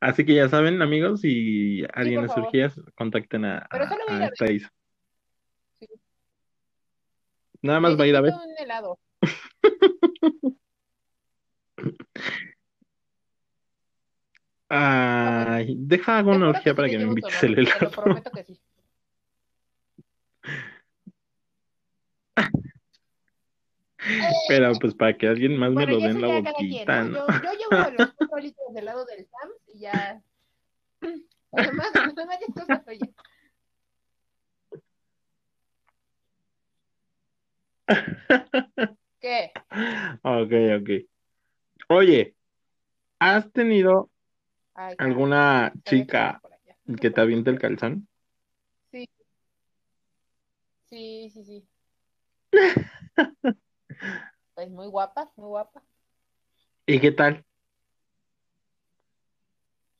Así 0.00 0.26
que 0.26 0.34
ya 0.34 0.48
saben, 0.48 0.82
amigos, 0.82 1.20
si 1.20 1.84
alguien 1.94 2.22
les 2.22 2.36
orgías, 2.36 2.78
contacten 2.96 3.44
a, 3.44 3.66
Pero 3.70 3.86
solo 3.88 4.02
a 4.08 4.16
a 4.16 4.24
a. 4.26 4.30
Sí. 4.36 5.86
Nada 7.62 7.80
más 7.80 7.98
va 7.98 8.04
a 8.04 8.06
ir 8.06 8.16
a 8.16 8.20
ver. 8.20 8.32
Necesito 8.32 8.52
un 8.52 8.58
helado. 8.62 8.98
Ay, 14.70 15.76
deja 15.78 16.18
hago 16.18 16.32
una 16.32 16.50
orgía 16.50 16.74
para 16.74 16.88
te 16.88 16.92
que 16.92 16.98
me 16.98 17.04
invites 17.04 17.42
el 17.42 17.58
helado, 17.58 17.78
Te 17.78 17.84
lo 17.86 17.90
prometo 17.90 18.30
que 18.30 18.44
sí. 18.44 18.60
Pero 24.48 24.72
pues 24.80 24.94
para 24.94 25.16
que 25.16 25.26
alguien 25.26 25.56
más 25.56 25.70
me 25.70 25.86
Bueno, 25.86 25.92
lo 25.92 25.98
y 25.98 26.02
dé 26.02 26.08
eso 26.10 26.16
en 26.18 26.22
la 26.22 26.28
boquita, 26.28 27.04
¿no? 27.04 27.10
¿no? 27.10 27.26
Yo, 27.26 27.26
yo 27.42 27.52
llevo 27.52 27.90
los 27.98 28.12
cuatro 28.14 28.38
litros 28.38 28.74
de 28.74 28.80
helado 28.80 29.04
del 29.06 29.26
Sams 29.26 29.68
y 29.74 29.80
ya. 29.80 30.22
Además, 31.52 31.90
además 31.94 32.38
ya 32.46 32.54
cosas, 32.54 32.86
oye. 32.86 33.14
¿Qué? 39.20 39.52
Ok, 40.22 40.52
ok. 40.80 40.90
Oye, 41.88 42.34
¿has 43.18 43.50
tenido 43.52 44.10
Ay, 44.74 44.94
alguna 44.98 45.72
chica 45.84 46.40
que 47.00 47.10
te 47.10 47.20
aviente 47.20 47.50
el 47.50 47.58
calzón? 47.58 48.08
Sí. 48.92 49.08
Sí, 50.88 51.30
sí, 51.30 51.44
sí. 51.44 51.68
Pues 54.54 54.70
muy 54.70 54.88
guapa, 54.88 55.30
muy 55.36 55.48
guapa. 55.48 55.82
¿Y 56.84 56.98
qué 56.98 57.12
tal? 57.12 57.44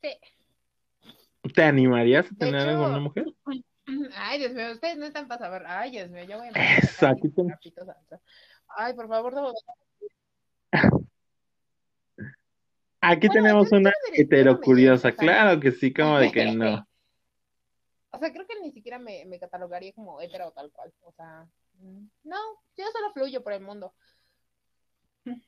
Sí. 0.01 0.09
¿Te 1.53 1.63
animarías 1.63 2.25
a 2.29 2.35
tener 2.35 2.61
hecho- 2.61 2.69
alguna 2.71 2.99
mujer? 2.99 3.25
Ay, 4.15 4.39
Dios 4.39 4.53
mío, 4.53 4.71
ustedes 4.73 4.97
no 4.97 5.05
están 5.05 5.27
para 5.27 5.39
saber. 5.39 5.63
Ay, 5.65 5.91
Dios 5.91 6.09
mío, 6.09 6.23
yo 6.25 6.37
voy 6.37 6.47
a 6.47 6.49
empezar 6.81 7.11
a 7.11 7.15
Ay, 8.75 8.93
por 8.93 9.07
favor, 9.07 9.33
no. 9.33 9.53
Aquí 13.01 13.27
Bueno, 13.27 13.41
tenemos 13.43 13.71
una 13.71 13.91
quiero 13.91 13.97
del 14.05 14.13
hetero 14.13 14.39
izquierdo, 14.51 14.59
me 14.59 14.65
curiosa, 14.65 15.09
llevo, 15.09 15.15
o 15.15 15.19
sea, 15.19 15.33
claro 15.35 15.59
que 15.59 15.71
sí, 15.71 15.93
como 15.93 16.17
de 16.19 16.31
que 16.31 16.51
no. 16.53 16.85
O 18.11 18.17
sea, 18.17 18.33
creo 18.33 18.47
que 18.47 18.59
ni 18.59 18.71
siquiera 18.71 18.97
me, 18.97 19.23
me 19.25 19.39
catalogaría 19.39 19.93
como 19.93 20.19
hetero 20.19 20.51
tal 20.51 20.71
cual. 20.71 20.91
O 21.01 21.11
sea, 21.11 21.47
mm, 21.75 22.07
no, 22.23 22.37
yo 22.75 22.85
solo 22.91 23.13
fluyo 23.13 23.43
por 23.43 23.53
el 23.53 23.61
mundo. 23.61 23.93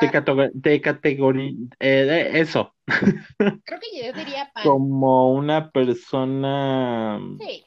Te, 0.00 0.06
categor- 0.10 0.52
te 0.62 0.80
categori- 0.80 1.68
eh, 1.78 2.04
de- 2.04 2.40
eso, 2.40 2.74
Creo 3.64 3.80
que 3.80 4.02
yo 4.02 4.12
diría 4.12 4.50
pan. 4.54 4.62
como 4.64 5.32
una 5.32 5.70
persona 5.70 7.18
Sí. 7.38 7.66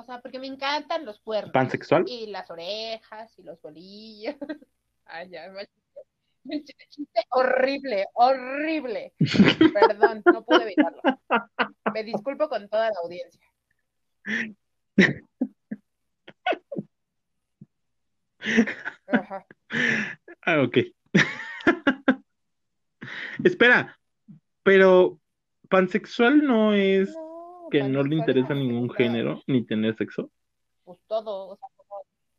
O 0.00 0.02
sea, 0.02 0.18
porque 0.20 0.38
me 0.38 0.46
encantan 0.46 1.04
los 1.04 1.20
cuernos. 1.20 1.52
pansexual. 1.52 2.04
Y 2.06 2.28
las 2.28 2.50
orejas 2.50 3.38
y 3.38 3.42
los 3.42 3.60
bolillos. 3.60 4.34
Ay, 5.04 5.28
ya, 5.28 5.52
chiste 6.48 6.86
chiste 6.88 7.20
horrible, 7.30 8.06
horrible. 8.14 9.12
Perdón, 9.74 10.22
no 10.24 10.42
pude 10.42 10.62
evitarlo. 10.62 11.02
Me 11.92 12.02
disculpo 12.02 12.48
con 12.48 12.66
toda 12.70 12.88
la 12.90 12.96
audiencia. 13.02 13.40
Ajá. 19.06 19.44
Ah, 20.42 20.62
ok. 20.62 20.78
Espera, 23.44 23.98
pero 24.62 25.20
pansexual 25.68 26.42
no 26.42 26.72
es 26.72 27.10
No, 27.10 27.29
que 27.70 27.82
no 27.82 28.02
le 28.02 28.16
interesa 28.16 28.52
es 28.52 28.58
ningún 28.58 28.90
género 28.90 29.42
ni 29.46 29.64
tener 29.64 29.96
sexo. 29.96 30.30
Pues 30.84 30.98
todo, 31.06 31.48
o 31.48 31.56
sea, 31.56 31.68
como, 31.76 31.94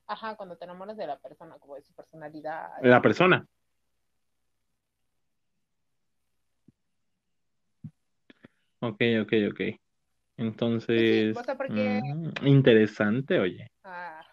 ajá, 0.07 0.35
cuando 0.35 0.57
te 0.57 0.65
enamoras 0.65 0.97
de 0.97 1.07
la 1.07 1.17
persona, 1.17 1.57
como 1.59 1.75
de 1.75 1.81
su 1.81 1.93
personalidad. 1.93 2.69
La 2.81 3.01
persona. 3.01 3.45
Ok, 8.79 9.01
ok, 9.21 9.33
ok. 9.51 9.61
Entonces, 10.37 11.37
o 11.37 11.43
sea, 11.43 11.55
porque- 11.55 12.01
mm, 12.03 12.47
interesante, 12.47 13.39
oye. 13.39 13.71
Ah, 13.83 14.25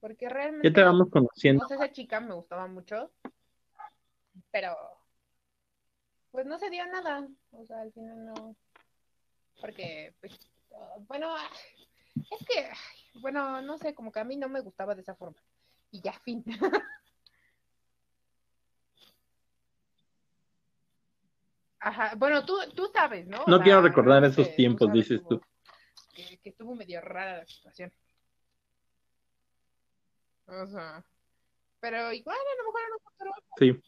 porque 0.00 0.28
realmente. 0.28 0.68
Ya 0.68 0.74
te 0.74 0.82
vamos 0.82 1.08
conociendo. 1.10 1.66
Esa 1.68 1.90
chica 1.90 2.20
me 2.20 2.34
gustaba 2.34 2.66
mucho, 2.68 3.10
pero 4.50 4.76
pues 6.30 6.46
no 6.46 6.58
se 6.58 6.70
dio 6.70 6.86
nada. 6.86 7.28
O 7.50 7.64
sea, 7.66 7.80
al 7.80 7.92
final 7.92 8.24
no. 8.24 8.56
Porque, 9.62 10.12
pues, 10.20 10.38
bueno, 11.06 11.34
es 12.16 12.46
que, 12.46 12.68
bueno, 13.20 13.62
no 13.62 13.78
sé, 13.78 13.94
como 13.94 14.10
que 14.10 14.18
a 14.18 14.24
mí 14.24 14.36
no 14.36 14.48
me 14.48 14.60
gustaba 14.60 14.96
de 14.96 15.02
esa 15.02 15.14
forma. 15.14 15.40
Y 15.92 16.00
ya, 16.00 16.12
fin. 16.24 16.42
Ajá, 21.78 22.14
bueno, 22.16 22.44
tú, 22.44 22.58
tú 22.74 22.90
sabes, 22.92 23.28
¿no? 23.28 23.44
no 23.46 23.60
quiero 23.60 23.82
recordar 23.82 24.24
esos 24.24 24.52
tiempos, 24.56 24.92
dices 24.92 25.20
tú. 25.28 25.40
Que, 26.12 26.38
que, 26.38 26.48
estuvo 26.50 26.74
medio 26.74 27.00
rara 27.00 27.38
la 27.38 27.46
situación. 27.46 27.92
O 30.46 30.66
sea, 30.66 31.04
pero 31.78 32.12
igual 32.12 32.36
a 32.36 32.62
lo 32.62 32.66
mejor 32.66 32.80
en 32.82 32.92
un. 33.28 33.32
Sí. 33.58 33.82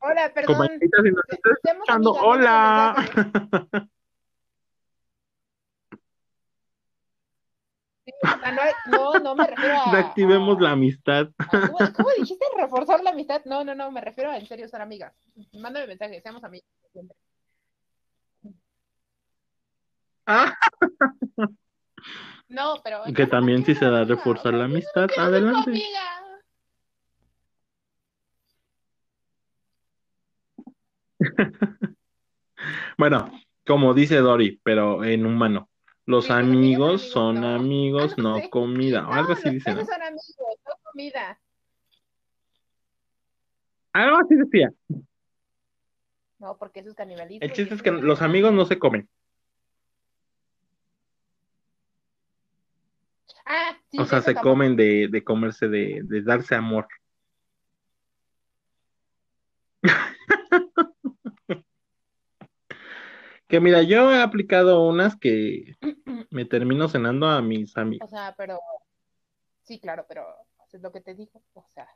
Hola, 0.00 0.32
perdón. 0.32 0.68
si 0.80 0.86
nos 1.10 1.24
escuchando, 1.64 2.12
hola. 2.12 2.94
no, 8.86 9.18
no, 9.18 9.34
me 9.34 9.46
refiero 9.46 9.74
a. 9.74 9.90
Reactivemos 9.92 10.60
la 10.60 10.72
amistad. 10.72 11.28
¿cómo, 11.50 12.08
dijiste 12.18 12.44
reforzar 12.56 13.02
la 13.02 13.10
amistad? 13.10 13.42
No, 13.44 13.64
no, 13.64 13.74
no, 13.74 13.90
me 13.90 14.00
refiero 14.00 14.30
a 14.30 14.38
en 14.38 14.46
serio 14.46 14.68
ser 14.68 14.80
amigas. 14.80 15.14
Mándame 15.52 15.86
mensaje, 15.86 16.20
seamos 16.20 16.44
amigos. 16.44 16.68
Ah. 20.26 20.54
No, 22.48 22.80
pero. 22.82 23.02
Que 23.14 23.26
también 23.26 23.64
si 23.64 23.74
se 23.74 23.84
da 23.84 24.04
reforzar 24.04 24.54
la 24.54 24.64
amistad, 24.64 25.08
adelante. 25.16 25.82
bueno, 32.98 33.30
como 33.66 33.94
dice 33.94 34.16
Dori, 34.16 34.60
pero 34.62 35.04
en 35.04 35.26
humano. 35.26 35.68
Los 36.06 36.30
amigos 36.30 37.10
son 37.10 37.44
amigos, 37.44 38.16
no, 38.16 38.36
ah, 38.36 38.42
comida. 38.50 39.06
O 39.06 39.12
algo 39.12 39.34
así 39.34 39.50
dice. 39.50 39.74
¿no? 39.74 39.84
son 39.84 40.02
amigos, 40.02 40.36
no 40.38 40.72
comida. 40.82 41.38
Algo 43.92 44.16
así 44.16 44.34
decía. 44.36 44.72
No, 46.38 46.56
porque 46.56 46.80
eso 46.80 46.90
es 46.90 46.94
canibalismo. 46.94 47.44
El 47.44 47.52
chiste 47.52 47.74
es 47.74 47.82
que 47.82 47.90
los 47.90 48.22
amigos 48.22 48.52
no 48.52 48.64
se 48.64 48.78
comen. 48.78 49.08
Ah, 53.44 53.76
sí, 53.90 53.98
o 53.98 54.06
sea, 54.06 54.22
se 54.22 54.34
comen 54.34 54.76
de, 54.76 55.08
de 55.10 55.24
comerse, 55.24 55.68
de, 55.68 56.00
de 56.04 56.22
darse 56.22 56.54
amor. 56.54 56.86
Que 63.48 63.60
mira, 63.60 63.82
yo 63.82 64.12
he 64.12 64.20
aplicado 64.20 64.86
unas 64.86 65.16
que 65.16 65.76
me 66.30 66.44
termino 66.44 66.86
cenando 66.88 67.26
a 67.26 67.40
mis 67.40 67.76
amigos. 67.78 68.06
O 68.06 68.10
sea, 68.10 68.34
pero. 68.36 68.60
Sí, 69.62 69.80
claro, 69.80 70.04
pero 70.06 70.26
es 70.70 70.82
lo 70.82 70.92
que 70.92 71.00
te 71.00 71.14
digo. 71.14 71.42
O 71.54 71.66
sea. 71.70 71.88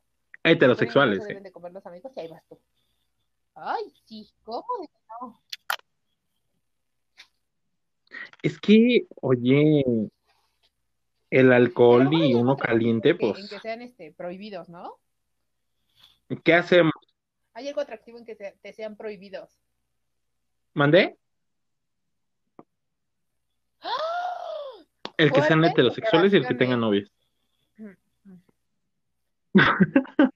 Heterosexuales. 0.43 1.19
No 1.19 1.25
deben 1.27 1.43
de 1.43 1.53
comer 1.53 1.73
los 1.73 1.85
amigos 1.87 2.11
y 2.17 2.21
ahí 2.21 2.29
vas 2.29 2.43
tú. 2.49 2.59
Ay, 3.55 3.85
sí, 4.07 4.33
¿cómo 4.43 4.67
de 4.81 4.89
no? 5.21 5.43
Es 8.43 8.59
que, 8.59 9.07
oye, 9.21 9.85
el 11.31 11.53
alcohol 11.53 12.13
y 12.13 12.33
uno 12.33 12.57
caliente, 12.57 13.15
pues. 13.15 13.39
En 13.39 13.49
que 13.49 13.61
sean 13.61 13.83
este, 13.83 14.13
prohibidos, 14.13 14.71
¿no? 14.71 14.99
¿Qué 16.43 16.55
hacemos? 16.55 16.95
Hay 17.53 17.69
algo 17.69 17.83
atractivo 17.83 18.19
en 18.19 18.25
que 18.25 18.35
te 18.35 18.73
sean 18.73 18.97
prohibidos. 18.97 19.61
¿Mandé? 20.73 21.19
El 25.17 25.33
que 25.33 25.43
sean 25.43 25.65
heterosexuales 25.65 26.33
y 26.33 26.37
el 26.37 26.47
que 26.47 26.55
tengan 26.55 26.81
novias. 26.81 27.11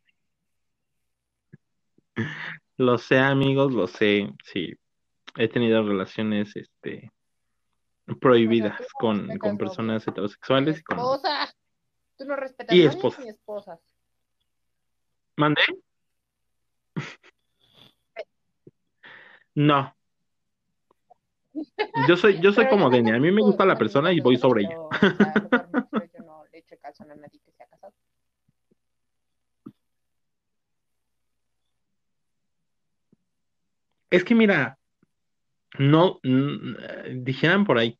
lo 2.76 2.98
sé, 2.98 3.18
amigos, 3.18 3.72
lo 3.72 3.86
sé. 3.86 4.32
Sí, 4.44 4.74
he 5.36 5.48
tenido 5.48 5.82
relaciones 5.82 6.54
este, 6.56 7.10
prohibidas 8.20 8.80
con, 8.94 9.36
con 9.38 9.56
personas 9.58 10.06
heterosexuales. 10.06 10.78
Y 10.80 10.82
con... 10.82 10.98
Esposa. 10.98 11.54
Tú 12.16 12.24
no 12.24 12.36
respetas 12.36 12.74
y 12.74 12.84
esposas. 12.84 13.24
Ni 13.24 13.30
esposas. 13.30 13.80
¿Mandé? 15.36 15.62
No, 19.54 19.95
yo 22.08 22.16
soy, 22.16 22.40
yo 22.40 22.52
soy 22.52 22.68
como 22.68 22.90
Denia, 22.90 23.16
a 23.16 23.18
mí 23.18 23.30
me 23.30 23.42
gusta 23.42 23.64
la 23.64 23.76
persona 23.76 24.12
y 24.12 24.20
voy 24.20 24.36
sobre 24.36 24.62
ella. 24.62 24.76
Yo 26.14 26.22
no 26.24 26.44
le 26.52 26.58
echo 26.58 26.74
a 27.00 27.14
nadie 27.14 27.40
que 27.44 27.52
se 27.52 27.62
ha 27.62 27.66
casado. 27.66 27.92
Es 34.10 34.24
que 34.24 34.34
mira, 34.34 34.78
no, 35.78 36.20
dijeran 37.14 37.64
por 37.64 37.78
ahí, 37.78 37.98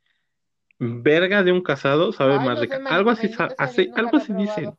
verga 0.78 1.42
de 1.42 1.52
un 1.52 1.62
casado 1.62 2.12
sabe 2.12 2.38
más 2.38 2.61
rica. 2.61 2.80
Algo 2.88 3.11
así, 3.11 3.30
hace, 3.59 3.90
algo 3.94 4.16
así 4.16 4.32
dicen. 4.34 4.76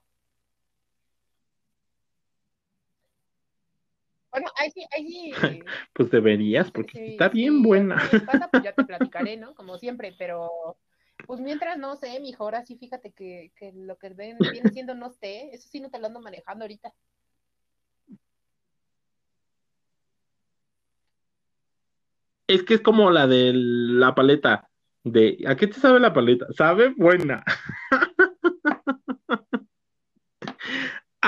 Ahí 4.58 4.72
sí, 4.72 4.86
ahí 4.96 5.34
sí. 5.34 5.64
pues 5.94 6.12
deberías, 6.12 6.72
porque 6.72 7.12
está 7.12 7.30
bien 7.30 7.62
buena. 7.62 7.98
Pasa, 8.26 8.50
pues 8.52 8.64
ya 8.64 8.74
te 8.74 8.84
platicaré, 8.86 9.38
¿no? 9.38 9.54
Como 9.56 9.78
siempre, 9.78 10.14
pero 10.18 10.78
pues 11.26 11.40
mientras 11.40 11.78
no 11.78 11.96
sé, 11.96 12.20
mijo, 12.20 12.44
ahora 12.44 12.64
sí 12.66 12.78
fíjate 12.78 13.12
que, 13.12 13.52
que 13.56 13.72
lo 13.74 13.98
que 13.98 14.10
ven, 14.10 14.38
viene 14.40 14.70
siendo 14.72 14.96
no 14.96 15.10
sé, 15.10 15.50
eso 15.52 15.68
sí 15.70 15.80
no 15.80 15.90
te 15.90 16.00
lo 16.00 16.08
ando 16.08 16.22
manejando 16.22 16.64
ahorita. 16.64 16.94
Es 22.48 22.64
que 22.64 22.76
es 22.76 22.82
como 22.82 23.12
la 23.12 23.28
de 23.28 23.52
la 23.54 24.16
paleta. 24.16 24.70
De, 25.04 25.38
¿a 25.48 25.56
qué 25.56 25.68
te 25.68 25.80
sabe 25.80 26.00
la 26.00 26.14
paleta? 26.14 26.48
Sabe 26.54 26.94
buena. 26.96 27.44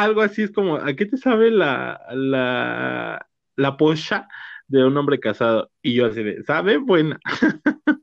algo 0.04 0.22
así 0.22 0.43
es 0.43 0.52
como, 0.52 0.76
¿a 0.76 0.93
qué 0.95 1.06
te 1.06 1.18
sabe 1.18 1.52
la, 1.52 2.02
la, 2.12 3.28
la 3.56 3.78
pocha 3.78 4.28
de 4.68 4.86
un 4.86 4.95
hombre 4.97 5.20
casado? 5.20 5.72
Y 5.82 5.95
yo 5.95 6.08
así 6.08 6.24
de, 6.24 6.43
¿sabe? 6.43 6.78
Buena. 6.78 7.20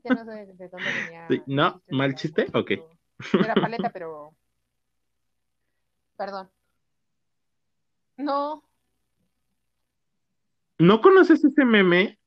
No 0.03 0.25
sé 0.25 0.53
de 0.53 0.69
dónde 0.69 0.89
venía. 1.03 1.43
¿No? 1.47 1.81
¿Mal 1.89 2.15
chiste? 2.15 2.47
Ok. 2.53 2.71
Era 3.33 3.55
paleta, 3.55 3.89
pero... 3.93 4.33
Perdón. 6.17 6.49
No. 8.17 8.63
¿No 10.79 11.01
conoces 11.01 11.43
ese 11.43 11.65
meme? 11.65 12.19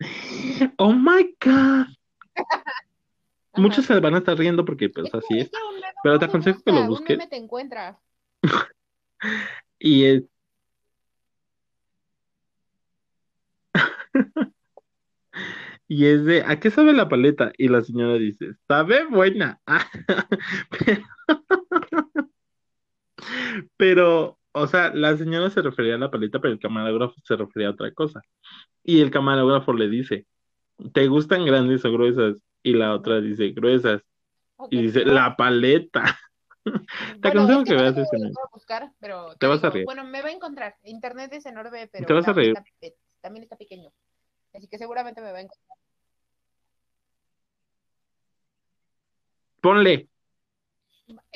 Oh 0.78 0.92
my 0.92 1.34
God. 1.40 1.86
Muchos 3.58 3.84
se 3.84 3.98
van 4.00 4.14
a 4.14 4.18
estar 4.18 4.36
riendo 4.38 4.64
porque 4.64 4.88
pues 4.88 5.12
así 5.14 5.40
es. 5.40 5.50
Pero 6.02 6.18
te 6.18 6.24
aconsejo 6.26 6.62
que 6.62 6.72
lo 6.72 6.86
busques. 6.86 7.28
te 7.28 7.36
encuentras. 7.36 7.96
y 9.78 10.04
es. 10.04 10.24
y 15.88 16.06
es 16.06 16.24
de, 16.24 16.42
¿a 16.42 16.58
qué 16.60 16.70
sabe 16.70 16.92
la 16.92 17.08
paleta? 17.08 17.52
Y 17.58 17.68
la 17.68 17.82
señora 17.82 18.14
dice, 18.14 18.52
sabe 18.66 19.06
buena. 19.06 19.60
pero, 23.76 24.38
o 24.52 24.66
sea, 24.66 24.92
la 24.94 25.16
señora 25.16 25.50
se 25.50 25.62
refería 25.62 25.96
a 25.96 25.98
la 25.98 26.10
paleta, 26.10 26.40
pero 26.40 26.52
el 26.52 26.60
camarógrafo 26.60 27.14
se 27.24 27.36
refería 27.36 27.68
a 27.68 27.72
otra 27.72 27.92
cosa. 27.92 28.22
Y 28.84 29.00
el 29.00 29.10
camarógrafo 29.10 29.72
le 29.72 29.88
dice, 29.88 30.26
¿te 30.92 31.08
gustan 31.08 31.44
grandes 31.44 31.84
o 31.84 31.92
gruesas? 31.92 32.36
Y 32.68 32.74
la 32.74 32.92
otra 32.92 33.18
dice, 33.18 33.48
gruesas. 33.52 34.02
Y 34.68 34.82
dice, 34.82 35.02
la 35.06 35.34
paleta. 35.34 36.04
Te 37.22 37.28
aconsejo 37.28 37.64
que, 37.64 37.74
veas 37.74 37.96
ese 37.96 38.16
buscar, 38.52 38.92
pero 39.00 39.34
te, 39.36 39.46
vas 39.46 39.64
a 39.64 39.70
reír. 39.70 39.86
Bueno, 39.86 40.04
me 40.04 40.20
va 40.20 40.28
a 40.28 40.32
encontrar. 40.32 40.76
Internet 40.82 41.32
es 41.32 41.46
enorme, 41.46 41.88
pero 41.90 42.04
te 42.04 42.12
vas 42.12 42.28
a 42.28 42.34
reír. 42.34 42.52
también 43.22 43.44
está 43.44 43.56
pequeño. 43.56 43.90
Así 44.52 44.68
que 44.68 44.76
seguramente 44.76 45.22
me 45.22 45.32
va 45.32 45.38
a 45.38 45.40
encontrar. 45.40 45.78
Ponle. 49.62 50.10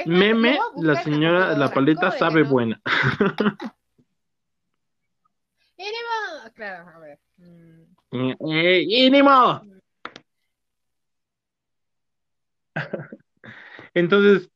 Meme, 0.05 0.59
la 0.77 1.03
señora, 1.03 1.57
la 1.57 1.73
paleta 1.73 2.11
sabe 2.11 2.43
buena. 2.43 2.79
¡Ínimo! 5.79 6.53
Claro, 6.55 6.91
a 6.91 6.99
ver. 6.99 7.19
Mm. 7.39 7.83
Eh, 8.13 8.85
Entonces, 13.95 14.51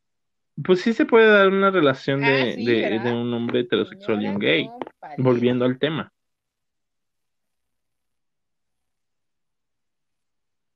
pues 0.62 0.80
sí 0.80 0.92
se 0.92 1.06
puede 1.06 1.26
dar 1.26 1.48
una 1.48 1.70
relación 1.70 2.20
de, 2.20 2.54
ah, 2.86 3.02
de, 3.04 3.12
un 3.12 3.32
hombre 3.34 3.60
heterosexual 3.60 4.22
y 4.22 4.28
un 4.28 4.38
gay. 4.38 4.70
volviendo 5.18 5.64
al 5.64 5.78
tema. 5.78 6.12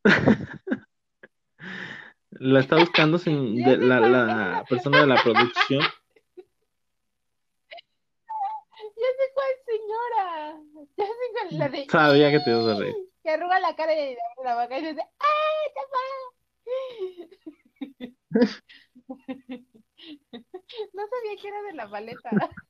La 2.30 2.60
está 2.60 2.76
buscando 2.76 3.18
sin, 3.18 3.56
de- 3.64 3.76
la, 3.76 4.64
persona 4.68 5.00
de 5.00 5.06
la 5.06 5.22
producción. 5.22 5.82
Ya 9.00 9.06
sé 9.16 9.24
cuál 9.34 9.48
señora. 9.66 10.56
Ya 10.96 11.06
sé 11.06 11.12
cuál, 11.32 11.58
la 11.58 11.68
de. 11.68 11.86
Sabía 11.90 12.30
que 12.30 12.40
te 12.40 12.50
ibas 12.50 12.66
a 12.66 12.78
reír. 12.78 12.94
Que 13.22 13.30
arruga 13.30 13.60
la 13.60 13.76
cara 13.76 13.94
y 13.94 14.16
la 14.42 14.62
boca 14.62 14.78
y 14.78 14.82
dice: 14.82 15.02
¡Ay, 15.02 15.72
papá! 15.74 16.29
No 20.94 21.02
sabía 21.08 21.36
que 21.40 21.48
era 21.48 21.62
de 21.62 21.72
la 21.74 21.88
paleta. 21.90 22.30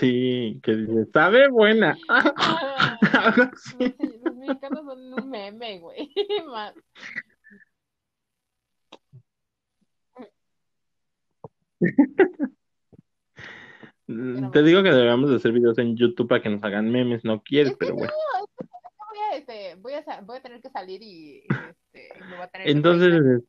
Sí, 0.00 0.60
que 0.62 0.76
dice, 0.76 1.06
sabe 1.12 1.48
buena. 1.48 1.96
No 3.36 3.50
sé, 3.56 3.94
Los 4.22 4.36
mexicanos 4.36 4.84
son 4.86 5.12
un 5.14 5.30
meme, 5.30 5.78
güey. 5.80 6.10
Ma- 6.46 6.72
Te 14.08 14.62
digo 14.62 14.82
que 14.82 14.88
deberíamos 14.88 15.28
de 15.28 15.36
hacer 15.36 15.52
videos 15.52 15.76
en 15.76 15.94
YouTube 15.94 16.28
para 16.28 16.40
que 16.40 16.48
nos 16.48 16.64
hagan 16.64 16.90
memes, 16.90 17.26
no 17.26 17.42
quieres, 17.42 17.76
pero 17.78 17.94
bueno. 17.94 18.10
voy 18.40 19.18
a, 19.18 19.36
este, 19.36 19.74
voy 19.74 19.92
a, 19.92 20.20
voy 20.22 20.38
a 20.38 20.40
tener 20.40 20.62
que 20.62 20.70
salir 20.70 21.02
y 21.02 21.44
este, 21.68 22.08
me 22.20 22.36
voy 22.36 22.44
a 22.44 22.48
tener 22.48 22.64
que 22.64 22.72
Entonces, 22.72 23.10
peinar, 23.10 23.40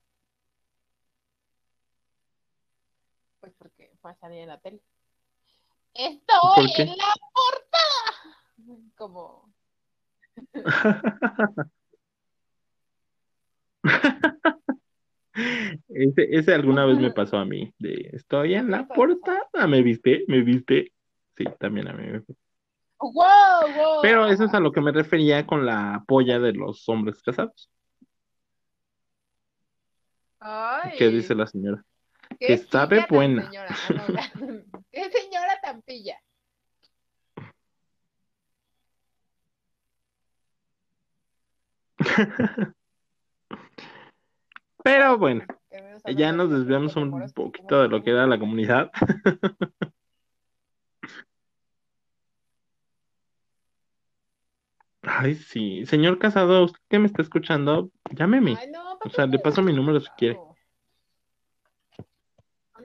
pues 3.39 3.53
porque 3.57 3.93
voy 4.01 4.11
a 4.11 4.15
salir 4.15 4.39
en 4.39 4.49
la 4.49 4.59
tele. 4.59 4.81
¡Estoy 5.93 6.73
en 6.77 6.89
la 6.89 7.13
portada! 7.33 8.17
Como, 8.97 9.49
ese, 15.89 16.27
ese 16.31 16.53
alguna 16.53 16.85
vez 16.85 16.97
me 16.97 17.11
pasó 17.11 17.37
a 17.37 17.45
mí, 17.45 17.73
de 17.79 18.09
estoy 18.13 18.55
en 18.55 18.71
la 18.71 18.87
portada, 18.87 19.67
¿me 19.67 19.81
viste? 19.81 20.23
¿Me 20.27 20.41
viste? 20.41 20.93
Sí, 21.37 21.45
también 21.59 21.87
a 21.87 21.93
mí 21.93 22.05
me 22.07 22.19
¡wow! 22.99 23.13
wow! 23.13 24.01
Pero 24.01 24.27
eso 24.27 24.45
es 24.45 24.53
a 24.53 24.59
lo 24.59 24.71
que 24.71 24.81
me 24.81 24.91
refería 24.91 25.45
con 25.45 25.65
la 25.65 26.03
polla 26.07 26.39
de 26.39 26.53
los 26.53 26.87
hombres 26.89 27.21
casados. 27.23 27.69
Ay, 30.39 30.97
¿Qué 30.97 31.09
dice 31.09 31.35
la 31.35 31.47
señora? 31.47 31.83
qué 32.39 32.47
que 32.47 32.57
sabe 32.57 33.05
buena. 33.09 33.45
señora. 33.45 33.69
Ah, 33.69 33.93
no, 33.93 34.83
¡Qué 34.91 35.09
señora 35.11 35.59
tan 35.61 35.81
pilla! 35.81 36.17
Pero 44.89 45.19
bueno, 45.19 45.45
ya 46.15 46.31
nos 46.31 46.49
desviamos 46.49 46.95
un 46.95 47.11
poquito 47.33 47.83
de 47.83 47.89
lo 47.89 48.01
que 48.03 48.09
era 48.09 48.25
la 48.25 48.39
comunidad. 48.39 48.89
Ay, 55.03 55.35
sí. 55.35 55.85
Señor 55.85 56.17
Casado, 56.17 56.65
¿usted 56.65 56.79
que 56.89 56.97
me 56.99 57.05
está 57.05 57.21
escuchando? 57.21 57.91
Llámeme. 58.11 58.55
Ay, 58.59 58.71
no, 58.71 58.93
O 58.93 58.99
¿para 58.99 59.15
sea, 59.15 59.25
qué 59.25 59.31
le 59.33 59.39
paso 59.39 59.61
mi 59.61 59.73
número 59.73 59.99
si 59.99 60.09
quiere. 60.17 60.35
casado? 60.35 60.55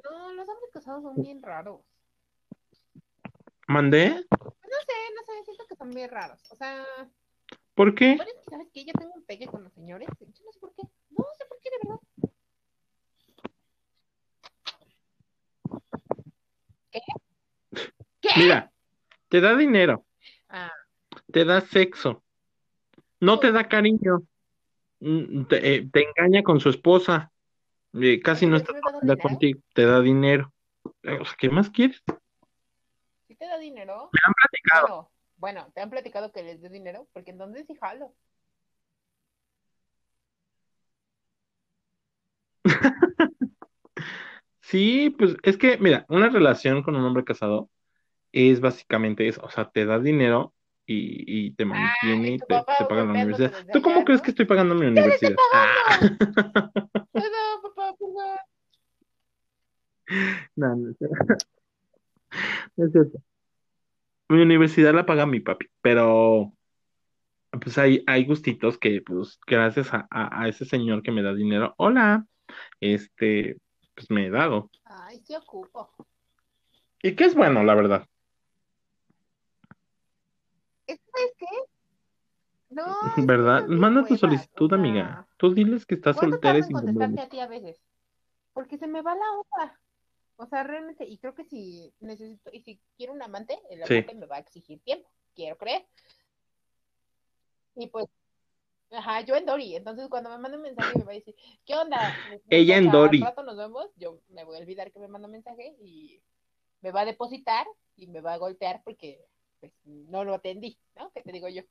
No, 0.05 0.33
los 0.35 0.49
hombres 0.49 0.71
casados 0.73 1.03
son 1.03 1.15
bien 1.17 1.43
raros. 1.43 1.81
¿Mandé? 3.67 4.11
No 4.11 4.17
sé, 4.17 4.97
no 5.17 5.23
sé, 5.25 5.45
siento 5.45 5.65
que 5.67 5.75
son 5.75 5.91
bien 5.91 6.11
raros. 6.11 6.41
O 6.51 6.55
sea, 6.57 6.85
¿Por 7.75 7.95
qué? 7.95 8.19
sabes 8.49 8.69
que 8.73 8.85
yo 8.85 8.93
tengo 8.93 9.15
un 9.15 9.25
pegue 9.25 9.47
con 9.47 9.65
los 9.65 9.73
señores. 9.73 10.09
Yo 10.21 10.45
no 10.45 10.53
sé 10.53 10.61
por 10.61 10.75
qué. 10.75 10.83
No 11.11 11.25
sé 11.39 11.45
por 11.49 11.59
qué, 11.61 11.64
de 11.83 11.89
verdad. 11.89 12.01
¿Qué? 16.91 17.01
Mira, 18.37 18.73
te 19.29 19.41
da 19.41 19.57
dinero, 19.57 20.05
Ah, 20.49 20.71
te 21.33 21.45
da 21.45 21.61
sexo, 21.61 22.23
no 23.21 23.39
te 23.39 23.51
da 23.51 23.69
cariño, 23.69 24.23
mm, 25.01 25.45
te, 25.47 25.75
eh, 25.75 25.89
te 25.93 26.05
engaña 26.09 26.43
con 26.43 26.61
su 26.61 26.71
esposa, 26.71 27.33
eh, 27.95 28.21
casi 28.21 28.47
no 28.47 28.59
¿pero 28.59 28.79
está 29.03 29.17
contigo, 29.17 29.61
te 29.75 29.85
da 29.85 30.01
dinero. 30.01 30.53
Eh, 31.03 31.19
O 31.21 31.25
sea, 31.25 31.35
¿qué 31.39 31.51
más 31.51 31.71
quieres? 31.71 32.03
¿Sí 33.27 33.35
te 33.35 33.47
da 33.47 33.59
dinero? 33.59 34.11
Me 34.13 34.21
han 34.25 34.33
platicado. 34.35 35.11
Bueno, 35.37 35.63
bueno, 35.63 35.73
¿te 35.75 35.81
han 35.81 35.91
platicado 35.91 36.31
que 36.33 36.43
les 36.43 36.61
dé 36.61 36.69
dinero? 36.69 37.09
Porque 37.13 37.31
entonces 37.31 37.67
sí 37.67 37.75
jalo. 37.75 38.15
Sí, 44.61 45.15
pues 45.19 45.37
es 45.43 45.59
que, 45.59 45.77
mira, 45.77 46.07
una 46.09 46.31
relación 46.31 46.83
con 46.83 46.97
un 46.97 47.05
hombre 47.05 47.23
casado 47.23 47.69
es 48.33 48.61
básicamente 48.61 49.29
eso, 49.29 49.43
o 49.45 49.51
sea, 49.51 49.71
te 49.71 49.85
da 49.85 49.99
dinero 49.99 50.55
y, 50.87 51.47
y 51.47 51.51
te 51.53 51.67
mantiene 51.67 52.33
y 52.33 52.39
te, 52.39 52.47
te 52.47 52.85
paga 52.89 53.05
la 53.05 53.13
universidad. 53.13 53.53
¿Tú 53.73 53.83
cómo 53.83 53.97
allá, 53.97 54.05
crees 54.07 54.21
¿no? 54.21 54.25
que 54.25 54.31
estoy 54.31 54.47
pagando 54.47 54.75
mi 54.75 54.87
universidad? 54.87 55.37
Ah, 55.53 56.01
No, 57.15 57.63
papá, 57.63 57.95
no, 60.57 60.77
no 60.77 60.91
es 60.91 60.97
cierto. 60.99 61.17
No 62.77 62.87
es 62.87 62.93
cierto. 62.93 63.19
Mi 64.31 64.41
universidad 64.41 64.95
la 64.95 65.07
paga 65.07 65.27
mi 65.27 65.41
papi, 65.41 65.67
pero 65.83 66.53
pues 67.61 67.79
hay, 67.79 68.03
hay 68.07 68.25
gustitos 68.25 68.79
que, 68.79 69.03
pues, 69.03 69.39
gracias 69.47 69.93
a, 69.93 70.09
a, 70.11 70.43
a 70.43 70.49
ese 70.49 70.65
señor 70.65 71.03
que 71.03 71.13
me 71.13 71.23
da 71.23 71.35
dinero, 71.35 71.75
hola, 71.77 72.27
este, 72.81 73.59
pues 73.95 74.11
me 74.11 74.27
he 74.27 74.31
dado. 74.31 74.71
Ay, 74.85 75.21
sí 75.21 75.35
ocupo. 75.35 75.91
Y 77.03 77.15
que 77.15 77.25
es 77.25 77.35
bueno, 77.35 77.63
la 77.63 77.75
verdad. 77.75 78.09
¿sabes 80.87 81.35
qué? 81.39 81.47
No, 82.71 82.85
¿Verdad? 83.29 83.67
Manda 83.67 84.05
tu 84.05 84.17
solicitud, 84.17 84.67
o 84.67 84.69
sea, 84.69 84.79
amiga. 84.79 85.27
Tú 85.37 85.55
diles 85.55 85.87
que 85.87 85.95
estás 85.95 86.17
¿Cuánto 86.17 86.37
soltera 86.37 86.59
y 86.59 86.63
sin 86.63 86.73
contestarte 86.73 87.21
a 87.21 87.29
ti 87.29 87.41
a 87.41 87.47
veces? 87.47 87.81
Porque 88.53 88.79
se 88.79 88.87
me 88.87 89.03
va 89.03 89.15
la 89.15 89.33
hoja. 89.39 89.81
O 90.37 90.47
sea, 90.47 90.65
realmente, 90.65 91.05
y 91.07 91.19
creo 91.19 91.35
que 91.35 91.45
si 91.45 91.95
necesito, 92.01 92.51
y 92.53 92.61
si 92.63 92.81
quiero 92.97 93.13
un 93.13 93.23
amante, 93.23 93.59
el 93.71 93.85
Sí. 93.85 93.95
amante 93.99 94.15
me 94.17 94.27
va 94.27 94.37
a 94.37 94.41
exigir 94.41 94.81
tiempo, 94.81 95.09
quiero 95.35 95.57
creer. 95.57 95.87
Y 97.77 97.87
pues, 97.89 98.07
ajá, 98.97 99.21
yo 99.23 99.37
en 99.37 99.47
Dory, 99.47 99.77
entonces 99.77 100.09
cuando 100.09 100.31
me 100.31 100.39
manda 100.39 100.57
un 100.57 100.63
mensaje 100.63 100.99
me 100.99 101.05
va 101.05 101.13
a 101.13 101.15
decir, 101.15 101.35
¿qué 101.65 101.75
onda? 101.75 102.15
Ella 102.49 102.77
en 102.77 102.91
Dory. 102.91 103.21
rato 103.21 103.43
nos 103.43 103.57
vemos, 103.57 103.91
yo 103.97 104.21
me 104.31 104.45
voy 104.45 104.57
a 104.57 104.61
olvidar 104.61 104.93
que 104.93 104.99
me 104.99 105.09
manda 105.09 105.27
un 105.27 105.33
mensaje 105.33 105.77
y 105.81 106.21
me 106.81 106.91
va 106.91 107.03
a 107.03 107.05
depositar 107.05 107.67
y 107.97 108.07
me 108.07 108.21
va 108.21 108.35
a 108.35 108.39
golpear 108.39 108.83
porque 108.85 109.25
pues 109.61 109.73
no 109.85 110.25
lo 110.25 110.35
atendí, 110.35 110.79
¿no? 110.97 111.11
¿Qué 111.13 111.23
te 111.23 111.33
digo 111.33 111.49
yo? 111.49 111.63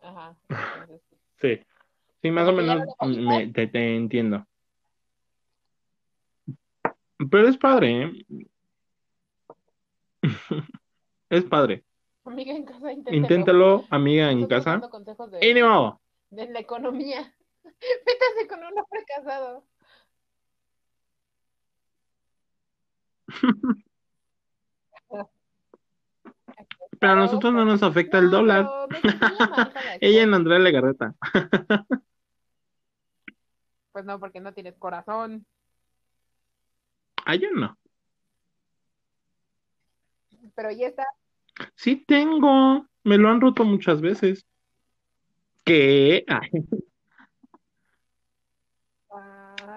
Ajá. 0.00 0.36
Entonces, 0.48 1.00
pues, 1.08 1.20
Sí, 1.40 1.66
sí, 2.22 2.30
más 2.30 2.48
o 2.48 2.52
menos 2.52 2.86
me, 3.00 3.48
te, 3.48 3.66
te 3.66 3.96
entiendo. 3.96 4.46
Pero 7.30 7.48
es 7.48 7.56
padre, 7.56 8.02
¿eh? 8.04 8.46
Es 11.28 11.44
padre. 11.44 11.84
amiga 12.24 12.54
en 12.54 12.64
casa, 12.64 12.92
inténtalo. 12.92 13.16
Inténtalo, 13.16 13.84
amiga 13.90 14.30
en 14.30 14.46
casa. 14.46 14.80
consejos 14.90 15.30
de, 15.30 15.98
la 16.30 16.60
economía. 16.60 17.34
Métase 17.64 18.48
con 18.48 18.60
un 18.60 18.78
hombre 18.78 19.04
casado. 19.06 19.64
Pero 26.98 27.12
a 27.12 27.16
nosotros 27.16 27.52
no 27.52 27.64
nos 27.64 27.82
afecta 27.82 28.18
el 28.18 28.26
No, 28.26 28.38
dólar. 28.38 28.66
que 28.90 28.98
ella 30.08 30.22
en. 30.22 30.34
Andrea 30.34 30.58
Legarreta. 30.58 31.14
Pues 33.92 34.04
no, 34.04 34.18
porque 34.20 34.40
no 34.40 34.52
tienes 34.52 34.76
corazón. 34.78 35.46
Ah, 37.24 37.34
yo 37.34 37.50
no. 37.50 37.76
Pero 40.54 40.70
ya 40.70 40.88
está. 40.88 41.04
Sí 41.74 41.96
tengo. 42.06 42.86
Me 43.04 43.18
lo 43.18 43.28
han 43.30 43.40
roto 43.40 43.64
muchas 43.64 44.00
veces. 44.00 44.44
¿Qué? 45.64 46.24
Ay, 46.28 46.50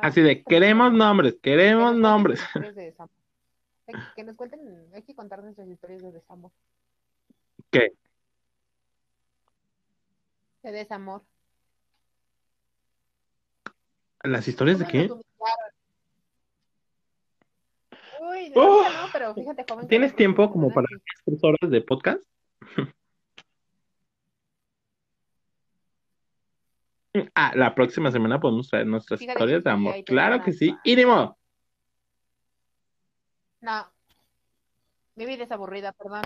así 0.02 0.22
de, 0.22 0.44
queremos 0.44 0.94
nombres, 0.94 1.34
que 1.36 1.40
queremos 1.42 1.84
cuenten 1.92 2.02
nombres. 2.02 2.42
de 2.54 2.94
que- 3.88 3.96
Que 4.16 4.24
nos 4.24 4.36
cuenten, 4.36 4.60
hay 4.94 5.02
que 5.02 5.16
contar 5.16 5.42
nuestras 5.44 5.68
historias 5.68 6.02
de 6.04 6.12
desamor. 6.12 6.52
¿Qué? 7.72 7.94
De 10.62 10.72
desamor. 10.72 11.24
¿Las 14.24 14.48
historias 14.48 14.78
de 14.80 14.86
¿Cómo 14.86 14.92
qué? 14.92 15.26
Uy, 18.20 18.52
Oh. 18.56 18.84
no, 18.84 19.08
pero 19.14 19.34
fíjate, 19.34 19.66
joven. 19.70 19.88
¿Tienes 19.88 20.16
tiempo 20.16 20.52
como 20.52 20.74
para 20.74 20.88
tres 21.26 21.40
horas 21.44 21.70
de 21.70 21.82
podcast? 21.82 22.24
Ah, 27.34 27.52
la 27.56 27.74
próxima 27.74 28.12
semana 28.12 28.40
podemos 28.40 28.70
traer 28.70 28.86
nuestras 28.86 29.20
Fíjate 29.20 29.40
historias 29.40 29.64
de 29.64 29.72
amor. 29.72 29.96
Claro 30.06 30.44
que 30.44 30.52
sí. 30.54 30.76
Y. 30.84 30.96
No. 33.62 33.92
Mi 35.16 35.26
vida 35.26 35.44
es 35.44 35.52
aburrida, 35.52 35.92
perdón. 35.94 36.22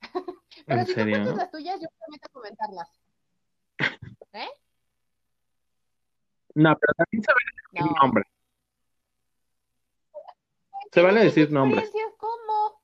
Pero 0.66 0.80
¿En 0.80 0.86
si 0.86 0.92
tú 0.94 1.00
serio? 1.00 1.14
cuentas 1.16 1.36
las 1.36 1.50
tuyas, 1.50 1.80
yo 1.80 1.86
prometo 1.98 2.28
comentarlas. 2.32 2.88
¿Eh? 4.32 4.48
No, 6.54 6.74
pero 6.78 6.92
también 6.96 7.22
se 7.22 7.30
vale 7.32 7.50
decir 7.54 7.92
No. 8.02 8.35
Se 10.92 11.02
vale 11.02 11.20
¿Tienes 11.20 11.34
decir 11.34 11.52
nombres. 11.52 11.84
experiencias 11.84 12.14
cómo? 12.18 12.80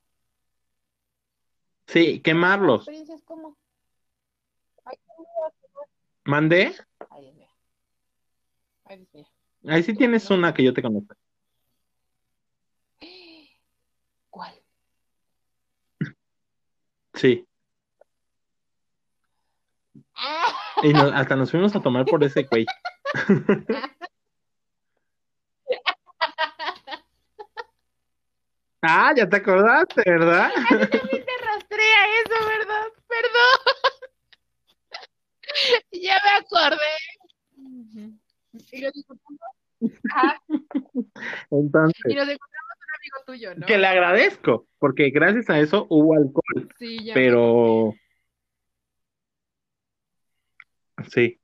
Sí, 1.86 2.20
quemarlos. 2.20 2.80
¿Experiencias 2.82 3.22
cómo? 3.24 3.56
Ay. 4.84 4.96
¿Mandé? 6.24 6.74
Ay, 7.10 7.22
Dios 7.22 7.34
mío. 7.36 7.48
Ay, 8.84 8.96
Dios 8.98 9.14
mío. 9.14 9.26
Ahí 9.68 9.82
sí 9.82 9.94
tienes 9.94 10.28
una 10.30 10.52
que 10.52 10.64
yo 10.64 10.72
te 10.74 10.82
conozco. 10.82 11.14
¿Cuál? 14.30 14.54
Sí. 17.14 17.46
Ah, 20.14 20.44
Y 20.82 20.92
nos- 20.92 21.12
hasta 21.12 21.36
nos 21.36 21.50
fuimos 21.50 21.74
a 21.76 21.80
tomar 21.80 22.04
por 22.06 22.24
ese 22.24 22.44
güey. 22.44 22.66
Ah, 28.82 29.12
ya 29.16 29.28
te 29.28 29.36
acordaste, 29.36 30.02
¿verdad? 30.04 30.50
también 30.68 30.90
te 30.90 31.44
rastrea 31.44 32.00
eso, 32.24 32.46
¿verdad? 32.48 32.86
Perdón. 33.08 33.58
Ya 35.92 36.18
me 36.24 36.30
acordé. 36.40 36.78
Y 38.72 38.80
nos 38.80 38.96
encontramos, 38.96 39.56
ajá, 40.10 40.42
y 40.48 40.56
Entonces, 41.50 42.16
nos 42.16 42.28
encontramos 42.28 42.72
un 42.78 42.94
amigo 42.96 43.16
tuyo, 43.26 43.54
¿no? 43.54 43.66
que 43.66 43.76
le 43.76 43.86
agradezco, 43.86 44.66
porque 44.78 45.10
gracias 45.10 45.50
a 45.50 45.58
eso 45.60 45.86
hubo 45.90 46.14
alcohol, 46.14 46.68
Sí, 46.78 47.04
ya 47.04 47.14
me 47.14 47.20
pero 47.20 47.94
sí, 51.10 51.38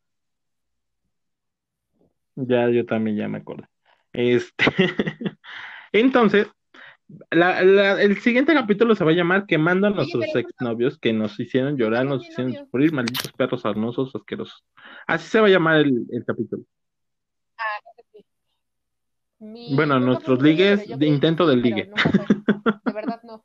ya 2.35 2.71
yo 2.71 2.87
también 2.87 3.17
ya 3.17 3.29
me 3.29 3.39
acuerdo. 3.39 3.69
Este, 4.13 4.65
entonces, 5.93 6.49
la- 7.31 7.63
la- 7.63 8.03
el 8.03 8.19
siguiente 8.19 8.53
capítulo 8.55 8.95
se 8.95 9.05
va 9.05 9.11
a 9.13 9.15
llamar 9.15 9.47
Quemando 9.47 9.87
a 9.87 9.91
nuestros 9.91 10.25
pero- 10.33 10.41
exnovios 10.41 10.99
que 10.99 11.13
nos 11.13 11.39
hicieron 11.41 11.77
llorar, 11.77 12.05
nos 12.07 12.27
hicieron 12.29 12.55
sufrir, 12.55 12.93
malditos 12.93 13.33
perros 13.33 13.63
sarnosos, 13.63 14.15
asquerosos. 14.15 14.65
Así 15.07 15.27
se 15.29 15.41
va 15.41 15.47
a 15.47 15.51
llamar 15.51 15.77
el, 15.81 16.05
el 16.11 16.25
capítulo. 16.25 16.65
Mi- 19.41 19.75
Bueno, 19.75 19.95
nunca 20.01 20.07
nuestros 20.13 20.43
ligues 20.43 20.99
de 20.99 21.07
intento 21.07 21.49
sí, 21.49 21.57
de 21.57 21.63
pero 21.63 21.77
ligue. 21.77 21.91
fue. 21.97 22.27
De 22.85 22.93
verdad, 22.93 23.21
no. 23.23 23.45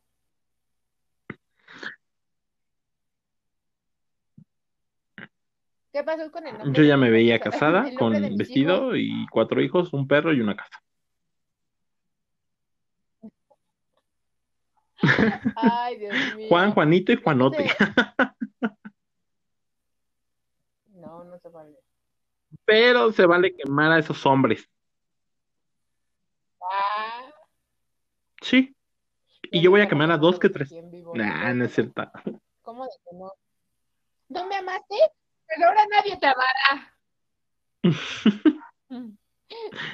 ¿Qué 5.92 6.04
pasó 6.04 6.32
con 6.32 6.48
el 6.48 6.58
nombre 6.58 6.74
Yo 6.74 6.84
ya 6.88 6.98
me 6.98 7.12
veía 7.12 7.40
casada 7.40 7.86
con 7.98 8.14
vestido 8.36 8.96
y 8.96 9.28
cuatro 9.32 9.62
hijos, 9.62 9.94
un 9.94 10.08
perro 10.08 10.34
y 10.34 10.42
una 10.42 10.56
casa. 10.56 10.82
Ay, 15.56 15.98
Dios 15.98 16.14
mío. 16.36 16.48
Juan, 16.50 16.72
Juanito 16.74 17.12
y 17.12 17.22
Juanote. 17.22 17.70
No, 20.88 21.24
no 21.24 21.38
se 21.38 21.50
vale. 21.50 21.78
Pero 22.66 23.12
se 23.12 23.26
vale 23.26 23.56
quemar 23.56 23.92
a 23.92 24.00
esos 24.00 24.26
hombres. 24.26 24.70
Ah, 26.62 27.30
Sí. 28.42 28.76
Y 29.52 29.62
yo 29.62 29.72
voy 29.72 29.82
a 29.82 29.88
quemar 29.88 30.12
a 30.12 30.18
dos 30.18 30.40
que 30.40 30.50
tres. 30.50 30.74
Nah, 31.14 31.54
no 31.54 31.66
es 31.66 31.74
cierto. 31.74 32.10
¿Cómo 32.62 32.86
de 32.86 32.92
que 33.04 33.16
no? 33.16 33.32
¿No 34.30 34.48
me 34.48 34.56
amaste? 34.56 34.96
Pero 35.48 35.68
ahora 35.68 35.82
nadie 35.92 36.18
te 36.18 36.28
amará. 36.28 36.94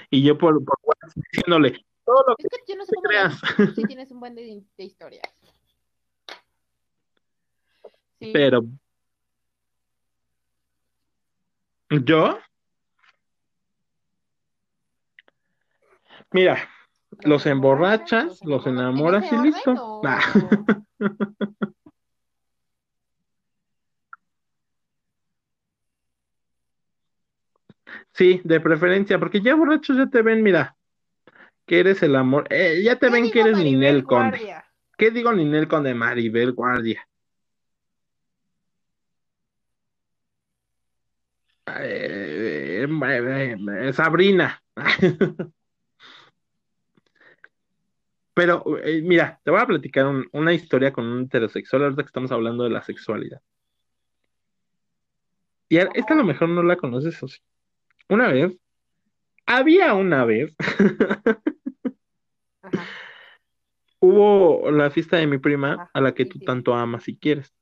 Y 0.10 0.24
yo 0.24 0.38
por, 0.38 0.64
por 0.64 0.78
diciéndole 1.16 1.86
todo 2.10 2.24
lo 2.30 2.36
que 2.36 2.48
Es 2.50 2.64
que 2.66 2.74
yo 2.74 2.76
no 2.78 2.86
sé 2.86 2.96
cómo 2.96 3.08
creas. 3.08 3.40
Sí 3.76 3.84
tienes 3.88 4.10
un 4.10 4.20
buen 4.20 4.34
de, 4.34 4.64
de 4.78 4.84
historias. 4.84 5.22
Sí. 8.20 8.32
Pero 8.34 8.64
yo, 11.90 12.40
mira, 16.32 16.68
los 17.22 17.46
emborrachas, 17.46 18.44
los 18.44 18.66
enamoras 18.66 19.24
y 19.26 19.28
¿En 19.28 19.34
ese 19.36 19.44
listo. 19.44 19.72
orden 19.72 19.80
o- 19.80 20.02
Nah. 20.04 20.20
Sí, 28.14 28.42
de 28.44 28.60
preferencia, 28.60 29.20
porque 29.20 29.42
ya 29.42 29.56
borrachos 29.56 29.96
ya 29.98 30.08
te 30.08 30.22
ven, 30.24 30.42
mira, 30.44 30.76
que 31.70 31.80
eres 31.80 32.02
el 32.02 32.16
amor. 32.16 32.48
Eh, 32.50 32.82
ya 32.84 32.96
te 32.96 33.06
¿Qué 33.06 33.14
ven 33.14 33.30
que 33.30 33.42
eres 33.42 33.54
Maribel 33.54 33.74
Ninel 33.80 34.04
Conde. 34.04 34.30
Guardia? 34.40 34.66
¿Qué 34.98 35.12
digo 35.12 35.32
Ninel 35.32 35.68
Conde? 35.68 35.94
Maribel 35.94 36.54
Guardia. 36.54 37.08
Eh, 41.80 42.88
eh, 42.88 43.94
Sabrina. 43.94 44.60
Pero, 48.34 48.64
mira, 49.04 49.40
te 49.44 49.52
voy 49.52 49.60
a 49.62 49.68
platicar 49.68 50.08
un- 50.08 50.28
una 50.32 50.54
historia 50.54 50.92
con 50.92 51.06
un 51.06 51.26
heterosexual 51.26 51.84
ahorita 51.84 52.02
que 52.02 52.08
estamos 52.08 52.32
hablando 52.32 52.64
de 52.64 52.72
la 52.72 52.82
sexualidad. 52.82 53.42
Y 55.68 55.78
esta 55.78 56.16
a 56.16 56.18
lo 56.18 56.24
mejor 56.24 56.50
no 56.50 56.64
la 56.64 56.78
conoces, 56.78 57.22
o 57.22 57.28
sí. 57.28 57.38
Una 58.08 58.30
vez, 58.30 58.58
había 59.46 59.94
una 59.94 60.26
vez, 60.26 60.56
Ajá. 62.74 62.86
hubo 64.00 64.72
la 64.72 64.90
fiesta 64.92 65.18
de 65.18 65.28
mi 65.28 65.38
prima 65.38 65.74
Ajá, 65.74 65.92
a 65.94 66.02
la 66.02 66.14
que 66.14 66.26
tú 66.26 66.40
tanto 66.40 66.74
amas 66.74 67.08
y 67.08 67.18
quieres. 67.18 67.54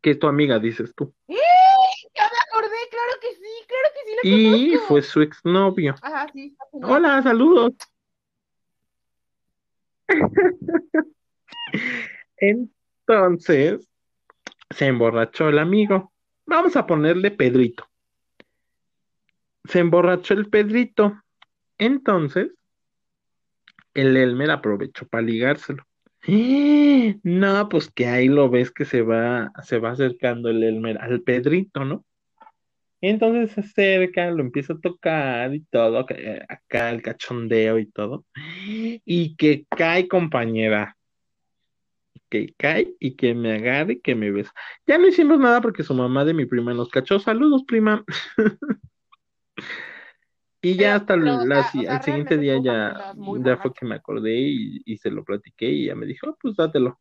Que 0.00 0.10
es 0.12 0.18
tu 0.18 0.26
amiga, 0.26 0.58
dices 0.58 0.94
tú. 0.94 1.14
¡Eh! 1.28 1.36
Ya 2.14 2.22
me 2.24 2.38
acordé, 2.48 2.76
claro 2.90 3.12
que 3.20 3.34
sí, 3.34 3.66
claro 3.66 3.88
que 3.94 4.00
sí 4.10 4.16
la 4.16 4.30
Y 4.30 4.68
conozco. 4.72 4.86
fue 4.88 5.02
su 5.02 5.20
exnovio. 5.22 5.94
Ajá, 6.02 6.26
sí. 6.32 6.56
Hola, 6.72 7.22
saludos. 7.22 7.72
Entonces, 12.36 13.88
se 14.70 14.86
emborrachó 14.86 15.48
el 15.48 15.58
amigo. 15.58 16.12
Vamos 16.46 16.76
a 16.76 16.86
ponerle 16.86 17.30
Pedrito. 17.30 17.88
Se 19.64 19.78
emborrachó 19.78 20.34
el 20.34 20.48
Pedrito. 20.50 21.20
Entonces, 21.78 22.52
el 23.94 24.16
Elmer 24.16 24.50
aprovechó 24.50 25.06
para 25.08 25.22
ligárselo. 25.22 25.84
¡Eh! 26.26 27.16
No, 27.22 27.68
pues 27.68 27.90
que 27.90 28.06
ahí 28.06 28.28
lo 28.28 28.48
ves 28.50 28.70
que 28.70 28.84
se 28.84 29.02
va, 29.02 29.52
se 29.62 29.78
va 29.78 29.90
acercando 29.90 30.48
el 30.48 30.62
Elmer 30.62 30.98
al 30.98 31.20
Pedrito, 31.22 31.84
¿no? 31.84 32.04
Entonces 33.00 33.50
se 33.52 33.60
acerca, 33.60 34.30
lo 34.30 34.40
empieza 34.42 34.72
a 34.72 34.80
tocar 34.80 35.54
y 35.54 35.60
todo, 35.60 35.98
acá- 35.98 36.16
acá 36.48 36.90
el 36.90 37.02
cachondeo 37.02 37.78
y 37.78 37.86
todo. 37.86 38.24
Y 39.04 39.36
que 39.36 39.66
cae, 39.68 40.08
compañera. 40.08 40.96
Que 42.30 42.54
cae 42.56 42.94
y 42.98 43.14
que 43.14 43.34
me 43.34 43.52
agarre 43.52 43.94
y 43.94 44.00
que 44.00 44.14
me 44.14 44.30
besa. 44.30 44.52
Ya 44.86 44.96
no 44.96 45.06
hicimos 45.06 45.38
nada 45.38 45.60
porque 45.60 45.82
su 45.82 45.92
mamá 45.94 46.24
de 46.24 46.32
mi 46.32 46.46
prima 46.46 46.72
nos 46.72 46.88
cachó. 46.88 47.20
Saludos, 47.20 47.64
prima. 47.66 48.02
Y 50.64 50.76
ya 50.76 50.96
hasta 50.96 51.14
pero, 51.14 51.36
o 51.36 51.44
la 51.44 51.62
sea, 51.62 51.70
si- 51.72 51.78
o 51.80 51.82
sea, 51.86 51.96
al 51.96 52.02
siguiente 52.02 52.38
día 52.38 52.54
ya, 52.62 53.14
ya 53.44 53.56
fue 53.58 53.72
que 53.74 53.86
me 53.86 53.94
acordé 53.96 54.34
y, 54.38 54.82
y 54.86 54.96
se 54.96 55.10
lo 55.10 55.24
platiqué 55.24 55.70
y 55.70 55.84
ella 55.84 55.94
me 55.94 56.06
dijo, 56.06 56.28
"Ah, 56.28 56.36
pues 56.40 56.56
dátelo. 56.56 56.98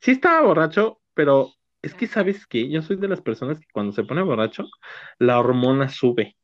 Sí 0.00 0.10
estaba 0.10 0.42
borracho, 0.46 1.00
pero 1.14 1.52
es 1.82 1.94
que, 1.94 2.06
¿sabes 2.06 2.46
qué? 2.46 2.68
Yo 2.68 2.82
soy 2.82 2.96
de 2.96 3.08
las 3.08 3.20
personas 3.22 3.58
que 3.60 3.66
cuando 3.72 3.92
se 3.92 4.04
pone 4.04 4.22
borracho, 4.22 4.64
la 5.18 5.38
hormona 5.38 5.88
sube. 5.88 6.36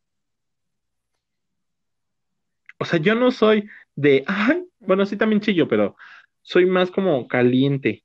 O 2.78 2.84
sea, 2.84 2.98
yo 3.00 3.14
no 3.14 3.30
soy 3.30 3.68
de, 3.94 4.24
ay, 4.26 4.64
bueno, 4.80 5.06
sí 5.06 5.16
también 5.16 5.40
chillo, 5.40 5.66
pero 5.68 5.96
soy 6.42 6.66
más 6.66 6.90
como 6.90 7.26
caliente, 7.26 8.04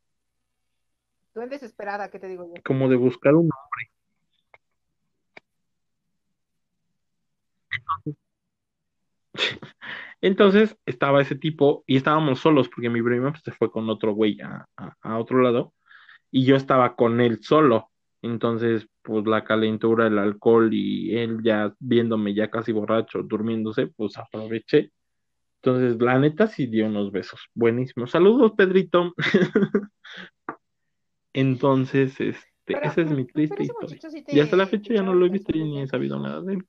Tú 1.34 1.40
desesperada, 1.42 2.10
¿qué 2.10 2.20
te 2.20 2.28
digo 2.28 2.46
yo? 2.46 2.62
como 2.64 2.90
de 2.90 2.98
buscar 2.98 3.36
un... 3.36 3.50
Entonces 10.22 10.78
estaba 10.86 11.22
ese 11.22 11.36
tipo 11.36 11.84
y 11.88 11.98
estábamos 11.98 12.40
solos 12.40 12.70
porque 12.70 12.90
mi 12.90 13.02
prima 13.02 13.32
pues, 13.32 13.44
se 13.44 13.52
fue 13.52 13.72
con 13.72 13.90
otro 13.90 14.14
güey 14.14 14.40
a, 14.42 14.68
a, 15.02 15.18
otro 15.18 15.42
lado 15.42 15.74
y 16.30 16.46
yo 16.46 16.56
estaba 16.56 16.96
con 16.96 17.22
él 17.22 17.40
solo. 17.42 17.90
Entonces, 18.22 18.88
pues 19.02 19.26
la 19.26 19.44
calentura, 19.44 20.06
el 20.08 20.20
alcohol 20.20 20.72
y 20.74 21.18
él 21.18 21.40
ya 21.44 21.74
viéndome 21.80 22.36
ya 22.36 22.52
casi 22.52 22.72
borracho, 22.72 23.24
durmiéndose, 23.24 23.88
pues 23.88 24.18
aproveché. 24.18 24.92
Entonces, 25.64 26.00
la 26.00 26.20
neta 26.20 26.48
sí 26.48 26.68
dio 26.68 26.86
unos 26.86 27.12
besos. 27.12 27.40
Buenísimo. 27.54 28.06
Saludos, 28.06 28.54
Pedrito. 28.56 29.14
Entonces, 31.34 32.20
este, 32.20 32.46
esa 32.68 33.02
es 33.02 33.12
mi 33.12 33.26
triste 33.26 33.64
historia. 33.64 34.00
y 34.28 34.40
hasta 34.40 34.56
la 34.56 34.68
fecha 34.68 34.94
ya 34.94 35.04
no 35.04 35.14
lo 35.14 35.26
he 35.26 35.30
visto 35.30 35.52
ni 35.54 35.82
he 35.82 35.88
sabido 35.88 36.20
nada 36.20 36.42
de 36.42 36.56
él. 36.56 36.66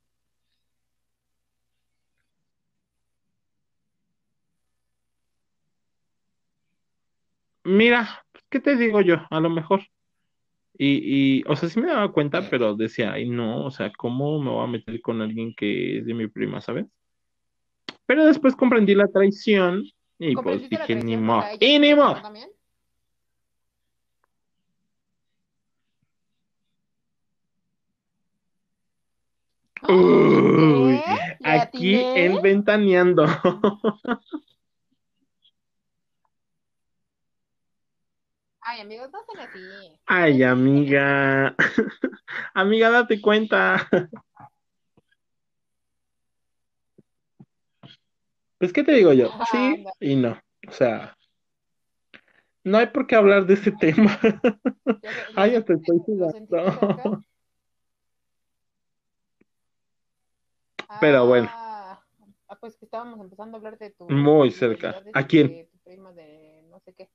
Mira, 7.64 8.24
¿qué 8.50 8.60
te 8.60 8.76
digo 8.76 9.00
yo? 9.00 9.16
A 9.30 9.40
lo 9.40 9.50
mejor. 9.50 9.82
Y, 10.76 11.38
y, 11.38 11.44
o 11.46 11.54
sea, 11.54 11.68
sí 11.68 11.80
me 11.80 11.88
daba 11.88 12.12
cuenta, 12.12 12.48
pero 12.48 12.74
decía, 12.74 13.12
ay, 13.12 13.28
no, 13.28 13.64
o 13.64 13.70
sea, 13.70 13.92
¿cómo 13.96 14.40
me 14.40 14.50
voy 14.50 14.64
a 14.64 14.70
meter 14.70 15.00
con 15.00 15.20
alguien 15.20 15.54
que 15.54 15.98
es 15.98 16.06
de 16.06 16.14
mi 16.14 16.28
prima, 16.28 16.60
¿sabes? 16.60 16.86
Pero 18.06 18.26
después 18.26 18.56
comprendí 18.56 18.94
la 18.94 19.06
traición 19.08 19.84
y 20.18 20.34
pues 20.34 20.68
dije, 20.68 20.96
ni 20.96 21.16
modo. 21.16 21.44
¡Y 21.60 21.78
ni 21.78 21.94
modo! 21.94 22.20
Uy, 29.88 31.00
aquí 31.44 32.06
en 32.14 32.40
ventaneando. 32.40 33.26
Ay, 38.72 38.80
amigos, 38.80 39.10
no 39.12 39.18
sean 39.26 39.46
así. 39.46 39.60
Ay, 40.06 40.42
amiga. 40.42 41.54
amiga, 42.54 42.88
date 42.88 43.20
cuenta. 43.20 43.86
Pues, 48.56 48.72
¿qué 48.72 48.82
te 48.82 48.92
digo 48.92 49.12
yo? 49.12 49.28
Sí 49.52 49.84
y 50.00 50.16
no. 50.16 50.40
O 50.66 50.72
sea, 50.72 51.14
no 52.64 52.78
hay 52.78 52.86
por 52.86 53.06
qué 53.06 53.14
hablar 53.14 53.44
de 53.44 53.54
ese 53.54 53.72
tema. 53.72 54.18
Ay, 55.36 55.56
hasta 55.56 55.74
estoy 55.74 55.98
jugando. 56.06 57.22
Pero 60.98 61.26
bueno. 61.26 61.50
Ah, 61.52 62.02
pues 62.58 62.78
que 62.78 62.86
estábamos 62.86 63.20
empezando 63.20 63.56
a 63.56 63.58
hablar 63.58 63.76
de 63.76 63.90
tu. 63.90 64.08
Muy 64.08 64.50
cerca. 64.50 65.02
¿A 65.12 65.26
quién? 65.26 65.68
tu 65.70 65.78
prima 65.80 66.10
de 66.12 66.64
no 66.70 66.80
sé 66.80 66.94
qué. 66.94 67.10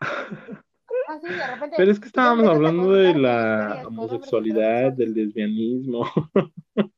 Ah, 0.00 1.18
sí, 1.20 1.28
de 1.28 1.46
repente, 1.46 1.76
Pero 1.76 1.90
es 1.90 2.00
que 2.00 2.06
estábamos 2.06 2.48
hablando 2.48 2.92
de 2.92 3.14
la 3.14 3.82
homosexualidad, 3.86 4.92
del 4.92 5.12
lesbianismo. 5.12 6.08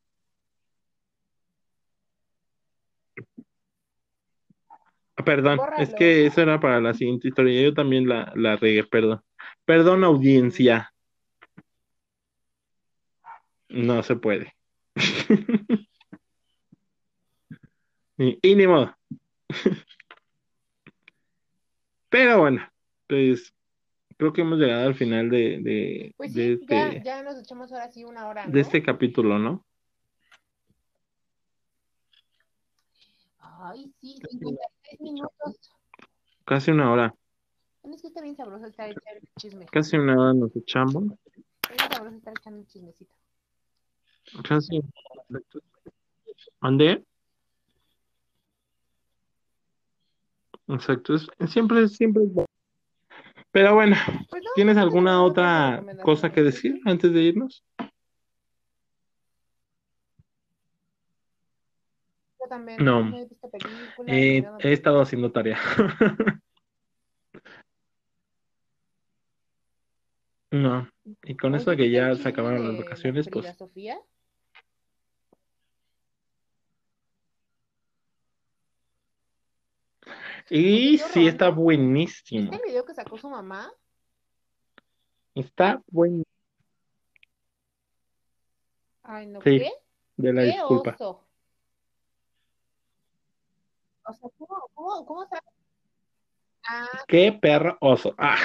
Perdón, 5.25 5.61
es 5.79 5.95
que 5.95 6.27
eso 6.27 6.41
era 6.43 6.59
para 6.61 6.81
la 6.81 6.95
siguiente 6.95 7.29
historia. 7.29 7.63
Yo 7.63 7.75
también 7.75 8.09
la, 8.09 8.33
la 8.35 8.57
regué, 8.57 8.85
perdón. 8.85 9.23
Perdón, 9.65 10.05
audiencia. 10.05 10.93
No 13.69 14.03
se 14.03 14.17
puede. 14.17 14.55
y, 18.19 18.39
y 18.43 18.55
ni 18.55 18.67
modo. 18.67 18.95
Pero 22.11 22.41
bueno, 22.41 22.72
pues 23.07 23.55
creo 24.17 24.33
que 24.33 24.43
hemos 24.43 24.59
llegado 24.59 24.87
al 24.87 24.95
final 24.95 25.31
de, 25.31 25.59
de, 25.63 26.15
pues 26.17 26.33
sí, 26.33 26.61
ya, 26.69 26.89
este, 26.89 27.03
ya 27.05 27.23
nos 27.23 27.39
echamos 27.39 27.73
ahora 27.73 27.91
sí 27.91 28.05
una 28.05 28.29
hora, 28.29 28.47
¿no? 28.47 28.53
de 28.53 28.61
este 28.61 28.83
capítulo, 28.83 29.39
¿no? 29.39 29.65
Ay, 33.39 33.93
sí, 34.01 34.19
56 34.31 35.01
minutos. 35.01 35.73
Casi 36.45 36.71
una 36.71 36.91
hora. 36.91 37.15
Es 37.85 38.01
que 38.01 38.09
está 38.09 38.21
bien 38.21 38.37
sabroso 38.37 38.67
estar 38.67 38.89
echando 38.89 39.29
chisme. 39.39 39.67
Casi 39.67 39.97
una 39.97 40.21
hora 40.21 40.35
nos 40.35 40.55
echamos. 40.57 41.05
Está 41.25 41.75
bien 41.75 41.93
sabroso 41.93 42.17
estar 42.17 42.35
echando 42.39 42.61
el 42.61 42.67
chismecito. 42.67 43.15
Casi. 44.49 44.81
¿Dónde? 46.61 47.05
Exacto, 50.69 51.15
es, 51.15 51.27
siempre, 51.49 51.89
siempre 51.89 52.25
es 52.25 52.33
bueno. 52.33 52.47
Pero 53.53 53.75
bueno, 53.75 53.97
Pues 54.31 54.43
no, 54.43 54.51
¿tienes 54.55 54.77
no 54.77 54.83
alguna 54.83 55.23
otra 55.23 55.85
cosa 56.03 56.33
que 56.33 56.43
decir 56.43 56.81
antes 56.87 57.13
de 57.13 57.21
irnos? 57.21 57.63
Yo 62.41 62.49
también 62.49 62.83
No. 62.85 63.15
he 63.17 63.27
visto 63.27 63.51
películas, 63.51 64.07
Eh, 64.07 64.45
he 64.61 64.73
estado 64.73 65.01
haciendo 65.01 65.31
tarea. 65.31 65.59
No, 70.51 70.87
y 71.23 71.35
con 71.35 71.55
eso 71.55 71.71
de 71.71 71.79
que 71.79 71.85
¿viste 71.85 71.99
el 71.99 72.17
ya 72.17 72.23
se 72.23 72.29
acabaron 72.29 72.69
las 72.69 72.77
vacaciones, 72.77 73.27
pues 73.33 73.57
Sofía? 73.57 73.99
Y 80.51 80.99
sí, 80.99 81.26
está 81.26 81.51
buenísimo. 81.51 82.51
¿Viste 82.51 82.57
el 82.57 82.70
video 82.70 82.84
que 82.84 82.95
sacó 82.95 83.16
su 83.16 83.28
mamá? 83.28 83.72
Está 85.34 85.82
bueno. 85.90 86.24
Ay, 89.03 89.26
no, 89.26 89.40
Sí, 89.40 89.59
¿qué? 89.59 89.70
de 90.16 90.32
la 90.32 90.43
¿Qué 90.43 90.49
disculpa. 90.49 90.90
oso? 90.90 91.24
O 94.05 94.12
sea, 94.12 94.28
¿cómo, 94.36 94.70
cómo, 94.74 95.07
cómo? 95.07 95.28
Ah, 96.68 96.86
Qué 97.09 97.32
perro 97.40 97.76
oso. 97.80 98.14
Ah, 98.18 98.36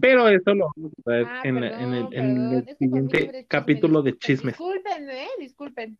pero 0.00 0.28
eso 0.28 0.54
lo 0.54 0.70
vamos 0.76 0.92
a 1.06 1.10
ver 1.10 1.26
ah, 1.26 1.40
en, 1.44 1.64
el, 1.64 2.76
siguiente 2.78 3.46
capítulo 3.48 4.02
de 4.02 4.18
chismes. 4.18 4.54
Disculpen, 4.58 5.10
¿eh? 5.10 5.28
Disculpen. 5.38 5.98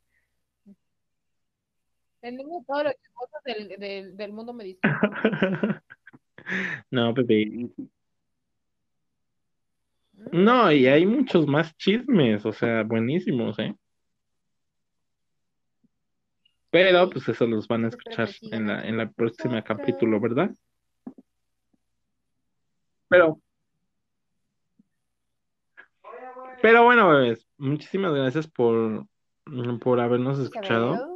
Tenemos 2.25 2.65
todos 2.65 2.85
los 2.85 2.95
chismosos 2.95 3.43
del, 3.45 3.69
del, 3.79 4.17
del 4.17 4.33
mundo 4.33 4.55
me 4.55 4.65
disculpan. 4.65 5.11
No, 6.91 7.13
Pepe. 7.15 7.47
¿Mm? 7.47 7.71
No, 10.33 10.73
y 10.73 10.87
hay 10.87 11.05
muchos 11.05 11.47
más 11.47 11.77
chismes, 11.77 12.45
o 12.47 12.53
sea, 12.53 12.83
buenísimos, 12.83 13.59
¿eh? 13.59 13.75
Pero 16.71 17.11
pues 17.11 17.29
eso 17.29 17.47
los 17.47 17.69
van 17.69 17.85
a 17.85 17.91
pues 17.91 17.99
escuchar 17.99 18.29
sigan 18.29 18.61
en 18.63 18.67
la, 18.69 18.89
en 18.89 18.97
la 18.97 19.11
próxima 19.11 19.63
capítulo. 19.63 20.19
¿verdad? 20.19 20.51
Pero, 23.09 23.39
pero 26.63 26.85
bueno, 26.85 27.09
bebés, 27.11 27.47
muchísimas 27.59 28.15
gracias 28.15 28.49
por, 28.49 29.07
por 29.81 30.01
habernos 30.01 30.39
escuchado. 30.39 31.14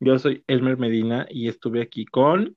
Yo 0.00 0.18
soy 0.18 0.44
Elmer 0.46 0.78
Medina 0.78 1.26
y 1.28 1.48
estuve 1.48 1.82
aquí 1.82 2.06
con... 2.06 2.56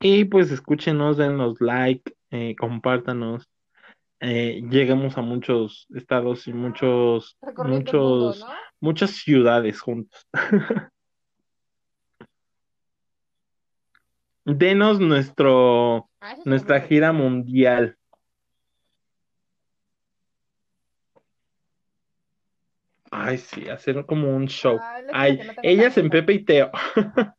Y 0.00 0.24
pues 0.26 0.52
escúchenos, 0.52 1.16
denos 1.16 1.60
like, 1.60 2.14
eh, 2.30 2.54
compártanos. 2.56 3.50
eh, 4.20 4.62
llegamos 4.70 5.18
a 5.18 5.22
muchos 5.22 5.88
estados 5.92 6.46
y 6.46 6.52
muchos, 6.52 7.36
mundo, 7.56 7.64
muchos, 7.68 8.40
¿no? 8.40 8.46
muchas 8.80 9.10
ciudades 9.10 9.80
juntos. 9.80 10.28
Denos 14.44 14.98
nuestro, 14.98 16.08
Ah, 16.20 16.36
nuestra 16.44 16.80
gira 16.80 17.12
mundial. 17.12 17.97
Ay, 23.10 23.38
sí, 23.38 23.68
hacer 23.68 24.04
como 24.06 24.34
un 24.34 24.46
show. 24.46 24.78
Ah, 24.80 25.00
Ay, 25.12 25.38
que 25.38 25.44
no 25.44 25.54
tengo 25.54 25.68
ellas 25.68 25.98
en. 25.98 26.10
Pepe 26.10 26.32
y 26.34 26.44
Teo. 26.44 26.70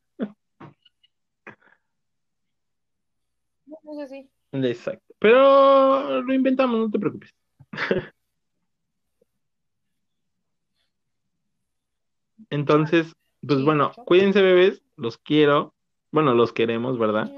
No, 3.65 3.77
no 3.83 3.93
sé 3.93 4.07
si. 4.07 4.29
Exacto. 4.51 5.13
Pero 5.19 6.21
lo 6.23 6.33
inventamos, 6.33 6.79
no 6.79 6.89
te 6.89 6.97
preocupes. 6.97 7.33
Entonces, 12.49 13.13
pues 13.45 13.59
Sí, 13.59 13.65
bueno, 13.65 13.91
cuídense, 14.05 14.41
bebés, 14.41 14.81
los 14.95 15.17
quiero. 15.17 15.75
Bueno, 16.11 16.33
los 16.33 16.51
queremos, 16.51 16.97
¿verdad? 16.97 17.29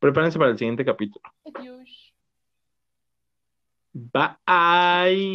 Prepárense 0.00 0.38
para 0.38 0.50
el 0.50 0.58
siguiente 0.58 0.84
capítulo. 0.84 1.24
Adiós. 1.54 2.12
Bye. 3.94 5.26